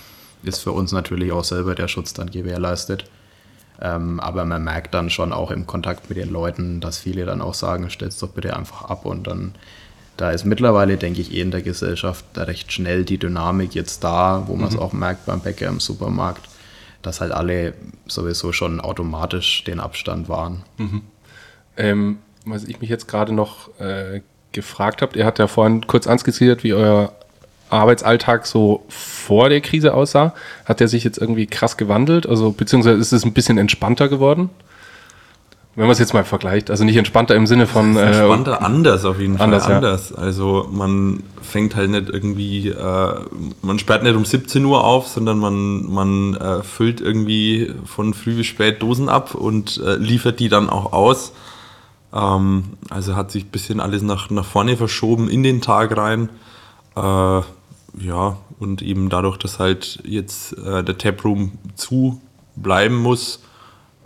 ist 0.43 0.59
für 0.59 0.71
uns 0.71 0.91
natürlich 0.91 1.31
auch 1.31 1.43
selber 1.43 1.75
der 1.75 1.87
Schutz 1.87 2.13
dann 2.13 2.29
gewährleistet. 2.29 3.05
Ähm, 3.81 4.19
aber 4.19 4.45
man 4.45 4.63
merkt 4.63 4.93
dann 4.93 5.09
schon 5.09 5.33
auch 5.33 5.51
im 5.51 5.67
Kontakt 5.67 6.09
mit 6.09 6.17
den 6.17 6.31
Leuten, 6.31 6.79
dass 6.79 6.97
viele 6.97 7.25
dann 7.25 7.41
auch 7.41 7.53
sagen, 7.53 7.89
stell's 7.89 8.19
doch 8.19 8.29
bitte 8.29 8.55
einfach 8.55 8.85
ab 8.85 9.05
und 9.05 9.27
dann 9.27 9.53
da 10.17 10.31
ist 10.31 10.45
mittlerweile, 10.45 10.95
denke 10.95 11.19
ich, 11.19 11.33
eh 11.33 11.41
in 11.41 11.51
der 11.51 11.61
Gesellschaft 11.61 12.23
recht 12.35 12.71
schnell 12.71 13.03
die 13.03 13.17
Dynamik 13.17 13.75
jetzt 13.75 14.03
da, 14.03 14.43
wo 14.47 14.55
man 14.55 14.69
es 14.69 14.75
mhm. 14.75 14.79
auch 14.79 14.93
merkt 14.93 15.25
beim 15.25 15.41
Bäcker 15.41 15.67
im 15.67 15.81
Supermarkt, 15.81 16.47
dass 17.05 17.21
halt 17.21 17.31
alle 17.31 17.73
sowieso 18.07 18.51
schon 18.51 18.79
automatisch 18.81 19.63
den 19.63 19.79
Abstand 19.79 20.29
wahren. 20.29 20.63
Mhm. 20.77 21.01
Ähm, 21.77 22.17
was 22.45 22.63
ich 22.63 22.79
mich 22.81 22.89
jetzt 22.89 23.07
gerade 23.07 23.33
noch 23.33 23.79
äh, 23.79 24.21
gefragt 24.51 25.01
habe, 25.01 25.17
ihr 25.17 25.25
habt 25.25 25.39
ja 25.39 25.47
vorhin 25.47 25.85
kurz 25.87 26.07
anskizziert, 26.07 26.63
wie 26.63 26.73
euer 26.73 27.11
Arbeitsalltag 27.69 28.45
so 28.45 28.85
vor 28.89 29.49
der 29.49 29.61
Krise 29.61 29.93
aussah. 29.93 30.33
Hat 30.65 30.79
der 30.79 30.87
sich 30.87 31.03
jetzt 31.03 31.17
irgendwie 31.17 31.47
krass 31.47 31.77
gewandelt? 31.77 32.27
Also 32.27 32.51
beziehungsweise 32.51 32.99
ist 32.99 33.11
es 33.11 33.25
ein 33.25 33.33
bisschen 33.33 33.57
entspannter 33.57 34.07
geworden? 34.07 34.49
Wenn 35.75 35.87
man 35.87 35.91
es 35.91 35.99
jetzt 35.99 36.13
mal 36.13 36.23
vergleicht, 36.23 36.71
also 36.71 36.85
nicht 36.85 36.95
entspannter 36.95 37.35
im 37.35 37.47
Sinne 37.47 37.67
von. 37.67 37.97
Äh, 37.97 38.05
entspannter 38.05 38.61
äh, 38.61 38.63
anders 38.63 39.03
auf 39.03 39.19
jeden 39.19 39.37
Fall. 39.37 39.45
Anders, 39.45 39.67
anders. 39.67 40.09
Ja. 40.11 40.17
Also 40.17 40.69
man 40.71 41.21
fängt 41.41 41.75
halt 41.75 41.89
nicht 41.89 42.09
irgendwie, 42.09 42.69
äh, 42.69 43.15
man 43.61 43.77
sperrt 43.77 44.03
nicht 44.03 44.15
um 44.15 44.23
17 44.23 44.63
Uhr 44.63 44.85
auf, 44.85 45.07
sondern 45.07 45.37
man, 45.37 45.91
man 45.91 46.35
äh, 46.35 46.63
füllt 46.63 47.01
irgendwie 47.01 47.73
von 47.85 48.13
früh 48.13 48.35
bis 48.35 48.45
spät 48.45 48.81
Dosen 48.81 49.09
ab 49.09 49.35
und 49.35 49.81
äh, 49.85 49.97
liefert 49.97 50.39
die 50.39 50.47
dann 50.47 50.69
auch 50.69 50.93
aus. 50.93 51.33
Ähm, 52.13 52.63
also 52.89 53.17
hat 53.17 53.31
sich 53.31 53.43
ein 53.43 53.51
bisschen 53.51 53.81
alles 53.81 54.01
nach, 54.01 54.29
nach 54.29 54.45
vorne 54.45 54.77
verschoben 54.77 55.29
in 55.29 55.43
den 55.43 55.59
Tag 55.59 55.97
rein. 55.97 56.29
Äh, 56.95 57.01
ja, 57.01 58.37
und 58.59 58.81
eben 58.81 59.09
dadurch, 59.09 59.37
dass 59.37 59.59
halt 59.59 59.99
jetzt 60.05 60.55
der 60.57 60.97
Taproom 60.97 61.53
zu 61.75 62.21
bleiben 62.55 62.95
muss, 62.97 63.41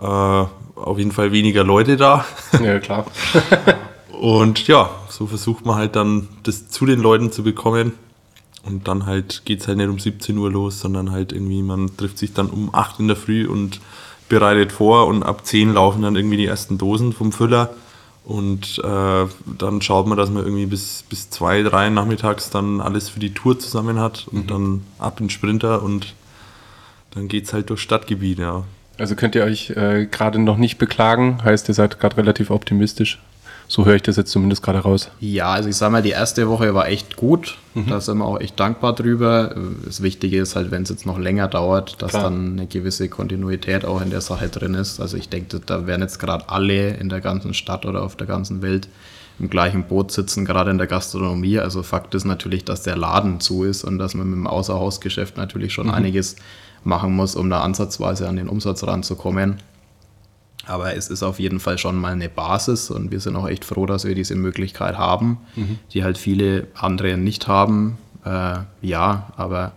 auf 0.06 0.98
jeden 0.98 1.12
Fall 1.12 1.32
weniger 1.32 1.64
Leute 1.64 1.98
da. 1.98 2.26
Ja, 2.64 2.80
klar. 2.80 3.06
und 4.20 4.68
ja, 4.68 4.90
so 5.10 5.28
versucht 5.28 5.66
man 5.66 5.76
halt 5.76 5.96
dann 5.96 6.28
das 6.44 6.70
zu 6.70 6.86
den 6.86 7.00
Leuten 7.00 7.32
zu 7.32 7.44
bekommen. 7.44 7.94
Und 8.64 8.88
dann 8.88 9.06
halt 9.06 9.44
geht 9.46 9.62
es 9.62 9.68
halt 9.68 9.78
nicht 9.78 9.88
um 9.88 10.00
17 10.00 10.38
Uhr 10.38 10.52
los, 10.52 10.80
sondern 10.80 11.12
halt 11.12 11.32
irgendwie, 11.32 11.62
man 11.62 11.96
trifft 11.96 12.18
sich 12.18 12.34
dann 12.34 12.48
um 12.48 12.74
8 12.74 13.00
in 13.00 13.08
der 13.08 13.16
Früh 13.16 13.48
und 13.48 13.80
bereitet 14.28 14.72
vor 14.72 15.08
und 15.08 15.24
ab 15.24 15.46
10 15.46 15.74
laufen 15.74 16.02
dann 16.02 16.16
irgendwie 16.16 16.38
die 16.38 16.46
ersten 16.46 16.78
Dosen 16.78 17.14
vom 17.14 17.32
Füller. 17.32 17.72
Und 18.26 18.80
äh, 18.84 19.26
dann 19.58 19.82
schaut 19.82 20.06
man, 20.06 20.18
dass 20.18 20.30
man 20.30 20.44
irgendwie 20.44 20.68
bis, 20.68 21.04
bis 21.10 21.30
2, 21.32 21.64
3 21.64 21.90
nachmittags 21.90 22.50
dann 22.50 22.80
alles 22.80 23.10
für 23.10 23.20
die 23.20 23.34
Tour 23.34 23.58
zusammen 23.58 24.00
hat 24.00 24.28
und 24.32 24.44
mhm. 24.44 24.48
dann 24.48 24.86
ab 25.00 25.20
in 25.20 25.30
Sprinter 25.30 25.82
und 25.82 26.14
dann 27.12 27.28
geht 27.28 27.46
es 27.46 27.54
halt 27.54 27.70
durch 27.72 27.82
Stadtgebiet, 27.82 28.38
ja. 28.38 28.66
Also 29.00 29.16
könnt 29.16 29.36
ihr 29.36 29.44
euch 29.44 29.72
äh, 29.72 30.06
gerade 30.06 30.40
noch 30.40 30.58
nicht 30.58 30.78
beklagen, 30.78 31.40
heißt 31.44 31.68
ihr 31.70 31.74
seid 31.74 32.00
gerade 32.00 32.18
relativ 32.18 32.52
optimistisch. 32.52 33.20
So 33.72 33.86
höre 33.86 33.96
ich 33.96 34.02
das 34.02 34.18
jetzt 34.18 34.32
zumindest 34.32 34.64
gerade 34.64 34.80
raus. 34.80 35.12
Ja, 35.20 35.52
also 35.52 35.70
ich 35.70 35.76
sag 35.76 35.92
mal, 35.92 36.02
die 36.02 36.10
erste 36.10 36.50
Woche 36.50 36.74
war 36.74 36.88
echt 36.88 37.16
gut. 37.16 37.60
Mhm. 37.76 37.86
Da 37.88 38.02
sind 38.02 38.18
wir 38.18 38.26
auch 38.26 38.40
echt 38.40 38.60
dankbar 38.60 38.96
drüber. 38.96 39.56
Das 39.86 40.02
Wichtige 40.02 40.42
ist 40.42 40.56
halt, 40.56 40.72
wenn 40.72 40.82
es 40.82 40.90
jetzt 40.90 41.06
noch 41.06 41.20
länger 41.20 41.48
dauert, 41.48 42.02
dass 42.02 42.10
Klar. 42.10 42.24
dann 42.24 42.54
eine 42.54 42.66
gewisse 42.66 43.10
Kontinuität 43.10 43.86
auch 43.86 44.02
in 44.02 44.10
der 44.10 44.22
Sache 44.22 44.50
drin 44.50 44.74
ist. 44.74 45.00
Also 45.00 45.18
ich 45.18 45.30
denke, 45.30 45.62
da 45.64 45.86
werden 45.86 46.02
jetzt 46.02 46.18
gerade 46.18 46.50
alle 46.50 46.96
in 46.96 47.10
der 47.10 47.22
ganzen 47.22 47.54
Stadt 47.54 47.86
oder 47.86 48.02
auf 48.02 48.16
der 48.16 48.26
ganzen 48.26 48.64
Welt 48.64 48.88
im 49.40 49.52
gleichen 49.52 49.84
Boot 49.84 50.12
sitzen, 50.12 50.46
gerade 50.46 50.72
in 50.72 50.80
der 50.80 50.88
Gastronomie. 50.88 51.60
Also 51.60 51.84
Fakt 51.84 52.16
ist 52.16 52.26
natürlich, 52.26 52.66
dass 52.66 52.82
der 52.82 52.98
Laden 52.98 53.40
zu 53.40 53.66
ist 53.66 53.84
und 53.84 54.00
dass 54.00 54.16
man 54.16 54.32
mit 54.32 54.36
dem 54.36 54.48
Außerhausgeschäft 54.48 55.38
natürlich 55.38 55.74
schon 55.74 55.88
mhm. 55.88 55.94
einiges 55.94 56.38
machen 56.84 57.16
muss, 57.16 57.36
um 57.36 57.50
da 57.50 57.62
ansatzweise 57.62 58.28
an 58.28 58.36
den 58.36 58.50
Umsatz 58.50 58.84
ranzukommen. 58.84 59.58
Aber 60.66 60.96
es 60.96 61.08
ist 61.08 61.24
auf 61.24 61.40
jeden 61.40 61.60
Fall 61.60 61.78
schon 61.78 61.96
mal 61.98 62.12
eine 62.12 62.30
Basis 62.30 62.92
und 62.92 63.12
wir 63.12 63.20
sind 63.20 63.36
auch 63.36 63.48
echt 63.48 63.66
froh, 63.66 63.86
dass 63.86 64.06
wir 64.06 64.14
diese 64.14 64.36
Möglichkeit 64.36 64.98
haben, 64.98 65.40
mhm. 65.56 65.80
die 65.94 66.04
halt 66.04 66.18
viele 66.18 66.68
andere 66.76 67.18
nicht 67.18 67.48
haben. 67.48 67.98
Äh, 68.24 68.60
ja, 68.82 69.32
aber 69.36 69.72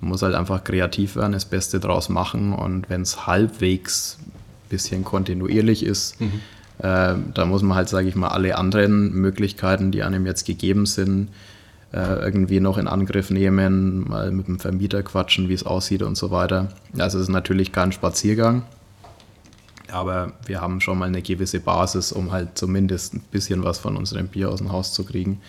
man 0.00 0.10
muss 0.10 0.22
halt 0.22 0.36
einfach 0.36 0.62
kreativ 0.62 1.16
werden, 1.16 1.32
das 1.32 1.44
Beste 1.44 1.80
draus 1.80 2.08
machen 2.08 2.52
und 2.52 2.88
wenn 2.88 3.02
es 3.02 3.26
halbwegs 3.26 4.18
ein 4.20 4.32
bisschen 4.68 5.04
kontinuierlich 5.04 5.84
ist, 5.84 6.20
mhm. 6.20 6.40
äh, 6.78 7.14
da 7.34 7.44
muss 7.46 7.62
man 7.62 7.76
halt, 7.76 7.88
sage 7.88 8.08
ich 8.08 8.14
mal, 8.14 8.28
alle 8.28 8.56
anderen 8.56 9.12
Möglichkeiten, 9.12 9.90
die 9.90 10.04
einem 10.04 10.24
jetzt 10.24 10.46
gegeben 10.46 10.86
sind, 10.86 11.30
irgendwie 11.92 12.60
noch 12.60 12.76
in 12.76 12.86
Angriff 12.86 13.30
nehmen, 13.30 14.08
mal 14.08 14.30
mit 14.30 14.46
dem 14.46 14.58
Vermieter 14.58 15.02
quatschen, 15.02 15.48
wie 15.48 15.54
es 15.54 15.64
aussieht 15.64 16.02
und 16.02 16.16
so 16.16 16.30
weiter. 16.30 16.68
Also 16.98 17.18
es 17.18 17.24
ist 17.24 17.30
natürlich 17.30 17.72
kein 17.72 17.92
Spaziergang. 17.92 18.62
Aber 19.90 20.32
wir 20.46 20.60
haben 20.60 20.82
schon 20.82 20.98
mal 20.98 21.06
eine 21.06 21.22
gewisse 21.22 21.60
Basis, 21.60 22.12
um 22.12 22.30
halt 22.30 22.58
zumindest 22.58 23.14
ein 23.14 23.22
bisschen 23.30 23.64
was 23.64 23.78
von 23.78 23.96
unserem 23.96 24.28
Bier 24.28 24.50
aus 24.50 24.58
dem 24.58 24.70
Haus 24.70 24.92
zu 24.92 25.04
kriegen. 25.04 25.40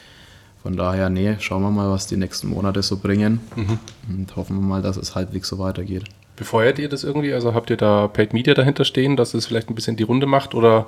Von 0.63 0.75
daher, 0.75 1.09
nee, 1.09 1.35
schauen 1.39 1.61
wir 1.61 1.71
mal, 1.71 1.89
was 1.89 2.07
die 2.07 2.17
nächsten 2.17 2.49
Monate 2.49 2.81
so 2.81 2.97
bringen 2.97 3.39
mhm. 3.55 3.79
und 4.09 4.35
hoffen 4.35 4.57
wir 4.57 4.65
mal, 4.65 4.81
dass 4.81 4.97
es 4.97 5.15
halbwegs 5.15 5.47
so 5.47 5.59
weitergeht. 5.59 6.05
Befeuert 6.35 6.79
ihr 6.79 6.87
das 6.87 7.03
irgendwie? 7.03 7.33
Also 7.33 7.53
habt 7.53 7.69
ihr 7.69 7.77
da 7.77 8.07
Paid 8.07 8.33
Media 8.33 8.53
dahinter 8.53 8.85
stehen, 8.85 9.17
dass 9.17 9.33
es 9.33 9.45
vielleicht 9.45 9.69
ein 9.69 9.75
bisschen 9.75 9.97
die 9.97 10.03
Runde 10.03 10.25
macht 10.25 10.55
oder 10.55 10.87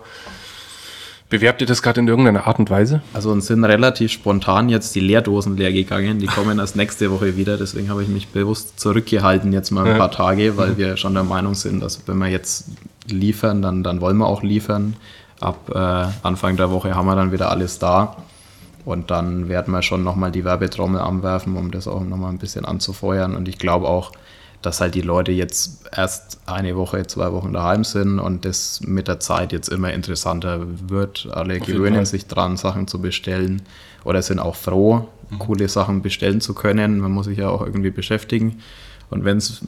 bewerbt 1.32 1.62
ihr 1.62 1.68
das 1.68 1.82
gerade 1.82 2.02
in 2.02 2.08
irgendeiner 2.08 2.46
Art 2.46 2.60
und 2.60 2.70
Weise? 2.70 3.02
Also 3.14 3.32
uns 3.32 3.48
sind 3.48 3.64
relativ 3.64 4.12
spontan 4.12 4.70
jetzt 4.70 4.94
die 4.94 5.00
Leerdosen 5.00 5.58
leer 5.58 5.72
gegangen. 5.72 6.20
Die 6.20 6.28
kommen 6.28 6.60
erst 6.60 6.76
nächste 6.76 7.10
Woche 7.10 7.38
wieder. 7.38 7.58
Deswegen 7.58 7.90
habe 7.90 8.04
ich 8.04 8.10
mich 8.10 8.28
bewusst 8.28 8.80
zurückgehalten 8.80 9.52
jetzt 9.54 9.72
mal 9.72 9.88
ein 9.88 9.98
paar 9.98 10.12
Tage, 10.12 10.58
weil 10.58 10.78
wir 10.78 10.98
schon 10.98 11.14
der 11.16 11.24
Meinung 11.24 11.56
sind, 11.56 11.82
dass 11.82 12.08
wenn 12.08 12.18
wir 12.18 12.28
jetzt 12.28 12.66
liefern, 13.08 13.62
dann, 13.62 13.82
dann 13.82 14.02
wollen 14.02 14.18
wir 14.18 14.28
auch 14.28 14.44
liefern. 14.44 14.96
Ab 15.40 15.72
äh, 15.74 16.28
Anfang 16.28 16.58
der 16.58 16.70
Woche 16.70 16.94
haben 16.96 17.08
wir 17.08 17.16
dann 17.16 17.32
wieder 17.32 17.50
alles 17.50 17.80
da. 17.80 18.18
Und 18.84 19.10
dann 19.10 19.48
werden 19.48 19.74
wir 19.74 19.82
schon 19.84 20.04
nochmal 20.04 20.32
die 20.32 20.44
Werbetrommel 20.44 21.00
anwerfen, 21.00 21.56
um 21.56 21.72
das 21.72 21.88
auch 21.88 22.04
nochmal 22.04 22.32
ein 22.32 22.40
bisschen 22.40 22.66
anzufeuern. 22.66 23.36
Und 23.38 23.48
ich 23.48 23.58
glaube 23.58 23.88
auch, 23.88 24.12
dass 24.62 24.82
halt 24.82 24.96
die 24.96 25.02
Leute 25.02 25.32
jetzt 25.32 25.86
erst 25.96 26.40
eine 26.46 26.76
Woche, 26.76 27.06
zwei 27.08 27.32
Wochen 27.32 27.54
daheim 27.54 27.84
sind 27.84 28.20
und 28.20 28.46
das 28.46 28.82
mit 28.82 29.08
der 29.08 29.20
Zeit 29.20 29.52
jetzt 29.52 29.70
immer 29.70 29.92
interessanter 29.92 30.66
wird. 30.88 31.28
Alle 31.32 31.60
Auf 31.60 31.68
gewöhnen 31.68 32.06
sich 32.06 32.28
dran, 32.28 32.58
Sachen 32.58 32.88
zu 32.88 33.02
bestellen 33.02 33.62
oder 34.04 34.22
sind 34.22 34.40
auch 34.40 34.56
froh, 34.56 35.08
mhm. 35.30 35.40
coole 35.40 35.68
Sachen 35.68 36.02
bestellen 36.02 36.42
zu 36.42 36.54
können. 36.54 37.00
Man 37.00 37.12
muss 37.12 37.26
sich 37.26 37.40
ja 37.40 37.50
auch 37.50 37.62
irgendwie 37.62 37.92
beschäftigen. 37.92 38.62
Und 39.10 39.26
wenn 39.26 39.38
es 39.38 39.62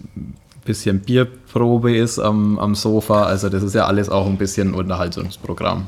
bisschen 0.63 0.99
Bierprobe 0.99 1.95
ist 1.95 2.19
am, 2.19 2.57
am 2.59 2.75
Sofa. 2.75 3.23
Also 3.23 3.49
das 3.49 3.63
ist 3.63 3.75
ja 3.75 3.85
alles 3.85 4.09
auch 4.09 4.25
ein 4.25 4.37
bisschen 4.37 4.73
Unterhaltungsprogramm. 4.73 5.87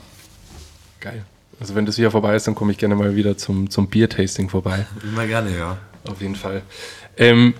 Geil. 1.00 1.24
Also 1.60 1.76
wenn 1.76 1.86
das 1.86 1.96
hier 1.96 2.12
vorbei 2.12 2.36
ist, 2.36 2.48
dann 2.48 2.56
komme 2.56 2.72
ich 2.72 2.78
gerne 2.78 2.96
mal 2.96 3.16
wieder 3.16 3.38
zum, 3.38 3.70
zum 3.70 3.88
Biertasting 3.88 4.50
vorbei. 4.50 4.86
Immer 5.04 5.26
gerne, 5.26 5.58
ja. 5.58 5.78
Auf 6.08 6.22
jeden 6.22 6.36
Fall. 6.36 6.62
Ähm, 7.18 7.54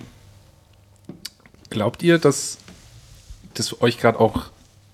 glaubt 1.70 2.02
ihr, 2.02 2.18
dass 2.18 2.58
das 3.54 3.80
euch 3.80 3.98
gerade 3.98 4.20
auch, 4.20 4.44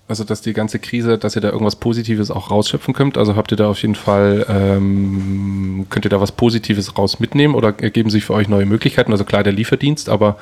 also 0.07 0.23
dass 0.23 0.41
die 0.41 0.53
ganze 0.53 0.79
Krise, 0.79 1.17
dass 1.17 1.35
ihr 1.35 1.41
da 1.41 1.49
irgendwas 1.49 1.75
Positives 1.75 2.31
auch 2.31 2.51
rausschöpfen 2.51 2.93
könnt? 2.93 3.17
Also 3.17 3.35
habt 3.35 3.51
ihr 3.51 3.57
da 3.57 3.69
auf 3.69 3.81
jeden 3.81 3.95
Fall, 3.95 4.45
ähm, 4.49 5.87
könnt 5.89 6.05
ihr 6.05 6.09
da 6.09 6.21
was 6.21 6.31
Positives 6.31 6.97
raus 6.97 7.19
mitnehmen 7.19 7.55
oder 7.55 7.73
ergeben 7.79 8.09
sich 8.09 8.25
für 8.25 8.33
euch 8.33 8.47
neue 8.47 8.65
Möglichkeiten? 8.65 9.11
Also 9.11 9.25
klar 9.25 9.43
der 9.43 9.53
Lieferdienst, 9.53 10.09
aber 10.09 10.37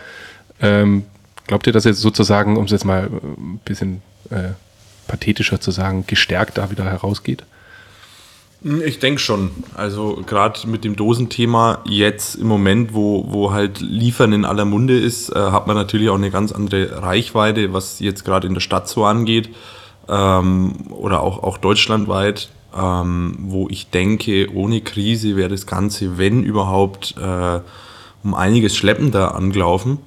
ähm, 0.62 1.04
Glaubt 1.52 1.68
ihr, 1.68 1.74
dass 1.74 1.84
jetzt 1.84 2.00
sozusagen, 2.00 2.56
um 2.58 2.64
es 2.64 2.72
jetzt 2.72 2.86
mal 2.86 3.10
ein 3.12 3.60
bisschen 3.66 4.02
äh, 4.30 4.52
pathetischer 5.08 5.60
zu 5.60 5.72
sagen, 5.72 6.06
gestärkt 6.08 6.58
da 6.58 6.72
wieder 6.72 6.86
herausgeht? 6.86 7.44
Hm, 8.64 8.82
ich 8.84 9.00
denke 9.00 9.20
schon. 9.20 9.52
Also 9.76 10.22
gerade 10.26 10.68
mit 10.68 10.84
dem 10.84 10.96
Dosenthema 10.96 11.80
jetzt 11.86 12.36
im 12.36 12.48
Moment, 12.48 12.94
wo, 12.94 13.26
wo 13.30 13.52
halt 13.52 13.82
Liefern 13.82 14.34
in 14.34 14.46
aller 14.46 14.66
Munde 14.66 14.98
ist, 14.98 15.30
äh, 15.30 15.40
hat 15.40 15.68
man 15.68 15.76
natürlich 15.76 16.10
auch 16.10 16.16
eine 16.16 16.32
ganz 16.32 16.52
andere 16.52 17.02
Reichweite, 17.02 17.74
was 17.74 18.00
jetzt 18.00 18.24
gerade 18.24 18.48
in 18.48 18.54
der 18.54 18.62
Stadt 18.62 18.88
so 18.88 19.06
angeht 19.06 19.50
ähm, 20.08 20.74
oder 20.90 21.22
auch, 21.22 21.42
auch 21.44 21.58
deutschlandweit, 21.58 22.50
ähm, 22.78 23.36
wo 23.40 23.68
ich 23.70 23.90
denke, 23.90 24.54
ohne 24.54 24.82
Krise 24.82 25.36
wäre 25.36 25.50
das 25.50 25.66
Ganze, 25.66 26.18
wenn 26.18 26.44
überhaupt, 26.44 27.16
äh, 27.18 27.60
um 28.24 28.36
einiges 28.36 28.78
schleppender 28.78 29.34
angelaufen. 29.34 29.98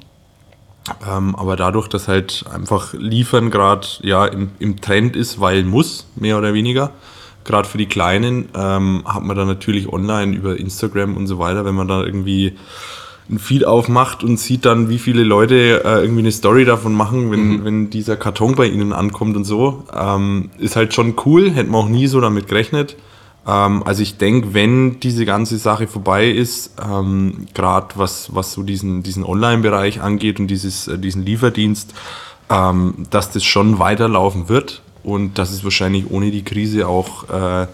Ähm, 1.10 1.34
aber 1.34 1.56
dadurch, 1.56 1.88
dass 1.88 2.08
halt 2.08 2.44
einfach 2.52 2.92
Liefern 2.92 3.50
gerade 3.50 3.86
ja, 4.02 4.26
im, 4.26 4.50
im 4.58 4.80
Trend 4.80 5.16
ist, 5.16 5.40
weil 5.40 5.64
muss, 5.64 6.06
mehr 6.14 6.38
oder 6.38 6.52
weniger, 6.54 6.92
gerade 7.44 7.68
für 7.68 7.78
die 7.78 7.86
Kleinen, 7.86 8.48
ähm, 8.54 9.02
hat 9.06 9.22
man 9.22 9.36
dann 9.36 9.46
natürlich 9.46 9.92
online 9.92 10.34
über 10.34 10.58
Instagram 10.58 11.16
und 11.16 11.26
so 11.26 11.38
weiter, 11.38 11.64
wenn 11.64 11.74
man 11.74 11.88
da 11.88 12.02
irgendwie 12.02 12.56
ein 13.30 13.38
Feed 13.38 13.66
aufmacht 13.66 14.22
und 14.22 14.38
sieht 14.38 14.66
dann, 14.66 14.88
wie 14.88 14.98
viele 14.98 15.24
Leute 15.24 15.82
äh, 15.84 16.02
irgendwie 16.02 16.20
eine 16.20 16.32
Story 16.32 16.64
davon 16.64 16.92
machen, 16.92 17.30
wenn, 17.30 17.48
mhm. 17.48 17.64
wenn 17.64 17.90
dieser 17.90 18.16
Karton 18.16 18.54
bei 18.54 18.66
ihnen 18.66 18.92
ankommt 18.92 19.36
und 19.36 19.44
so, 19.44 19.84
ähm, 19.94 20.50
ist 20.58 20.76
halt 20.76 20.92
schon 20.92 21.14
cool, 21.24 21.50
hätte 21.50 21.70
man 21.70 21.84
auch 21.84 21.88
nie 21.88 22.06
so 22.06 22.20
damit 22.20 22.48
gerechnet. 22.48 22.96
Ähm, 23.46 23.82
also 23.84 24.02
ich 24.02 24.18
denke, 24.18 24.52
wenn 24.52 25.00
diese 25.00 25.24
ganze 25.24 25.56
Sache 25.56 25.86
vorbei 25.86 26.28
ist, 26.28 26.72
ähm, 26.82 27.46
gerade 27.54 27.88
was, 27.96 28.34
was 28.34 28.52
so 28.52 28.62
diesen, 28.62 29.02
diesen 29.02 29.24
Online-Bereich 29.24 30.02
angeht 30.02 30.38
und 30.38 30.48
dieses, 30.48 30.88
äh, 30.88 30.98
diesen 30.98 31.24
Lieferdienst, 31.24 31.94
ähm, 32.50 33.06
dass 33.08 33.30
das 33.30 33.44
schon 33.44 33.78
weiterlaufen 33.78 34.50
wird 34.50 34.82
und 35.04 35.38
dass 35.38 35.52
es 35.52 35.62
wahrscheinlich 35.62 36.10
ohne 36.10 36.30
die 36.30 36.42
Krise 36.42 36.88
auch 36.88 37.28
äh, 37.28 37.66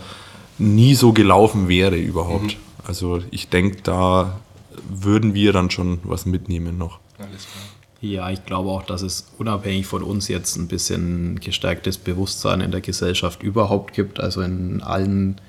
nie 0.59 0.95
so 0.95 1.13
gelaufen 1.13 1.69
wäre 1.69 1.97
überhaupt. 1.97 2.57
Mhm. 2.57 2.87
Also 2.87 3.21
ich 3.31 3.49
denke, 3.49 3.79
da 3.83 4.41
würden 4.89 5.33
wir 5.35 5.53
dann 5.53 5.71
schon 5.71 6.01
was 6.03 6.27
mitnehmen 6.27 6.77
noch. 6.77 6.99
Alles 7.19 7.47
klar. 7.47 7.65
Ja, 8.03 8.31
ich 8.31 8.45
glaube 8.47 8.71
auch, 8.71 8.83
dass 8.83 9.03
es 9.03 9.31
unabhängig 9.39 9.87
von 9.87 10.03
uns 10.03 10.29
jetzt 10.29 10.57
ein 10.57 10.69
bisschen 10.69 11.39
gestärktes 11.39 11.99
Bewusstsein 11.99 12.63
in 12.63 12.71
der 12.71 12.81
Gesellschaft 12.81 13.43
überhaupt 13.43 13.95
gibt. 13.95 14.21
Also 14.21 14.41
in 14.41 14.83
allen 14.83 15.41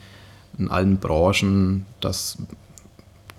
in 0.57 0.69
allen 0.69 0.97
Branchen, 0.97 1.85
dass 2.01 2.37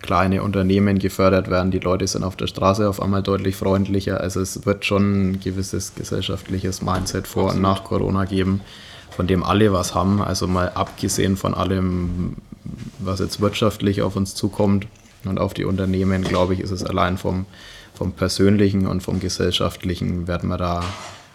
kleine 0.02 0.42
Unternehmen 0.42 0.98
gefördert 0.98 1.48
werden. 1.48 1.70
Die 1.70 1.78
Leute 1.78 2.06
sind 2.06 2.24
auf 2.24 2.36
der 2.36 2.46
Straße 2.46 2.88
auf 2.88 3.00
einmal 3.00 3.22
deutlich 3.22 3.56
freundlicher. 3.56 4.20
Also 4.20 4.40
es 4.40 4.66
wird 4.66 4.84
schon 4.84 5.30
ein 5.30 5.40
gewisses 5.40 5.94
gesellschaftliches 5.94 6.82
Mindset 6.82 7.26
vor 7.26 7.52
und 7.52 7.60
nach 7.60 7.84
Corona 7.84 8.24
geben, 8.24 8.60
von 9.10 9.26
dem 9.26 9.42
alle 9.42 9.72
was 9.72 9.94
haben. 9.94 10.20
Also 10.20 10.46
mal 10.46 10.70
abgesehen 10.70 11.36
von 11.36 11.54
allem, 11.54 12.36
was 12.98 13.20
jetzt 13.20 13.40
wirtschaftlich 13.40 14.02
auf 14.02 14.16
uns 14.16 14.34
zukommt 14.34 14.86
und 15.24 15.38
auf 15.38 15.54
die 15.54 15.64
Unternehmen, 15.64 16.22
glaube 16.24 16.54
ich, 16.54 16.60
ist 16.60 16.72
es 16.72 16.84
allein 16.84 17.16
vom, 17.16 17.46
vom 17.94 18.12
persönlichen 18.12 18.86
und 18.86 19.02
vom 19.02 19.20
gesellschaftlichen, 19.20 20.26
werden 20.26 20.48
wir 20.48 20.58
da 20.58 20.82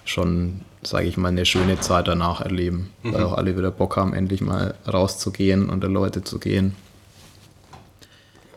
schon 0.03 0.61
sage 0.87 1.07
ich 1.07 1.17
mal, 1.17 1.29
eine 1.29 1.45
schöne 1.45 1.79
Zeit 1.79 2.07
danach 2.07 2.41
erleben, 2.41 2.89
mhm. 3.03 3.13
weil 3.13 3.23
auch 3.23 3.33
alle 3.33 3.57
wieder 3.57 3.71
Bock 3.71 3.97
haben, 3.97 4.13
endlich 4.13 4.41
mal 4.41 4.73
rauszugehen, 4.87 5.69
unter 5.69 5.89
Leute 5.89 6.23
zu 6.23 6.39
gehen. 6.39 6.75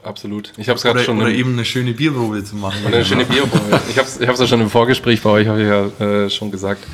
Absolut. 0.03 0.53
Ich 0.57 0.69
habe 0.69 0.77
es 0.77 0.83
gerade 0.83 1.01
schon. 1.01 1.21
Oder 1.21 1.31
eben 1.31 1.53
eine 1.53 1.65
schöne 1.65 1.93
Bierprobe 1.93 2.43
zu 2.43 2.57
machen. 2.57 2.85
Oder 2.87 2.97
eine 2.97 3.05
schöne 3.05 3.25
Bierprobe. 3.25 3.81
ich 3.91 3.99
habe 3.99 4.09
es 4.09 4.21
ich 4.21 4.27
ja 4.27 4.47
schon 4.47 4.61
im 4.61 4.71
Vorgespräch 4.71 5.23
bei 5.23 5.31
euch, 5.31 5.47
habe 5.47 5.61
ich 5.63 5.69
ja 5.69 6.25
äh, 6.25 6.31
schon 6.31 6.51
gesagt. 6.51 6.85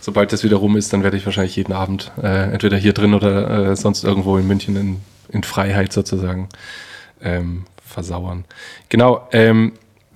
Sobald 0.00 0.32
das 0.32 0.42
wieder 0.42 0.56
rum 0.56 0.76
ist, 0.76 0.92
dann 0.92 1.02
werde 1.02 1.16
ich 1.16 1.26
wahrscheinlich 1.26 1.56
jeden 1.56 1.72
Abend 1.72 2.10
äh, 2.20 2.52
entweder 2.52 2.76
hier 2.76 2.92
drin 2.92 3.14
oder 3.14 3.70
äh, 3.70 3.76
sonst 3.76 4.04
irgendwo 4.04 4.36
in 4.36 4.46
München 4.46 4.76
in, 4.76 5.00
in 5.28 5.42
Freiheit 5.44 5.92
sozusagen 5.92 6.48
ähm, 7.22 7.64
versauern. 7.84 8.44
Genau. 8.88 9.28
Ähm, 9.32 9.72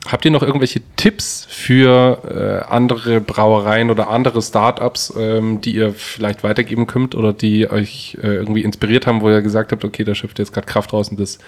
Habt 0.07 0.25
ihr 0.25 0.31
noch 0.31 0.43
irgendwelche 0.43 0.83
Tipps 0.97 1.47
für 1.51 2.63
äh, 2.69 2.73
andere 2.73 3.21
Brauereien 3.21 3.91
oder 3.91 4.09
andere 4.09 4.41
Startups, 4.41 5.13
ähm, 5.19 5.61
die 5.61 5.75
ihr 5.75 5.95
vielleicht 5.95 6.45
weitergeben 6.45 6.87
könnt 6.87 7.17
oder 7.17 7.33
die 7.33 7.69
euch 7.69 8.17
äh, 8.23 8.29
irgendwie 8.29 8.63
inspiriert 8.63 9.07
haben, 9.07 9.21
wo 9.21 9.31
ihr 9.31 9.43
gesagt 9.43 9.73
habt, 9.73 9.85
okay, 9.85 10.05
da 10.05 10.15
schöpft 10.15 10.39
jetzt 10.39 10.53
gerade 10.53 10.67
Kraft 10.67 10.93
raus 10.93 11.09
und 11.09 11.19
das 11.19 11.39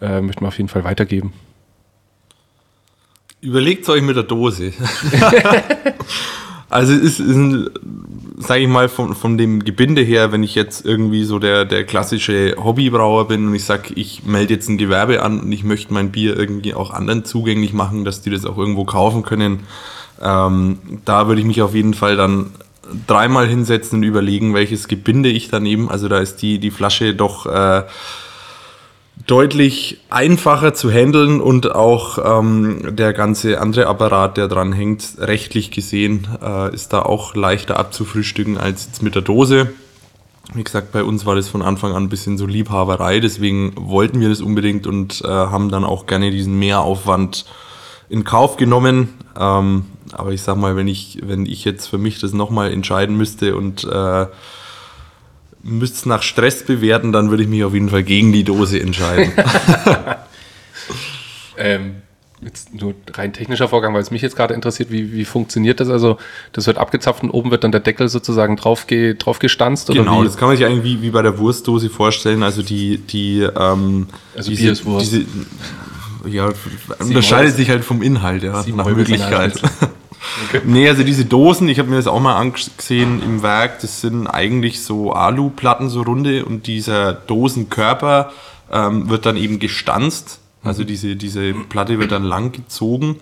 äh, 0.00 0.20
möchten 0.20 0.42
wir 0.42 0.48
auf 0.48 0.58
jeden 0.58 0.68
Fall 0.68 0.84
weitergeben? 0.84 1.32
Überlegt 3.40 3.88
euch 3.88 4.02
mit 4.02 4.16
der 4.16 4.24
Dose. 4.24 4.72
also 6.68 6.92
es 6.92 7.18
ist, 7.18 7.20
ist 7.20 7.70
sage 8.38 8.62
ich 8.62 8.68
mal, 8.68 8.88
von, 8.88 9.14
von 9.14 9.38
dem 9.38 9.64
Gebinde 9.64 10.02
her, 10.02 10.32
wenn 10.32 10.42
ich 10.42 10.54
jetzt 10.54 10.84
irgendwie 10.84 11.24
so 11.24 11.38
der, 11.38 11.64
der 11.64 11.84
klassische 11.84 12.54
Hobbybrauer 12.62 13.28
bin 13.28 13.48
und 13.48 13.54
ich 13.54 13.64
sage, 13.64 13.94
ich 13.94 14.24
melde 14.24 14.54
jetzt 14.54 14.68
ein 14.68 14.78
Gewerbe 14.78 15.22
an 15.22 15.40
und 15.40 15.52
ich 15.52 15.64
möchte 15.64 15.92
mein 15.92 16.10
Bier 16.10 16.36
irgendwie 16.36 16.74
auch 16.74 16.90
anderen 16.90 17.24
zugänglich 17.24 17.72
machen, 17.72 18.04
dass 18.04 18.20
die 18.22 18.30
das 18.30 18.44
auch 18.44 18.58
irgendwo 18.58 18.84
kaufen 18.84 19.22
können, 19.22 19.60
ähm, 20.20 20.78
da 21.04 21.28
würde 21.28 21.40
ich 21.40 21.46
mich 21.46 21.62
auf 21.62 21.74
jeden 21.74 21.94
Fall 21.94 22.16
dann 22.16 22.50
dreimal 23.06 23.46
hinsetzen 23.48 23.98
und 23.98 24.04
überlegen, 24.04 24.54
welches 24.54 24.88
Gebinde 24.88 25.28
ich 25.28 25.48
daneben, 25.48 25.90
also 25.90 26.08
da 26.08 26.18
ist 26.18 26.36
die, 26.42 26.58
die 26.58 26.70
Flasche 26.70 27.14
doch... 27.14 27.46
Äh, 27.46 27.82
deutlich 29.26 29.98
einfacher 30.10 30.74
zu 30.74 30.90
handeln 30.90 31.40
und 31.40 31.74
auch 31.74 32.40
ähm, 32.40 32.94
der 32.96 33.12
ganze 33.12 33.60
andere 33.60 33.86
Apparat, 33.86 34.36
der 34.36 34.48
dran 34.48 34.72
hängt, 34.72 35.04
rechtlich 35.18 35.70
gesehen, 35.70 36.28
äh, 36.42 36.74
ist 36.74 36.92
da 36.92 37.02
auch 37.02 37.34
leichter 37.34 37.78
abzufrühstücken 37.78 38.58
als 38.58 38.86
jetzt 38.86 39.02
mit 39.02 39.14
der 39.14 39.22
Dose. 39.22 39.72
Wie 40.54 40.62
gesagt, 40.62 40.92
bei 40.92 41.02
uns 41.02 41.26
war 41.26 41.34
das 41.34 41.48
von 41.48 41.62
Anfang 41.62 41.92
an 41.92 42.04
ein 42.04 42.08
bisschen 42.08 42.38
so 42.38 42.46
Liebhaberei, 42.46 43.18
deswegen 43.18 43.72
wollten 43.76 44.20
wir 44.20 44.28
das 44.28 44.40
unbedingt 44.40 44.86
und 44.86 45.22
äh, 45.24 45.28
haben 45.28 45.70
dann 45.70 45.84
auch 45.84 46.06
gerne 46.06 46.30
diesen 46.30 46.58
Mehraufwand 46.58 47.46
in 48.08 48.22
Kauf 48.22 48.56
genommen. 48.56 49.14
Ähm, 49.36 49.86
aber 50.12 50.30
ich 50.32 50.42
sag 50.42 50.56
mal, 50.56 50.76
wenn 50.76 50.86
ich, 50.86 51.18
wenn 51.22 51.46
ich 51.46 51.64
jetzt 51.64 51.88
für 51.88 51.98
mich 51.98 52.20
das 52.20 52.32
nochmal 52.32 52.70
entscheiden 52.70 53.16
müsste 53.16 53.56
und 53.56 53.82
äh, 53.84 54.26
müsste 55.62 55.96
es 55.96 56.06
nach 56.06 56.22
Stress 56.22 56.64
bewerten, 56.64 57.12
dann 57.12 57.30
würde 57.30 57.42
ich 57.42 57.48
mich 57.48 57.64
auf 57.64 57.74
jeden 57.74 57.88
Fall 57.88 58.02
gegen 58.02 58.32
die 58.32 58.44
Dose 58.44 58.80
entscheiden. 58.80 59.32
ähm, 61.56 61.96
jetzt 62.42 62.74
nur 62.74 62.94
rein 63.12 63.32
technischer 63.32 63.68
Vorgang, 63.68 63.94
weil 63.94 64.02
es 64.02 64.10
mich 64.10 64.22
jetzt 64.22 64.36
gerade 64.36 64.54
interessiert, 64.54 64.90
wie, 64.90 65.12
wie 65.12 65.24
funktioniert 65.24 65.80
das? 65.80 65.88
Also 65.88 66.18
das 66.52 66.66
wird 66.66 66.78
abgezapft 66.78 67.22
und 67.22 67.30
oben 67.30 67.50
wird 67.50 67.64
dann 67.64 67.72
der 67.72 67.80
Deckel 67.80 68.08
sozusagen 68.08 68.56
drauf, 68.56 68.86
ge, 68.86 69.14
drauf 69.14 69.38
gestanzt? 69.38 69.88
Genau, 69.88 70.22
das 70.22 70.36
kann 70.36 70.48
man 70.48 70.56
sich 70.56 70.66
eigentlich 70.66 70.84
wie, 70.84 71.02
wie 71.02 71.10
bei 71.10 71.22
der 71.22 71.38
Wurstdose 71.38 71.90
vorstellen. 71.90 72.42
Also 72.42 72.62
die, 72.62 72.98
die 72.98 73.40
ähm, 73.40 74.08
also 74.36 74.50
diese, 74.50 74.62
Bier 74.62 74.72
ist 74.72 74.84
Wurst. 74.84 75.12
Diese, 75.12 75.24
ja, 76.28 76.50
unterscheidet 76.98 77.56
sich 77.56 77.70
halt 77.70 77.84
vom 77.84 78.02
Inhalt, 78.02 78.42
ja, 78.42 78.64
nach 78.74 78.86
Möglichkeit. 78.86 79.60
Okay. 80.48 80.60
Nee, 80.64 80.88
also 80.88 81.02
diese 81.02 81.24
Dosen, 81.24 81.68
ich 81.68 81.78
habe 81.78 81.88
mir 81.88 81.96
das 81.96 82.06
auch 82.06 82.20
mal 82.20 82.36
angesehen 82.36 83.22
im 83.22 83.42
Werk, 83.42 83.80
das 83.80 84.00
sind 84.00 84.26
eigentlich 84.26 84.82
so 84.82 85.12
Aluplatten, 85.12 85.88
so 85.88 86.02
runde 86.02 86.44
und 86.44 86.66
dieser 86.66 87.12
Dosenkörper 87.12 88.32
ähm, 88.70 89.08
wird 89.08 89.26
dann 89.26 89.36
eben 89.36 89.58
gestanzt. 89.58 90.40
Also 90.62 90.82
mhm. 90.82 90.86
diese, 90.86 91.16
diese 91.16 91.54
Platte 91.54 91.98
wird 91.98 92.12
dann 92.12 92.24
lang 92.24 92.52
gezogen, 92.52 93.16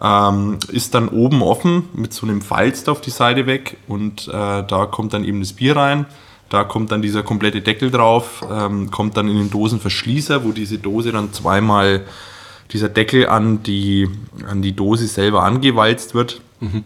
ähm, 0.00 0.58
ist 0.68 0.94
dann 0.94 1.08
oben 1.08 1.42
offen 1.42 1.88
mit 1.94 2.12
so 2.12 2.26
einem 2.26 2.42
Falz 2.42 2.86
auf 2.88 3.00
die 3.00 3.10
Seite 3.10 3.46
weg 3.46 3.76
und 3.88 4.28
äh, 4.28 4.30
da 4.30 4.86
kommt 4.90 5.12
dann 5.12 5.24
eben 5.24 5.40
das 5.40 5.52
Bier 5.52 5.76
rein. 5.76 6.06
Da 6.48 6.64
kommt 6.64 6.92
dann 6.92 7.00
dieser 7.00 7.22
komplette 7.22 7.62
Deckel 7.62 7.90
drauf, 7.90 8.44
ähm, 8.50 8.90
kommt 8.90 9.16
dann 9.16 9.26
in 9.26 9.38
den 9.38 9.50
Dosenverschließer, 9.50 10.44
wo 10.44 10.52
diese 10.52 10.76
Dose 10.76 11.10
dann 11.10 11.32
zweimal 11.32 12.02
dieser 12.72 12.88
Deckel 12.88 13.26
an 13.28 13.62
die, 13.62 14.08
an 14.48 14.62
die 14.62 14.72
Dose 14.72 15.06
selber 15.06 15.42
angewalzt 15.42 16.14
wird. 16.14 16.40
Mhm. 16.60 16.84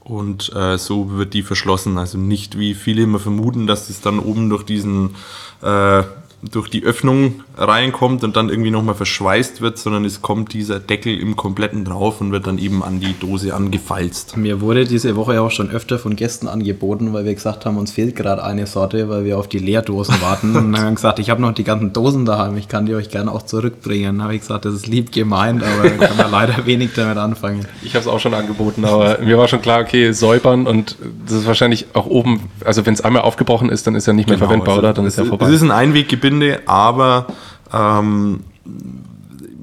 Und 0.00 0.52
äh, 0.54 0.76
so 0.76 1.10
wird 1.12 1.32
die 1.32 1.42
verschlossen. 1.42 1.96
Also 1.96 2.18
nicht 2.18 2.58
wie 2.58 2.74
viele 2.74 3.02
immer 3.02 3.18
vermuten, 3.18 3.66
dass 3.66 3.88
es 3.88 4.00
dann 4.00 4.18
oben 4.18 4.50
durch 4.50 4.62
diesen 4.64 5.14
äh, 5.62 6.02
durch 6.50 6.68
die 6.68 6.84
Öffnung 6.84 7.42
reinkommt 7.56 8.24
und 8.24 8.36
dann 8.36 8.48
irgendwie 8.48 8.70
nochmal 8.70 8.94
verschweißt 8.94 9.60
wird, 9.60 9.78
sondern 9.78 10.04
es 10.04 10.22
kommt 10.22 10.52
dieser 10.52 10.80
Deckel 10.80 11.18
im 11.18 11.36
kompletten 11.36 11.84
drauf 11.84 12.20
und 12.20 12.32
wird 12.32 12.46
dann 12.46 12.58
eben 12.58 12.82
an 12.82 13.00
die 13.00 13.14
Dose 13.18 13.54
angefalzt. 13.54 14.36
Mir 14.36 14.60
wurde 14.60 14.84
diese 14.84 15.16
Woche 15.16 15.40
auch 15.40 15.50
schon 15.50 15.70
öfter 15.70 15.98
von 15.98 16.16
Gästen 16.16 16.48
angeboten, 16.48 17.12
weil 17.12 17.24
wir 17.24 17.34
gesagt 17.34 17.66
haben, 17.66 17.76
uns 17.76 17.92
fehlt 17.92 18.16
gerade 18.16 18.42
eine 18.44 18.66
Sorte, 18.66 19.08
weil 19.08 19.24
wir 19.24 19.38
auf 19.38 19.48
die 19.48 19.58
Leerdosen 19.58 20.20
warten. 20.20 20.48
und 20.56 20.72
dann 20.72 20.80
haben 20.80 20.88
wir 20.90 20.94
gesagt, 20.94 21.18
ich 21.18 21.30
habe 21.30 21.40
noch 21.40 21.52
die 21.52 21.64
ganzen 21.64 21.92
Dosen 21.92 22.24
daheim, 22.24 22.56
ich 22.56 22.68
kann 22.68 22.86
die 22.86 22.94
euch 22.94 23.10
gerne 23.10 23.30
auch 23.30 23.42
zurückbringen. 23.42 24.18
Dann 24.18 24.22
habe 24.24 24.34
ich 24.34 24.40
gesagt, 24.40 24.64
das 24.64 24.74
ist 24.74 24.86
lieb 24.86 25.12
gemeint, 25.12 25.62
aber 25.62 25.88
da 25.88 26.06
kann 26.06 26.16
man 26.16 26.30
leider 26.30 26.66
wenig 26.66 26.90
damit 26.94 27.18
anfangen. 27.18 27.66
Ich 27.82 27.94
habe 27.94 28.00
es 28.00 28.06
auch 28.06 28.20
schon 28.20 28.34
angeboten, 28.34 28.84
aber 28.84 29.18
mir 29.20 29.38
war 29.38 29.48
schon 29.48 29.62
klar, 29.62 29.80
okay, 29.80 30.12
säubern 30.12 30.66
und 30.66 30.96
das 31.26 31.38
ist 31.38 31.46
wahrscheinlich 31.46 31.86
auch 31.94 32.06
oben, 32.06 32.48
also 32.64 32.84
wenn 32.86 32.94
es 32.94 33.00
einmal 33.00 33.22
aufgebrochen 33.22 33.68
ist, 33.68 33.86
dann 33.86 33.94
ist 33.94 34.06
er 34.06 34.14
nicht 34.14 34.28
mehr 34.28 34.36
genau, 34.36 34.48
verwendbar, 34.48 34.74
also 34.74 34.80
oder? 34.80 34.92
Dann 34.92 35.06
ist 35.06 35.18
er 35.18 35.26
vorbei. 35.26 35.46
Es 35.46 35.52
ist 35.52 35.62
ein 35.62 35.70
Einweggebinde, 35.70 36.33
aber 36.66 37.26
ähm, 37.72 38.44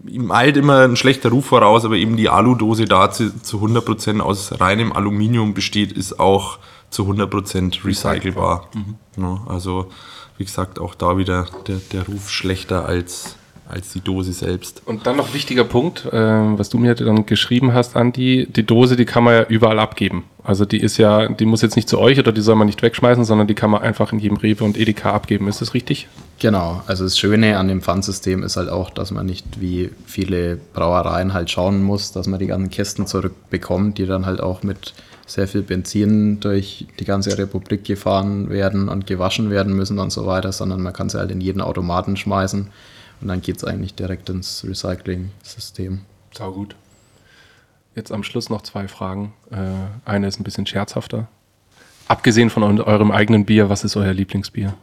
ihm 0.07 0.31
eilt 0.31 0.57
immer 0.57 0.81
ein 0.81 0.95
schlechter 0.95 1.29
Ruf 1.29 1.47
voraus, 1.47 1.85
aber 1.85 1.95
eben 1.95 2.17
die 2.17 2.29
Aludose 2.29 2.85
da 2.85 3.11
zu, 3.11 3.41
zu 3.41 3.57
100% 3.57 4.19
aus 4.19 4.59
reinem 4.59 4.91
Aluminium 4.91 5.53
besteht, 5.53 5.91
ist 5.91 6.19
auch 6.19 6.59
zu 6.89 7.03
100% 7.03 7.85
recycelbar. 7.85 8.67
Mhm. 8.73 8.95
Ja, 9.17 9.41
also 9.47 9.87
wie 10.37 10.45
gesagt, 10.45 10.79
auch 10.79 10.95
da 10.95 11.17
wieder 11.17 11.47
der, 11.67 11.77
der 11.91 12.05
Ruf 12.05 12.29
schlechter 12.29 12.85
als, 12.85 13.37
als 13.71 13.93
die 13.93 14.01
Dose 14.01 14.33
selbst. 14.33 14.81
Und 14.85 15.07
dann 15.07 15.15
noch 15.15 15.33
wichtiger 15.33 15.63
Punkt, 15.63 16.05
äh, 16.05 16.11
was 16.11 16.69
du 16.69 16.77
mir 16.77 16.93
dann 16.93 17.25
geschrieben 17.25 17.73
hast, 17.73 17.95
Andi, 17.95 18.47
die 18.49 18.65
Dose, 18.65 18.95
die 18.95 19.05
kann 19.05 19.23
man 19.23 19.33
ja 19.33 19.43
überall 19.43 19.79
abgeben. 19.79 20.25
Also 20.43 20.65
die 20.65 20.79
ist 20.79 20.97
ja, 20.97 21.27
die 21.29 21.45
muss 21.45 21.61
jetzt 21.61 21.75
nicht 21.75 21.87
zu 21.87 21.99
euch 21.99 22.19
oder 22.19 22.31
die 22.31 22.41
soll 22.41 22.55
man 22.55 22.67
nicht 22.67 22.81
wegschmeißen, 22.81 23.23
sondern 23.23 23.47
die 23.47 23.53
kann 23.53 23.69
man 23.69 23.81
einfach 23.81 24.11
in 24.11 24.19
jedem 24.19 24.37
Rewe 24.37 24.63
und 24.63 24.77
Edeka 24.77 25.11
abgeben. 25.11 25.47
Ist 25.47 25.61
das 25.61 25.73
richtig? 25.73 26.07
Genau. 26.39 26.81
Also 26.87 27.03
das 27.03 27.17
Schöne 27.17 27.57
an 27.57 27.67
dem 27.67 27.81
Pfandsystem 27.81 28.43
ist 28.43 28.57
halt 28.57 28.69
auch, 28.69 28.89
dass 28.89 29.11
man 29.11 29.25
nicht 29.25 29.61
wie 29.61 29.91
viele 30.05 30.57
Brauereien 30.73 31.33
halt 31.33 31.49
schauen 31.49 31.83
muss, 31.83 32.11
dass 32.11 32.27
man 32.27 32.39
die 32.39 32.47
ganzen 32.47 32.71
Kästen 32.71 33.07
zurückbekommt, 33.07 33.97
die 33.97 34.05
dann 34.05 34.25
halt 34.25 34.41
auch 34.41 34.63
mit 34.63 34.93
sehr 35.27 35.47
viel 35.47 35.61
Benzin 35.61 36.39
durch 36.41 36.87
die 36.99 37.05
ganze 37.05 37.37
Republik 37.37 37.85
gefahren 37.85 38.49
werden 38.49 38.89
und 38.89 39.07
gewaschen 39.07 39.49
werden 39.49 39.73
müssen 39.73 39.99
und 39.99 40.11
so 40.11 40.25
weiter, 40.25 40.51
sondern 40.51 40.81
man 40.81 40.91
kann 40.91 41.09
sie 41.09 41.19
halt 41.19 41.31
in 41.31 41.39
jeden 41.39 41.61
Automaten 41.61 42.17
schmeißen 42.17 42.67
und 43.21 43.27
dann 43.27 43.41
geht 43.41 43.57
es 43.57 43.63
eigentlich 43.63 43.93
direkt 43.93 44.29
ins 44.29 44.65
Recycling-System. 44.67 46.01
Sau 46.33 46.51
gut. 46.51 46.75
Jetzt 47.95 48.11
am 48.11 48.23
Schluss 48.23 48.49
noch 48.49 48.61
zwei 48.61 48.87
Fragen. 48.87 49.33
Äh, 49.51 49.57
eine 50.09 50.27
ist 50.27 50.39
ein 50.39 50.43
bisschen 50.43 50.65
scherzhafter. 50.65 51.27
Abgesehen 52.07 52.49
von 52.49 52.81
eurem 52.81 53.11
eigenen 53.11 53.45
Bier, 53.45 53.69
was 53.69 53.83
ist 53.83 53.95
euer 53.95 54.13
Lieblingsbier? 54.13 54.73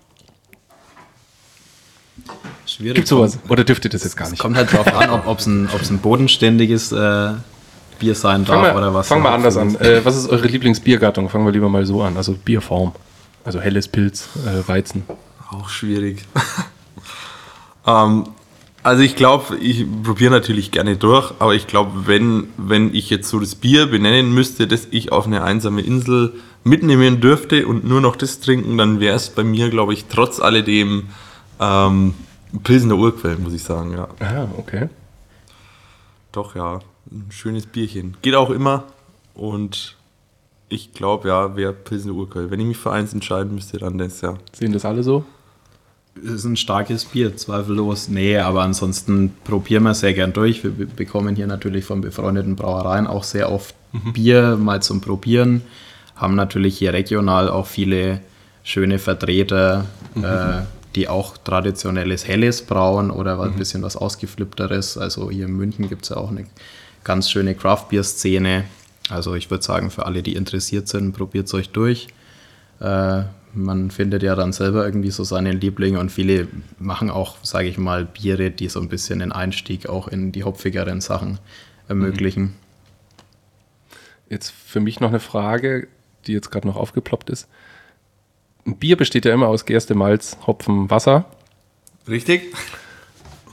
Schwierig. 2.66 2.97
Gibt 2.97 3.09
sowas? 3.09 3.39
Oder 3.49 3.64
dürft 3.64 3.84
ihr 3.84 3.91
das 3.91 4.05
jetzt 4.05 4.16
gar 4.16 4.26
nicht? 4.26 4.34
Es 4.34 4.39
kommt 4.39 4.57
halt 4.57 4.72
drauf 4.72 4.86
an, 4.95 5.11
ob 5.11 5.39
es 5.39 5.47
ein, 5.47 5.68
ein 5.68 5.99
bodenständiges 5.99 6.93
äh, 6.93 7.32
Bier 7.99 8.14
sein 8.14 8.45
darf 8.45 8.62
mal, 8.62 8.76
oder 8.76 8.95
was. 8.95 9.09
Fangen 9.09 9.22
wir 9.22 9.30
anders 9.30 9.57
an. 9.57 9.74
Äh, 9.76 10.05
was 10.05 10.16
ist 10.16 10.28
eure 10.28 10.47
Lieblingsbiergattung? 10.47 11.28
Fangen 11.28 11.45
wir 11.45 11.53
lieber 11.53 11.68
mal 11.68 11.84
so 11.86 12.03
an. 12.03 12.16
Also 12.16 12.34
Bierform. 12.34 12.93
Also 13.45 13.61
helles 13.61 13.89
Pilz, 13.89 14.28
äh, 14.47 14.68
Weizen. 14.68 15.05
Auch 15.51 15.68
schwierig. 15.68 16.24
ähm, 17.89 18.24
also 18.82 19.03
ich 19.03 19.16
glaube, 19.16 19.57
ich 19.57 19.86
probiere 20.03 20.30
natürlich 20.30 20.70
gerne 20.70 20.97
durch, 20.97 21.32
aber 21.41 21.55
ich 21.55 21.66
glaube, 21.66 22.07
wenn, 22.07 22.49
wenn 22.57 22.95
ich 22.95 23.11
jetzt 23.11 23.28
so 23.28 23.41
das 23.41 23.55
Bier 23.55 23.86
benennen 23.86 24.32
müsste, 24.32 24.66
das 24.66 24.86
ich 24.91 25.11
auf 25.11 25.26
eine 25.26 25.43
einsame 25.43 25.82
Insel 25.82 26.34
mitnehmen 26.64 27.20
dürfte 27.20 27.66
und 27.66 27.84
nur 27.84 28.01
noch 28.01 28.16
das 28.16 28.41
trinken, 28.41 28.78
dann 28.78 29.01
wäre 29.01 29.16
es 29.16 29.30
bei 29.30 29.45
mir, 29.45 29.70
glaube 29.70 29.95
ich, 29.95 30.07
trotz 30.07 30.41
alledem 30.41 31.09
ähm, 31.61 32.14
Pilsener 32.62 32.97
Urquell, 32.97 33.36
muss 33.36 33.53
ich 33.53 33.62
sagen, 33.62 33.93
ja. 33.93 34.09
Ah, 34.20 34.49
okay. 34.57 34.89
Doch, 36.32 36.55
ja. 36.55 36.80
Ein 37.11 37.26
schönes 37.30 37.66
Bierchen. 37.66 38.16
Geht 38.22 38.34
auch 38.34 38.51
immer. 38.51 38.84
Und 39.34 39.97
ich 40.68 40.93
glaube, 40.93 41.28
ja, 41.28 41.57
wäre 41.57 41.72
Pilsener 41.72 42.14
Urquell. 42.14 42.51
Wenn 42.51 42.61
ich 42.61 42.66
mich 42.66 42.76
für 42.76 42.93
eins 42.93 43.12
entscheiden 43.12 43.55
müsste, 43.55 43.78
dann 43.78 43.99
das, 43.99 44.20
ja. 44.20 44.34
Sehen 44.53 44.72
das 44.72 44.84
alle 44.84 45.03
so? 45.03 45.24
Ist 46.23 46.45
ein 46.45 46.57
starkes 46.57 47.05
Bier, 47.05 47.37
zweifellos. 47.37 48.09
Nee, 48.09 48.39
aber 48.39 48.62
ansonsten 48.62 49.35
probieren 49.45 49.85
wir 49.85 49.95
sehr 49.95 50.14
gern 50.14 50.33
durch. 50.33 50.64
Wir 50.64 50.71
bekommen 50.71 51.37
hier 51.37 51.47
natürlich 51.47 51.85
von 51.85 52.01
befreundeten 52.01 52.57
Brauereien 52.57 53.07
auch 53.07 53.25
sehr 53.25 53.51
oft 53.51 53.75
mhm. 53.93 54.12
Bier 54.12 54.57
mal 54.57 54.83
zum 54.83 55.01
Probieren. 55.01 55.62
Haben 56.16 56.35
natürlich 56.35 56.79
hier 56.79 56.93
regional 56.93 57.49
auch 57.49 57.66
viele 57.66 58.21
schöne 58.62 58.99
Vertreter, 58.99 59.87
mhm. 60.14 60.25
äh, 60.25 60.62
die 60.95 61.09
auch 61.09 61.37
traditionelles 61.39 62.27
Helles 62.27 62.62
brauen 62.62 63.11
oder 63.11 63.37
mhm. 63.37 63.43
ein 63.43 63.57
bisschen 63.57 63.83
was 63.83 63.97
Ausgeflippteres. 63.97 64.99
Also 64.99 65.31
hier 65.31 65.47
in 65.47 65.57
München 65.57 65.89
gibt 65.89 66.05
es 66.05 66.11
ja 66.11 66.16
auch 66.16 66.31
eine 66.31 66.47
ganz 67.05 67.31
schöne 67.31 67.55
Craft-Bier-Szene. 67.55 68.64
Also 69.09 69.35
ich 69.35 69.51
würde 69.51 69.64
sagen, 69.64 69.91
für 69.91 70.07
alle, 70.07 70.23
die 70.23 70.35
interessiert 70.35 70.89
sind, 70.89 71.12
probiert 71.12 71.47
es 71.47 71.55
euch 71.55 71.71
durch. 71.71 72.09
Äh, 72.81 73.23
man 73.55 73.91
findet 73.91 74.23
ja 74.23 74.35
dann 74.35 74.53
selber 74.53 74.85
irgendwie 74.85 75.11
so 75.11 75.25
seine 75.25 75.53
Lieblinge 75.53 75.99
und 75.99 76.11
viele 76.11 76.49
machen 76.79 77.11
auch, 77.11 77.37
sage 77.43 77.69
ich 77.69 77.79
mal, 77.79 78.05
Biere, 78.05 78.51
die 78.51 78.69
so 78.69 78.81
ein 78.81 78.89
bisschen 78.89 79.21
den 79.21 79.33
Einstieg 79.33 79.89
auch 79.89 80.09
in 80.09 80.33
die 80.33 80.45
hopfigeren 80.45 81.01
Sachen 81.01 81.39
ermöglichen. 81.89 82.43
Mhm. 82.43 82.55
Jetzt 84.31 84.51
für 84.51 84.81
mich 84.81 85.01
noch 85.01 85.09
eine 85.09 85.21
Frage, 85.21 85.89
die 86.27 86.33
jetzt 86.33 86.51
gerade 86.51 86.67
noch 86.67 86.77
aufgeploppt 86.77 87.31
ist. 87.31 87.49
Ein 88.67 88.77
Bier 88.77 88.97
besteht 88.97 89.25
ja 89.25 89.33
immer 89.33 89.49
aus 89.49 89.65
Gerste, 89.65 89.95
Malz, 89.95 90.37
Hopfen, 90.47 90.91
Wasser. 90.91 91.25
Richtig. 92.07 92.55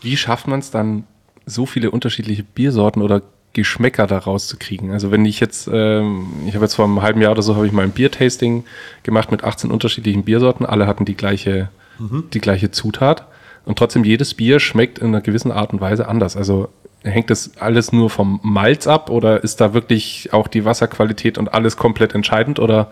Wie 0.01 0.17
schafft 0.17 0.47
man 0.47 0.59
es 0.59 0.71
dann, 0.71 1.05
so 1.45 1.65
viele 1.65 1.91
unterschiedliche 1.91 2.43
Biersorten 2.43 3.01
oder 3.01 3.21
Geschmäcker 3.55 4.05
daraus 4.05 4.47
zu 4.47 4.57
kriegen. 4.57 4.91
Also 4.91 5.09
wenn 5.09 5.25
ich 5.25 5.39
jetzt, 5.39 5.67
ähm, 5.71 6.27
ich 6.45 6.53
habe 6.53 6.65
jetzt 6.65 6.75
vor 6.75 6.85
einem 6.85 7.01
halben 7.01 7.21
Jahr 7.21 7.31
oder 7.31 7.41
so, 7.41 7.55
habe 7.55 7.65
ich 7.65 7.71
mal 7.71 7.83
ein 7.83 7.91
Biertasting 7.91 8.65
gemacht 9.01 9.31
mit 9.31 9.43
18 9.43 9.71
unterschiedlichen 9.71 10.23
Biersorten. 10.23 10.65
Alle 10.65 10.85
hatten 10.85 11.05
die 11.05 11.15
gleiche, 11.15 11.69
mhm. 11.97 12.25
die 12.33 12.41
gleiche 12.41 12.69
Zutat. 12.69 13.25
Und 13.63 13.79
trotzdem 13.79 14.03
jedes 14.03 14.35
Bier 14.35 14.59
schmeckt 14.59 14.99
in 14.99 15.07
einer 15.07 15.21
gewissen 15.21 15.51
Art 15.51 15.73
und 15.73 15.81
Weise 15.81 16.07
anders. 16.07 16.37
Also 16.37 16.69
hängt 17.01 17.29
das 17.29 17.57
alles 17.57 17.91
nur 17.91 18.09
vom 18.09 18.39
Malz 18.43 18.87
ab 18.87 19.09
oder 19.09 19.43
ist 19.43 19.61
da 19.61 19.73
wirklich 19.73 20.29
auch 20.33 20.47
die 20.47 20.65
Wasserqualität 20.65 21.37
und 21.37 21.53
alles 21.53 21.77
komplett 21.77 22.13
entscheidend? 22.13 22.59
Oder 22.59 22.91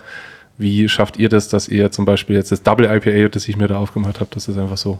wie 0.57 0.87
schafft 0.87 1.17
ihr 1.17 1.29
das, 1.29 1.49
dass 1.49 1.67
ihr 1.67 1.91
zum 1.91 2.05
Beispiel 2.05 2.37
jetzt 2.37 2.51
das 2.51 2.63
Double 2.63 2.85
IPA, 2.85 3.29
das 3.29 3.47
ich 3.47 3.57
mir 3.57 3.67
da 3.67 3.77
aufgemacht 3.77 4.19
habe, 4.19 4.29
dass 4.33 4.47
es 4.47 4.57
einfach 4.57 4.77
so 4.77 4.99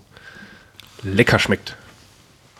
lecker 1.03 1.39
schmeckt? 1.39 1.76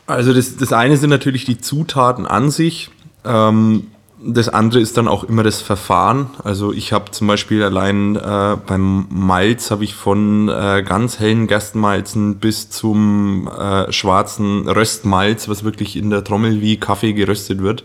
Also 0.06 0.34
das, 0.34 0.58
das 0.58 0.74
eine 0.74 0.97
sind 0.97 1.10
natürlich 1.10 1.45
die 1.45 1.58
Zutaten 1.60 2.26
an 2.26 2.51
sich. 2.51 2.89
Ähm, 3.26 3.88
das 4.26 4.47
andere 4.47 4.80
ist 4.80 4.95
dann 4.95 5.07
auch 5.07 5.26
immer 5.26 5.43
das 5.43 5.61
Verfahren. 5.61 6.30
Also 6.43 6.71
ich 6.71 6.93
habe 6.93 7.11
zum 7.11 7.28
Beispiel 7.28 7.61
allein 7.61 8.15
äh, 8.15 8.57
beim 8.65 9.05
Malz 9.09 9.69
habe 9.69 9.84
ich 9.84 9.95
von 9.95 10.47
äh, 10.47 10.84
ganz 10.86 11.19
hellen 11.19 11.47
Gerstenmalzen 11.47 12.38
bis 12.38 12.69
zum 12.69 13.49
äh, 13.49 13.91
schwarzen 13.91 14.67
Röstmalz, 14.69 15.49
was 15.49 15.63
wirklich 15.63 15.97
in 15.97 16.09
der 16.09 16.24
Trommel 16.24 16.61
wie 16.61 16.78
Kaffee 16.78 17.13
geröstet 17.13 17.61
wird, 17.61 17.84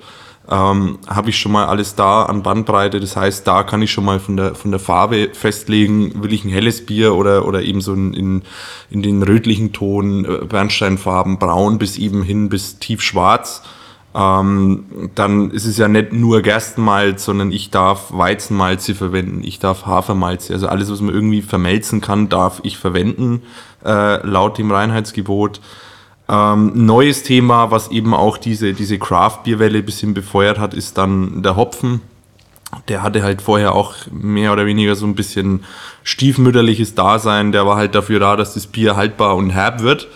ähm, 0.51 0.99
habe 1.07 1.31
ich 1.31 1.39
schon 1.39 1.53
mal 1.53 1.67
alles 1.67 1.95
da 1.95 2.23
an 2.23 2.43
Bandbreite. 2.43 3.01
Das 3.01 3.17
heißt, 3.17 3.47
da 3.47 3.65
kann 3.65 3.83
ich 3.83 3.91
schon 3.91 4.05
mal 4.05 4.21
von 4.21 4.37
der, 4.37 4.55
von 4.55 4.71
der 4.71 4.81
Farbe 4.81 5.31
festlegen, 5.33 6.23
will 6.23 6.33
ich 6.33 6.45
ein 6.45 6.51
helles 6.51 6.87
Bier 6.87 7.15
oder, 7.15 7.47
oder 7.47 7.63
eben 7.63 7.81
so 7.81 7.93
in, 7.95 8.43
in, 8.91 9.03
den 9.03 9.23
rötlichen 9.23 9.73
Ton, 9.73 10.25
äh, 10.25 10.45
Bernsteinfarben, 10.47 11.39
braun 11.39 11.79
bis 11.79 11.99
eben 11.99 12.23
hin 12.23 12.49
bis 12.49 12.79
tiefschwarz. 12.79 13.63
Ähm, 14.19 15.11
dann 15.15 15.53
ist 15.53 15.65
es 15.65 15.79
ja 15.79 15.87
nicht 15.87 16.13
nur 16.13 16.43
Gerstenmalz, 16.43 17.25
sondern 17.25 17.53
ich 17.53 17.71
darf 17.71 18.13
Weizenmalze 18.13 18.97
verwenden, 18.97 19.43
ich 19.45 19.61
darf 19.61 19.87
Hafermalze, 19.87 20.53
also 20.55 20.67
alles, 20.67 20.91
was 20.91 21.01
man 21.01 21.15
irgendwie 21.15 21.41
vermelzen 21.41 22.01
kann, 22.01 22.29
darf 22.29 22.59
ich 22.65 22.79
verwenden, 22.79 23.43
äh, 23.85 24.27
laut 24.27 24.59
dem 24.59 24.73
Reinheitsgebot. 24.73 25.61
Ähm, 26.29 26.73
neues 26.75 27.23
Thema, 27.23 27.71
was 27.71 27.93
eben 27.93 28.13
auch 28.13 28.39
diese, 28.39 28.75
diese 28.75 28.99
Craft-Bierwelle 28.99 29.79
ein 29.79 29.87
bisschen 29.87 30.15
befeuert 30.15 30.59
hat, 30.59 30.75
ist 30.75 30.99
dann 30.99 31.45
der 31.45 31.55
Hopfen. 31.55 32.01
Der 32.89 33.05
hatte 33.05 33.23
halt 33.23 33.41
vorher 33.41 33.75
auch 33.77 33.95
mehr 34.11 34.53
oder 34.53 34.67
weniger 34.67 34.97
so 34.97 35.07
ein 35.07 35.15
bisschen 35.15 35.65
stiefmütterliches 36.03 36.97
Dasein. 36.97 37.53
Der 37.53 37.67
war 37.67 37.77
halt 37.77 37.95
dafür 37.95 38.19
da, 38.19 38.35
dass 38.37 38.55
das 38.55 38.67
Bier 38.67 38.97
haltbar 38.97 39.37
und 39.37 39.51
herb 39.51 39.81
wird. 39.81 40.09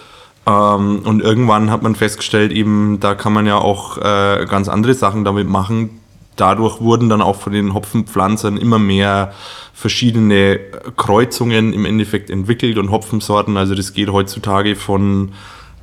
Ähm, 0.46 1.00
und 1.04 1.22
irgendwann 1.22 1.70
hat 1.70 1.82
man 1.82 1.94
festgestellt, 1.94 2.52
eben, 2.52 2.98
da 3.00 3.14
kann 3.14 3.32
man 3.32 3.46
ja 3.46 3.58
auch 3.58 3.98
äh, 3.98 4.46
ganz 4.48 4.68
andere 4.68 4.94
Sachen 4.94 5.24
damit 5.24 5.48
machen. 5.48 6.00
Dadurch 6.36 6.80
wurden 6.80 7.08
dann 7.08 7.22
auch 7.22 7.36
von 7.36 7.52
den 7.52 7.74
Hopfenpflanzern 7.74 8.56
immer 8.56 8.78
mehr 8.78 9.32
verschiedene 9.74 10.60
Kreuzungen 10.96 11.72
im 11.72 11.84
Endeffekt 11.84 12.30
entwickelt 12.30 12.78
und 12.78 12.90
Hopfensorten. 12.90 13.56
Also 13.56 13.74
das 13.74 13.92
geht 13.92 14.10
heutzutage 14.10 14.76
von 14.76 15.32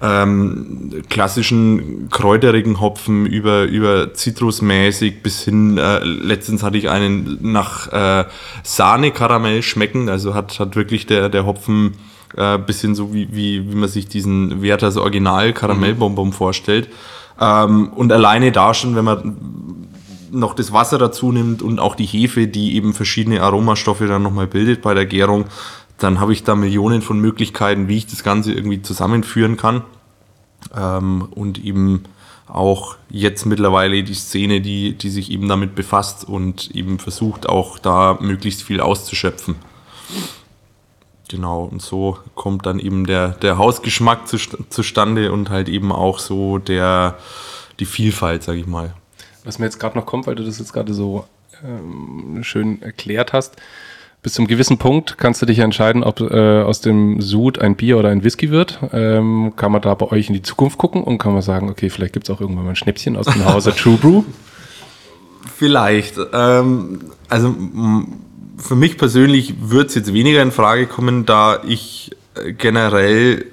ähm, 0.01 1.03
klassischen 1.09 2.09
kräuterigen 2.09 2.79
Hopfen 2.79 3.25
über, 3.25 3.63
über 3.63 4.13
zitrusmäßig 4.13 5.21
bis 5.21 5.43
hin, 5.43 5.77
äh, 5.77 5.99
letztens 6.03 6.63
hatte 6.63 6.77
ich 6.77 6.89
einen 6.89 7.37
nach 7.41 7.91
äh, 7.91 8.25
Sahne-Karamell 8.63 9.61
schmecken, 9.61 10.07
also 10.09 10.33
hat, 10.33 10.59
hat 10.59 10.75
wirklich 10.75 11.05
der, 11.05 11.27
der 11.29 11.45
Hopfen 11.45 11.95
äh, 12.35 12.57
bisschen 12.57 12.95
so 12.95 13.13
wie, 13.13 13.29
wie, 13.31 13.71
wie 13.71 13.75
man 13.75 13.89
sich 13.89 14.07
diesen 14.07 14.61
Werthers 14.61 14.97
Original 14.97 15.53
Karamellbonbon 15.53 16.27
mhm. 16.27 16.33
vorstellt. 16.33 16.89
Ähm, 17.39 17.89
und 17.89 18.11
alleine 18.11 18.51
da 18.51 18.73
schon, 18.73 18.95
wenn 18.95 19.05
man 19.05 19.37
noch 20.31 20.53
das 20.53 20.71
Wasser 20.71 20.97
dazu 20.97 21.31
nimmt 21.31 21.61
und 21.61 21.79
auch 21.79 21.95
die 21.95 22.05
Hefe, 22.05 22.47
die 22.47 22.75
eben 22.75 22.93
verschiedene 22.93 23.41
Aromastoffe 23.41 24.07
dann 24.07 24.21
nochmal 24.21 24.47
bildet 24.47 24.81
bei 24.81 24.93
der 24.93 25.05
Gärung, 25.05 25.45
dann 25.97 26.19
habe 26.19 26.33
ich 26.33 26.43
da 26.43 26.55
Millionen 26.55 27.01
von 27.01 27.19
Möglichkeiten, 27.19 27.87
wie 27.87 27.97
ich 27.97 28.07
das 28.07 28.23
Ganze 28.23 28.53
irgendwie 28.53 28.81
zusammenführen 28.81 29.57
kann. 29.57 29.83
Ähm, 30.75 31.27
und 31.31 31.63
eben 31.63 32.03
auch 32.47 32.95
jetzt 33.09 33.45
mittlerweile 33.45 34.03
die 34.03 34.13
Szene, 34.13 34.61
die, 34.61 34.93
die 34.93 35.09
sich 35.09 35.31
eben 35.31 35.47
damit 35.47 35.75
befasst 35.75 36.27
und 36.27 36.71
eben 36.71 36.99
versucht, 36.99 37.47
auch 37.47 37.79
da 37.79 38.17
möglichst 38.21 38.63
viel 38.63 38.81
auszuschöpfen. 38.81 39.55
Genau, 41.29 41.63
und 41.65 41.81
so 41.81 42.17
kommt 42.33 42.65
dann 42.65 42.79
eben 42.79 43.05
der, 43.05 43.29
der 43.29 43.59
Hausgeschmack 43.59 44.27
zu, 44.27 44.37
zustande 44.69 45.31
und 45.31 45.51
halt 45.51 45.69
eben 45.69 45.91
auch 45.91 46.17
so 46.17 46.57
der, 46.57 47.19
die 47.79 47.85
Vielfalt, 47.85 48.41
sag 48.43 48.55
ich 48.55 48.65
mal. 48.65 48.95
Was 49.43 49.59
mir 49.59 49.65
jetzt 49.65 49.79
gerade 49.79 49.97
noch 49.97 50.07
kommt, 50.07 50.25
weil 50.25 50.35
du 50.35 50.43
das 50.43 50.57
jetzt 50.57 50.73
gerade 50.73 50.91
so 50.93 51.25
ähm, 51.63 52.43
schön 52.43 52.81
erklärt 52.81 53.31
hast, 53.31 53.57
bis 54.23 54.33
zum 54.33 54.47
gewissen 54.47 54.79
Punkt 54.79 55.19
kannst 55.19 55.41
du 55.41 55.45
dich 55.45 55.59
entscheiden, 55.59 56.03
ob 56.03 56.19
äh, 56.19 56.63
aus 56.63 56.81
dem 56.81 57.21
Sud 57.21 57.59
ein 57.59 57.75
Bier 57.75 57.99
oder 57.99 58.09
ein 58.09 58.23
Whisky 58.23 58.49
wird. 58.49 58.79
Ähm, 58.91 59.53
kann 59.55 59.71
man 59.71 59.81
da 59.81 59.93
bei 59.93 60.07
euch 60.07 60.27
in 60.27 60.33
die 60.33 60.41
Zukunft 60.41 60.79
gucken 60.79 61.03
und 61.03 61.19
kann 61.19 61.31
man 61.31 61.43
sagen, 61.43 61.69
okay, 61.69 61.91
vielleicht 61.91 62.13
gibt 62.13 62.27
es 62.27 62.35
auch 62.35 62.41
irgendwann 62.41 62.65
mal 62.65 62.71
ein 62.71 62.75
Schnäppchen 62.75 63.15
aus 63.15 63.27
dem 63.27 63.45
Hause 63.45 63.71
True 63.75 63.97
Brew? 63.97 64.23
Vielleicht. 65.55 66.15
Ähm, 66.33 67.11
also 67.29 67.55
für 68.59 68.75
mich 68.75 68.97
persönlich 68.97 69.55
würde 69.59 69.87
es 69.87 69.95
jetzt 69.95 70.13
weniger 70.13 70.41
in 70.41 70.51
Frage 70.51 70.87
kommen, 70.87 71.25
da 71.25 71.61
ich 71.65 72.11
äh, 72.35 72.53
generell 72.53 73.45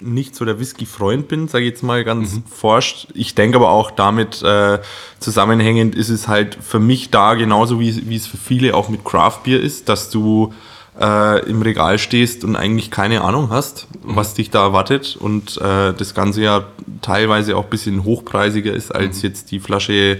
nicht 0.00 0.36
so 0.36 0.44
der 0.44 0.60
Whisky-Freund 0.60 1.28
bin, 1.28 1.48
sage 1.48 1.64
ich 1.64 1.70
jetzt 1.70 1.82
mal 1.82 2.04
ganz 2.04 2.34
mhm. 2.34 2.44
forscht. 2.44 3.08
Ich 3.14 3.34
denke 3.34 3.56
aber 3.56 3.70
auch 3.70 3.90
damit 3.90 4.42
äh, 4.42 4.78
zusammenhängend 5.20 5.94
ist 5.94 6.08
es 6.08 6.28
halt 6.28 6.56
für 6.60 6.78
mich 6.78 7.10
da 7.10 7.34
genauso 7.34 7.80
wie, 7.80 8.08
wie 8.08 8.16
es 8.16 8.26
für 8.26 8.36
viele 8.36 8.74
auch 8.74 8.88
mit 8.88 9.04
Craft 9.04 9.40
Beer 9.44 9.60
ist, 9.60 9.88
dass 9.88 10.10
du 10.10 10.52
äh, 11.00 11.48
im 11.48 11.62
Regal 11.62 11.98
stehst 11.98 12.44
und 12.44 12.56
eigentlich 12.56 12.90
keine 12.90 13.22
Ahnung 13.22 13.50
hast, 13.50 13.88
mhm. 14.04 14.16
was 14.16 14.34
dich 14.34 14.50
da 14.50 14.64
erwartet 14.64 15.16
und 15.18 15.56
äh, 15.58 15.92
das 15.92 16.14
Ganze 16.14 16.42
ja 16.42 16.64
teilweise 17.02 17.56
auch 17.56 17.64
ein 17.64 17.70
bisschen 17.70 18.04
hochpreisiger 18.04 18.72
ist 18.72 18.94
als 18.94 19.18
mhm. 19.18 19.28
jetzt 19.28 19.50
die 19.50 19.60
Flasche 19.60 20.18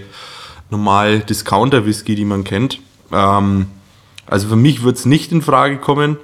normal 0.69 1.19
Discounter-Whisky, 1.19 2.15
die 2.15 2.25
man 2.25 2.43
kennt. 2.43 2.79
Ähm, 3.11 3.67
also 4.25 4.49
für 4.49 4.55
mich 4.55 4.83
wird 4.83 4.97
es 4.97 5.05
nicht 5.05 5.31
in 5.31 5.41
Frage 5.41 5.77
kommen. 5.77 6.17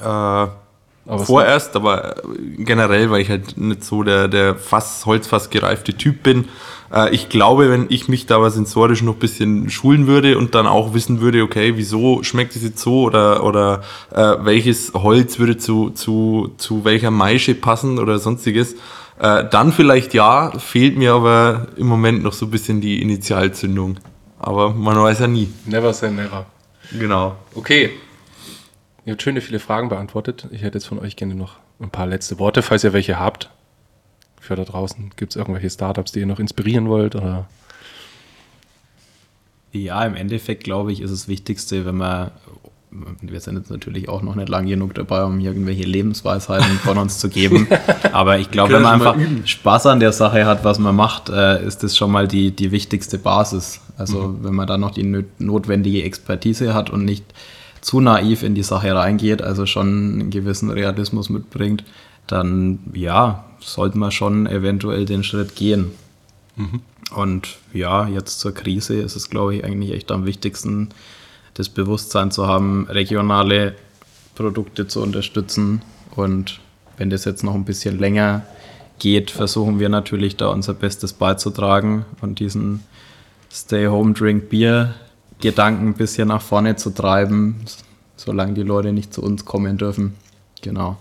Äh, 0.00 0.46
aber 1.04 1.24
Vorerst, 1.24 1.74
aber 1.74 2.14
generell, 2.58 3.10
weil 3.10 3.22
ich 3.22 3.28
halt 3.28 3.58
nicht 3.58 3.82
so 3.82 4.04
der, 4.04 4.28
der 4.28 4.54
Fass, 4.54 5.04
Holzfass 5.04 5.50
gereifte 5.50 5.94
Typ 5.94 6.22
bin. 6.22 6.44
Äh, 6.92 7.12
ich 7.12 7.28
glaube, 7.28 7.70
wenn 7.70 7.86
ich 7.88 8.08
mich 8.08 8.26
da 8.26 8.36
aber 8.36 8.50
sensorisch 8.50 9.02
noch 9.02 9.14
ein 9.14 9.18
bisschen 9.18 9.68
schulen 9.68 10.06
würde 10.06 10.38
und 10.38 10.54
dann 10.54 10.68
auch 10.68 10.94
wissen 10.94 11.20
würde, 11.20 11.42
okay, 11.42 11.72
wieso 11.74 12.22
schmeckt 12.22 12.54
es 12.54 12.62
jetzt 12.62 12.78
so 12.78 13.02
oder, 13.02 13.42
oder 13.42 13.82
äh, 14.12 14.36
welches 14.42 14.92
Holz 14.94 15.40
würde 15.40 15.56
zu, 15.56 15.90
zu, 15.90 16.52
zu 16.56 16.84
welcher 16.84 17.10
Maische 17.10 17.56
passen 17.56 17.98
oder 17.98 18.20
sonstiges, 18.20 18.76
äh, 19.18 19.44
dann 19.50 19.72
vielleicht 19.72 20.14
ja, 20.14 20.52
fehlt 20.58 20.96
mir 20.96 21.14
aber 21.14 21.66
im 21.76 21.88
Moment 21.88 22.22
noch 22.22 22.32
so 22.32 22.46
ein 22.46 22.50
bisschen 22.52 22.80
die 22.80 23.02
Initialzündung. 23.02 23.98
Aber 24.42 24.74
man 24.74 24.96
weiß 24.96 25.20
ja 25.20 25.26
nie. 25.26 25.48
Never 25.64 25.92
say 25.94 26.10
never. 26.10 26.46
Genau. 26.90 27.36
Okay, 27.54 27.90
Ihr 29.04 29.12
habt 29.12 29.22
schöne 29.22 29.40
viele 29.40 29.58
Fragen 29.58 29.88
beantwortet. 29.88 30.46
Ich 30.52 30.62
hätte 30.62 30.78
jetzt 30.78 30.86
von 30.86 31.00
euch 31.00 31.16
gerne 31.16 31.34
noch 31.34 31.56
ein 31.80 31.90
paar 31.90 32.06
letzte 32.06 32.38
Worte, 32.38 32.62
falls 32.62 32.84
ihr 32.84 32.92
welche 32.92 33.18
habt. 33.18 33.50
Für 34.40 34.54
da 34.54 34.64
draußen. 34.64 35.10
Gibt 35.16 35.32
es 35.32 35.36
irgendwelche 35.36 35.70
Startups, 35.70 36.12
die 36.12 36.20
ihr 36.20 36.26
noch 36.26 36.38
inspirieren 36.38 36.88
wollt? 36.88 37.16
Oder? 37.16 37.48
Ja, 39.72 40.04
im 40.04 40.14
Endeffekt 40.14 40.62
glaube 40.62 40.92
ich, 40.92 41.00
ist 41.00 41.10
das 41.10 41.26
Wichtigste, 41.26 41.84
wenn 41.84 41.96
man, 41.96 42.30
wir 43.20 43.40
sind 43.40 43.56
jetzt 43.56 43.70
natürlich 43.70 44.08
auch 44.08 44.22
noch 44.22 44.34
nicht 44.34 44.48
lang 44.48 44.66
genug 44.66 44.94
dabei, 44.94 45.24
um 45.24 45.40
irgendwelche 45.40 45.84
Lebensweisheiten 45.84 46.78
von 46.78 46.98
uns 46.98 47.18
zu 47.18 47.28
geben. 47.28 47.66
Aber 48.12 48.38
ich 48.38 48.50
glaube, 48.50 48.74
wenn 48.74 48.82
man 48.82 48.94
einfach 48.94 49.16
Spaß 49.44 49.86
an 49.86 50.00
der 50.00 50.12
Sache 50.12 50.44
hat, 50.44 50.64
was 50.64 50.78
man 50.78 50.94
macht, 50.94 51.28
äh, 51.30 51.64
ist 51.66 51.82
das 51.82 51.96
schon 51.96 52.10
mal 52.10 52.28
die, 52.28 52.50
die 52.50 52.70
wichtigste 52.70 53.18
Basis. 53.18 53.80
Also 53.96 54.28
mhm. 54.28 54.44
wenn 54.44 54.54
man 54.54 54.66
da 54.66 54.76
noch 54.78 54.90
die 54.90 55.24
notwendige 55.38 56.02
Expertise 56.02 56.74
hat 56.74 56.90
und 56.90 57.04
nicht 57.04 57.24
zu 57.80 58.00
naiv 58.00 58.42
in 58.42 58.54
die 58.54 58.62
Sache 58.62 58.94
reingeht, 58.94 59.42
also 59.42 59.66
schon 59.66 60.20
einen 60.20 60.30
gewissen 60.30 60.70
Realismus 60.70 61.30
mitbringt, 61.30 61.84
dann 62.26 62.78
ja, 62.92 63.44
sollte 63.60 63.98
man 63.98 64.12
schon 64.12 64.46
eventuell 64.46 65.06
den 65.06 65.24
Schritt 65.24 65.56
gehen. 65.56 65.92
Mhm. 66.56 66.80
Und 67.14 67.56
ja, 67.72 68.08
jetzt 68.08 68.40
zur 68.40 68.52
Krise 68.54 68.94
ist 68.94 69.16
es, 69.16 69.30
glaube 69.30 69.56
ich, 69.56 69.64
eigentlich 69.64 69.92
echt 69.92 70.10
am 70.10 70.26
wichtigsten, 70.26 70.90
das 71.54 71.68
Bewusstsein 71.68 72.30
zu 72.30 72.46
haben, 72.46 72.86
regionale 72.88 73.74
Produkte 74.34 74.86
zu 74.88 75.02
unterstützen. 75.02 75.82
Und 76.16 76.60
wenn 76.96 77.10
das 77.10 77.24
jetzt 77.24 77.44
noch 77.44 77.54
ein 77.54 77.64
bisschen 77.64 77.98
länger 77.98 78.42
geht, 78.98 79.30
versuchen 79.30 79.78
wir 79.78 79.88
natürlich 79.88 80.36
da 80.36 80.48
unser 80.48 80.74
Bestes 80.74 81.12
beizutragen 81.12 82.04
und 82.20 82.38
diesen 82.38 82.84
Stay 83.50 83.86
Home 83.86 84.12
Drink 84.14 84.48
Beer 84.48 84.94
Gedanken 85.40 85.88
ein 85.88 85.94
bisschen 85.94 86.28
nach 86.28 86.40
vorne 86.40 86.76
zu 86.76 86.90
treiben, 86.90 87.64
solange 88.16 88.54
die 88.54 88.62
Leute 88.62 88.92
nicht 88.92 89.12
zu 89.12 89.22
uns 89.22 89.44
kommen 89.44 89.76
dürfen. 89.76 90.14
Genau. 90.62 90.96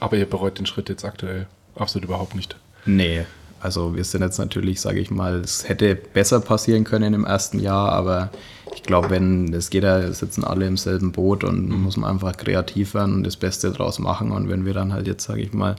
Aber 0.00 0.16
ihr 0.16 0.28
bereut 0.28 0.58
den 0.58 0.66
Schritt 0.66 0.88
jetzt 0.88 1.04
aktuell 1.04 1.46
absolut 1.74 2.08
überhaupt 2.08 2.34
nicht. 2.34 2.56
Nee, 2.86 3.26
Also 3.60 3.96
wir 3.96 4.04
sind 4.04 4.22
jetzt 4.22 4.38
natürlich, 4.38 4.80
sage 4.80 5.00
ich 5.00 5.10
mal, 5.10 5.40
es 5.40 5.68
hätte 5.68 5.94
besser 5.94 6.40
passieren 6.40 6.84
können 6.84 7.14
im 7.14 7.24
ersten 7.24 7.58
Jahr, 7.58 7.90
aber 7.92 8.30
ich 8.74 8.82
glaube, 8.82 9.10
wenn 9.10 9.52
es 9.52 9.70
geht, 9.70 9.84
ja, 9.84 10.12
sitzen 10.12 10.44
alle 10.44 10.66
im 10.66 10.76
selben 10.76 11.12
Boot 11.12 11.44
und 11.44 11.68
mhm. 11.68 11.82
muss 11.82 11.96
man 11.96 12.10
einfach 12.10 12.36
kreativ 12.36 12.94
werden 12.94 13.14
und 13.14 13.24
das 13.24 13.36
Beste 13.36 13.70
draus 13.70 13.98
machen. 13.98 14.32
Und 14.32 14.48
wenn 14.48 14.64
wir 14.64 14.74
dann 14.74 14.92
halt 14.92 15.06
jetzt, 15.06 15.24
sage 15.24 15.42
ich 15.42 15.52
mal, 15.52 15.76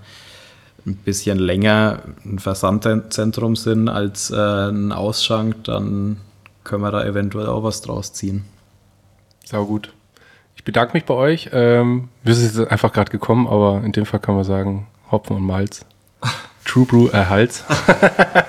ein 0.86 0.96
bisschen 0.96 1.38
länger 1.38 2.00
ein 2.26 2.40
Versandzentrum 2.40 3.56
sind 3.56 3.90
als 3.90 4.32
äh, 4.32 4.70
ein 4.70 4.92
Ausschank, 4.92 5.64
dann 5.66 6.18
können 6.64 6.82
wir 6.82 6.92
da 6.92 7.04
eventuell 7.04 7.48
auch 7.48 7.64
was 7.64 7.82
draus 7.82 8.14
ziehen. 8.14 8.46
Sau 9.44 9.66
gut. 9.66 9.94
Ich 10.56 10.64
bedanke 10.64 10.94
mich 10.94 11.06
bei 11.06 11.14
euch. 11.14 11.50
Ähm, 11.54 12.10
wir 12.24 12.36
sind 12.36 12.56
jetzt 12.56 12.72
einfach 12.72 12.92
gerade 12.94 13.12
gekommen, 13.12 13.48
aber 13.48 13.82
in 13.84 13.92
dem 13.92 14.06
Fall 14.06 14.20
kann 14.20 14.36
man 14.36 14.44
sagen, 14.44 14.88
Hopfen 15.12 15.36
und 15.36 15.44
Malz. 15.44 15.86
True 16.66 16.86
Brew 16.86 17.08
Erhalt. 17.08 17.64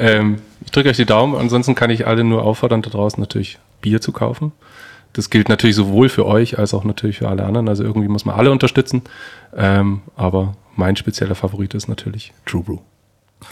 ähm, 0.00 0.38
ich 0.64 0.70
drücke 0.70 0.88
euch 0.88 0.96
die 0.96 1.06
Daumen. 1.06 1.36
Ansonsten 1.36 1.74
kann 1.74 1.90
ich 1.90 2.06
alle 2.06 2.24
nur 2.24 2.42
auffordern, 2.42 2.82
da 2.82 2.90
draußen 2.90 3.20
natürlich 3.20 3.58
Bier 3.80 4.00
zu 4.00 4.12
kaufen. 4.12 4.52
Das 5.12 5.30
gilt 5.30 5.48
natürlich 5.48 5.76
sowohl 5.76 6.08
für 6.08 6.26
euch 6.26 6.58
als 6.58 6.72
auch 6.74 6.84
natürlich 6.84 7.18
für 7.18 7.28
alle 7.28 7.44
anderen. 7.44 7.68
Also 7.68 7.84
irgendwie 7.84 8.08
muss 8.08 8.24
man 8.24 8.36
alle 8.36 8.50
unterstützen. 8.50 9.02
Ähm, 9.56 10.02
aber 10.16 10.56
mein 10.76 10.96
spezieller 10.96 11.34
Favorit 11.34 11.74
ist 11.74 11.88
natürlich 11.88 12.32
True 12.46 12.62
Brew. 12.62 12.78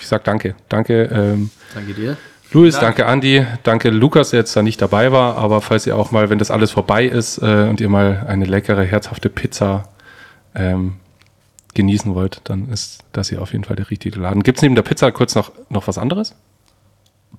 Ich 0.00 0.06
sag 0.06 0.24
danke. 0.24 0.54
Danke. 0.68 1.04
Ähm, 1.04 1.50
danke 1.74 1.94
dir. 1.94 2.16
Luis, 2.52 2.74
danke. 2.74 3.02
danke 3.02 3.06
Andi, 3.12 3.46
danke 3.62 3.90
Lukas, 3.90 4.30
der 4.30 4.40
jetzt 4.40 4.56
da 4.56 4.62
nicht 4.62 4.80
dabei 4.80 5.12
war, 5.12 5.36
aber 5.36 5.60
falls 5.60 5.86
ihr 5.86 5.96
auch 5.96 6.12
mal, 6.12 6.30
wenn 6.30 6.38
das 6.38 6.50
alles 6.50 6.70
vorbei 6.70 7.04
ist 7.04 7.42
äh, 7.42 7.66
und 7.68 7.78
ihr 7.78 7.90
mal 7.90 8.24
eine 8.26 8.46
leckere, 8.46 8.84
herzhafte 8.84 9.28
Pizza 9.28 9.86
ähm, 10.54 10.94
genießen 11.78 12.14
wollt, 12.14 12.42
dann 12.44 12.68
ist 12.68 13.04
das 13.12 13.30
hier 13.30 13.40
auf 13.40 13.52
jeden 13.52 13.64
Fall 13.64 13.76
der 13.76 13.90
richtige 13.90 14.20
Laden. 14.20 14.42
Gibt 14.42 14.58
es 14.58 14.62
neben 14.62 14.74
der 14.74 14.82
Pizza 14.82 15.10
kurz 15.10 15.34
noch, 15.34 15.50
noch 15.70 15.88
was 15.88 15.96
anderes? 15.96 16.34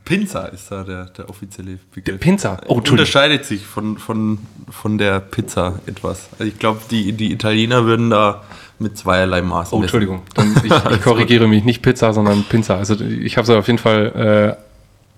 Pinza 0.06 0.46
ist 0.46 0.72
da 0.72 0.84
der, 0.84 1.06
der 1.06 1.30
offizielle 1.30 1.78
Begriff. 1.94 2.20
Pinza, 2.20 2.60
oh, 2.68 2.76
Unterscheidet 2.76 3.46
sich 3.46 3.66
von, 3.66 3.98
von, 3.98 4.40
von 4.70 4.98
der 4.98 5.20
Pizza 5.20 5.80
etwas. 5.86 6.30
Also 6.34 6.46
ich 6.46 6.58
glaube, 6.58 6.80
die, 6.90 7.12
die 7.14 7.32
Italiener 7.32 7.86
würden 7.86 8.10
da 8.10 8.44
mit 8.80 8.98
zweierlei 8.98 9.42
Maß 9.42 9.74
Oh, 9.74 9.82
Entschuldigung. 9.82 10.22
Dann, 10.34 10.56
ich, 10.64 10.72
ich 10.72 11.02
korrigiere 11.04 11.48
mich, 11.48 11.64
nicht 11.64 11.82
Pizza, 11.82 12.14
sondern 12.14 12.44
Pinza. 12.44 12.78
Also 12.78 13.00
ich 13.00 13.38
habe 13.38 13.44
es 13.44 13.50
auf 13.50 13.68
jeden 13.68 13.80
Fall 13.80 14.58
äh, 14.58 14.64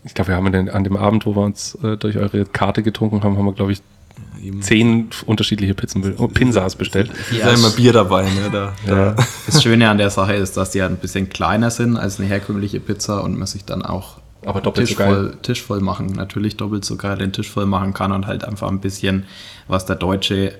ich 0.03 0.13
glaube, 0.13 0.29
wir 0.29 0.35
haben 0.35 0.51
den, 0.51 0.69
an 0.69 0.83
dem 0.83 0.97
Abend, 0.97 1.25
wo 1.25 1.35
wir 1.35 1.43
uns 1.43 1.75
äh, 1.83 1.97
durch 1.97 2.17
eure 2.17 2.45
Karte 2.45 2.83
getrunken 2.83 3.23
haben, 3.23 3.37
haben 3.37 3.45
wir, 3.45 3.53
glaube 3.53 3.71
ich, 3.71 3.81
zehn 4.61 5.09
unterschiedliche 5.25 5.73
Pizzen, 5.73 6.15
oh, 6.17 6.27
Pinsas 6.27 6.75
bestellt. 6.75 7.11
Es 7.13 7.31
ist 7.31 7.39
ja 7.39 7.51
immer 7.51 7.69
Bier 7.71 7.93
dabei. 7.93 8.23
Ne? 8.23 8.49
Da, 8.51 8.73
da. 8.85 9.15
Das 9.45 9.61
Schöne 9.61 9.89
an 9.89 9.97
der 9.97 10.09
Sache 10.09 10.33
ist, 10.33 10.57
dass 10.57 10.71
die 10.71 10.79
ja 10.79 10.85
ein 10.85 10.97
bisschen 10.97 11.29
kleiner 11.29 11.71
sind 11.71 11.97
als 11.97 12.19
eine 12.19 12.27
herkömmliche 12.27 12.79
Pizza 12.79 13.23
und 13.23 13.37
man 13.37 13.47
sich 13.47 13.65
dann 13.65 13.81
auch 13.83 14.17
aber 14.45 14.61
doppelt 14.61 14.87
Tisch, 14.87 14.97
so 14.97 15.03
voll, 15.03 15.37
Tisch 15.41 15.61
voll 15.61 15.81
machen, 15.81 16.07
natürlich 16.07 16.57
doppelt 16.57 16.83
so 16.83 16.95
geil 16.97 17.17
den 17.17 17.31
Tisch 17.31 17.49
voll 17.49 17.65
machen 17.65 17.93
kann 17.93 18.11
und 18.11 18.25
halt 18.25 18.43
einfach 18.43 18.69
ein 18.69 18.79
bisschen, 18.79 19.25
was 19.67 19.85
der 19.85 19.95
Deutsche 19.95 20.53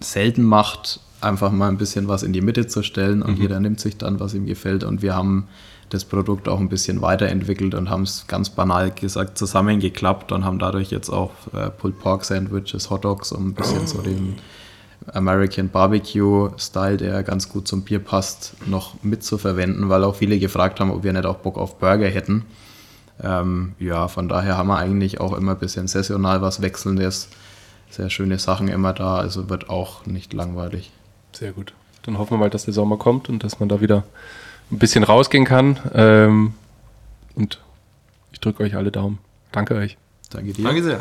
selten 0.00 0.42
macht, 0.42 1.00
einfach 1.20 1.52
mal 1.52 1.68
ein 1.68 1.78
bisschen 1.78 2.08
was 2.08 2.22
in 2.22 2.32
die 2.32 2.40
Mitte 2.40 2.66
zu 2.66 2.82
stellen 2.82 3.22
und 3.22 3.36
mhm. 3.36 3.42
jeder 3.42 3.60
nimmt 3.60 3.80
sich 3.80 3.96
dann, 3.96 4.20
was 4.20 4.34
ihm 4.34 4.46
gefällt 4.46 4.84
und 4.84 5.02
wir 5.02 5.14
haben 5.14 5.46
das 5.90 6.04
Produkt 6.04 6.48
auch 6.48 6.60
ein 6.60 6.68
bisschen 6.68 7.00
weiterentwickelt 7.00 7.74
und 7.74 7.90
haben 7.90 8.02
es 8.02 8.26
ganz 8.26 8.50
banal 8.50 8.90
gesagt 8.90 9.38
zusammengeklappt 9.38 10.32
und 10.32 10.44
haben 10.44 10.58
dadurch 10.58 10.90
jetzt 10.90 11.08
auch 11.08 11.32
äh, 11.54 11.70
Pulled 11.70 11.98
Pork 11.98 12.24
Sandwiches, 12.24 12.90
Hot 12.90 13.04
Dogs 13.04 13.32
und 13.32 13.48
ein 13.48 13.54
bisschen 13.54 13.86
so 13.86 14.00
den 14.02 14.36
American 15.12 15.68
Barbecue 15.68 16.50
Style, 16.58 16.96
der 16.96 17.22
ganz 17.22 17.48
gut 17.48 17.66
zum 17.66 17.82
Bier 17.82 17.98
passt, 17.98 18.54
noch 18.66 19.02
mitzuverwenden, 19.02 19.88
weil 19.88 20.04
auch 20.04 20.16
viele 20.16 20.38
gefragt 20.38 20.80
haben, 20.80 20.90
ob 20.90 21.02
wir 21.02 21.12
nicht 21.12 21.26
auch 21.26 21.36
Bock 21.36 21.56
auf 21.56 21.78
Burger 21.78 22.08
hätten. 22.08 22.44
Ähm, 23.22 23.72
ja, 23.78 24.08
von 24.08 24.28
daher 24.28 24.56
haben 24.56 24.68
wir 24.68 24.78
eigentlich 24.78 25.20
auch 25.20 25.36
immer 25.36 25.52
ein 25.52 25.58
bisschen 25.58 25.88
saisonal 25.88 26.42
was 26.42 26.62
Wechselndes. 26.62 27.28
Sehr 27.90 28.10
schöne 28.10 28.38
Sachen 28.38 28.68
immer 28.68 28.92
da, 28.92 29.16
also 29.16 29.48
wird 29.48 29.70
auch 29.70 30.04
nicht 30.06 30.32
langweilig. 30.32 30.92
Sehr 31.32 31.52
gut. 31.52 31.72
Dann 32.02 32.18
hoffen 32.18 32.32
wir 32.32 32.38
mal, 32.38 32.50
dass 32.50 32.64
der 32.64 32.74
Sommer 32.74 32.96
kommt 32.96 33.28
und 33.28 33.42
dass 33.42 33.60
man 33.60 33.68
da 33.68 33.80
wieder 33.80 34.04
ein 34.70 34.78
bisschen 34.78 35.04
rausgehen 35.04 35.44
kann. 35.44 35.78
Ähm, 35.94 36.54
und 37.34 37.60
ich 38.32 38.40
drücke 38.40 38.62
euch 38.62 38.76
alle 38.76 38.90
Daumen. 38.90 39.18
Danke 39.52 39.74
euch. 39.74 39.96
Danke 40.30 40.52
dir. 40.52 40.64
Danke 40.64 40.82
sehr. 40.82 41.00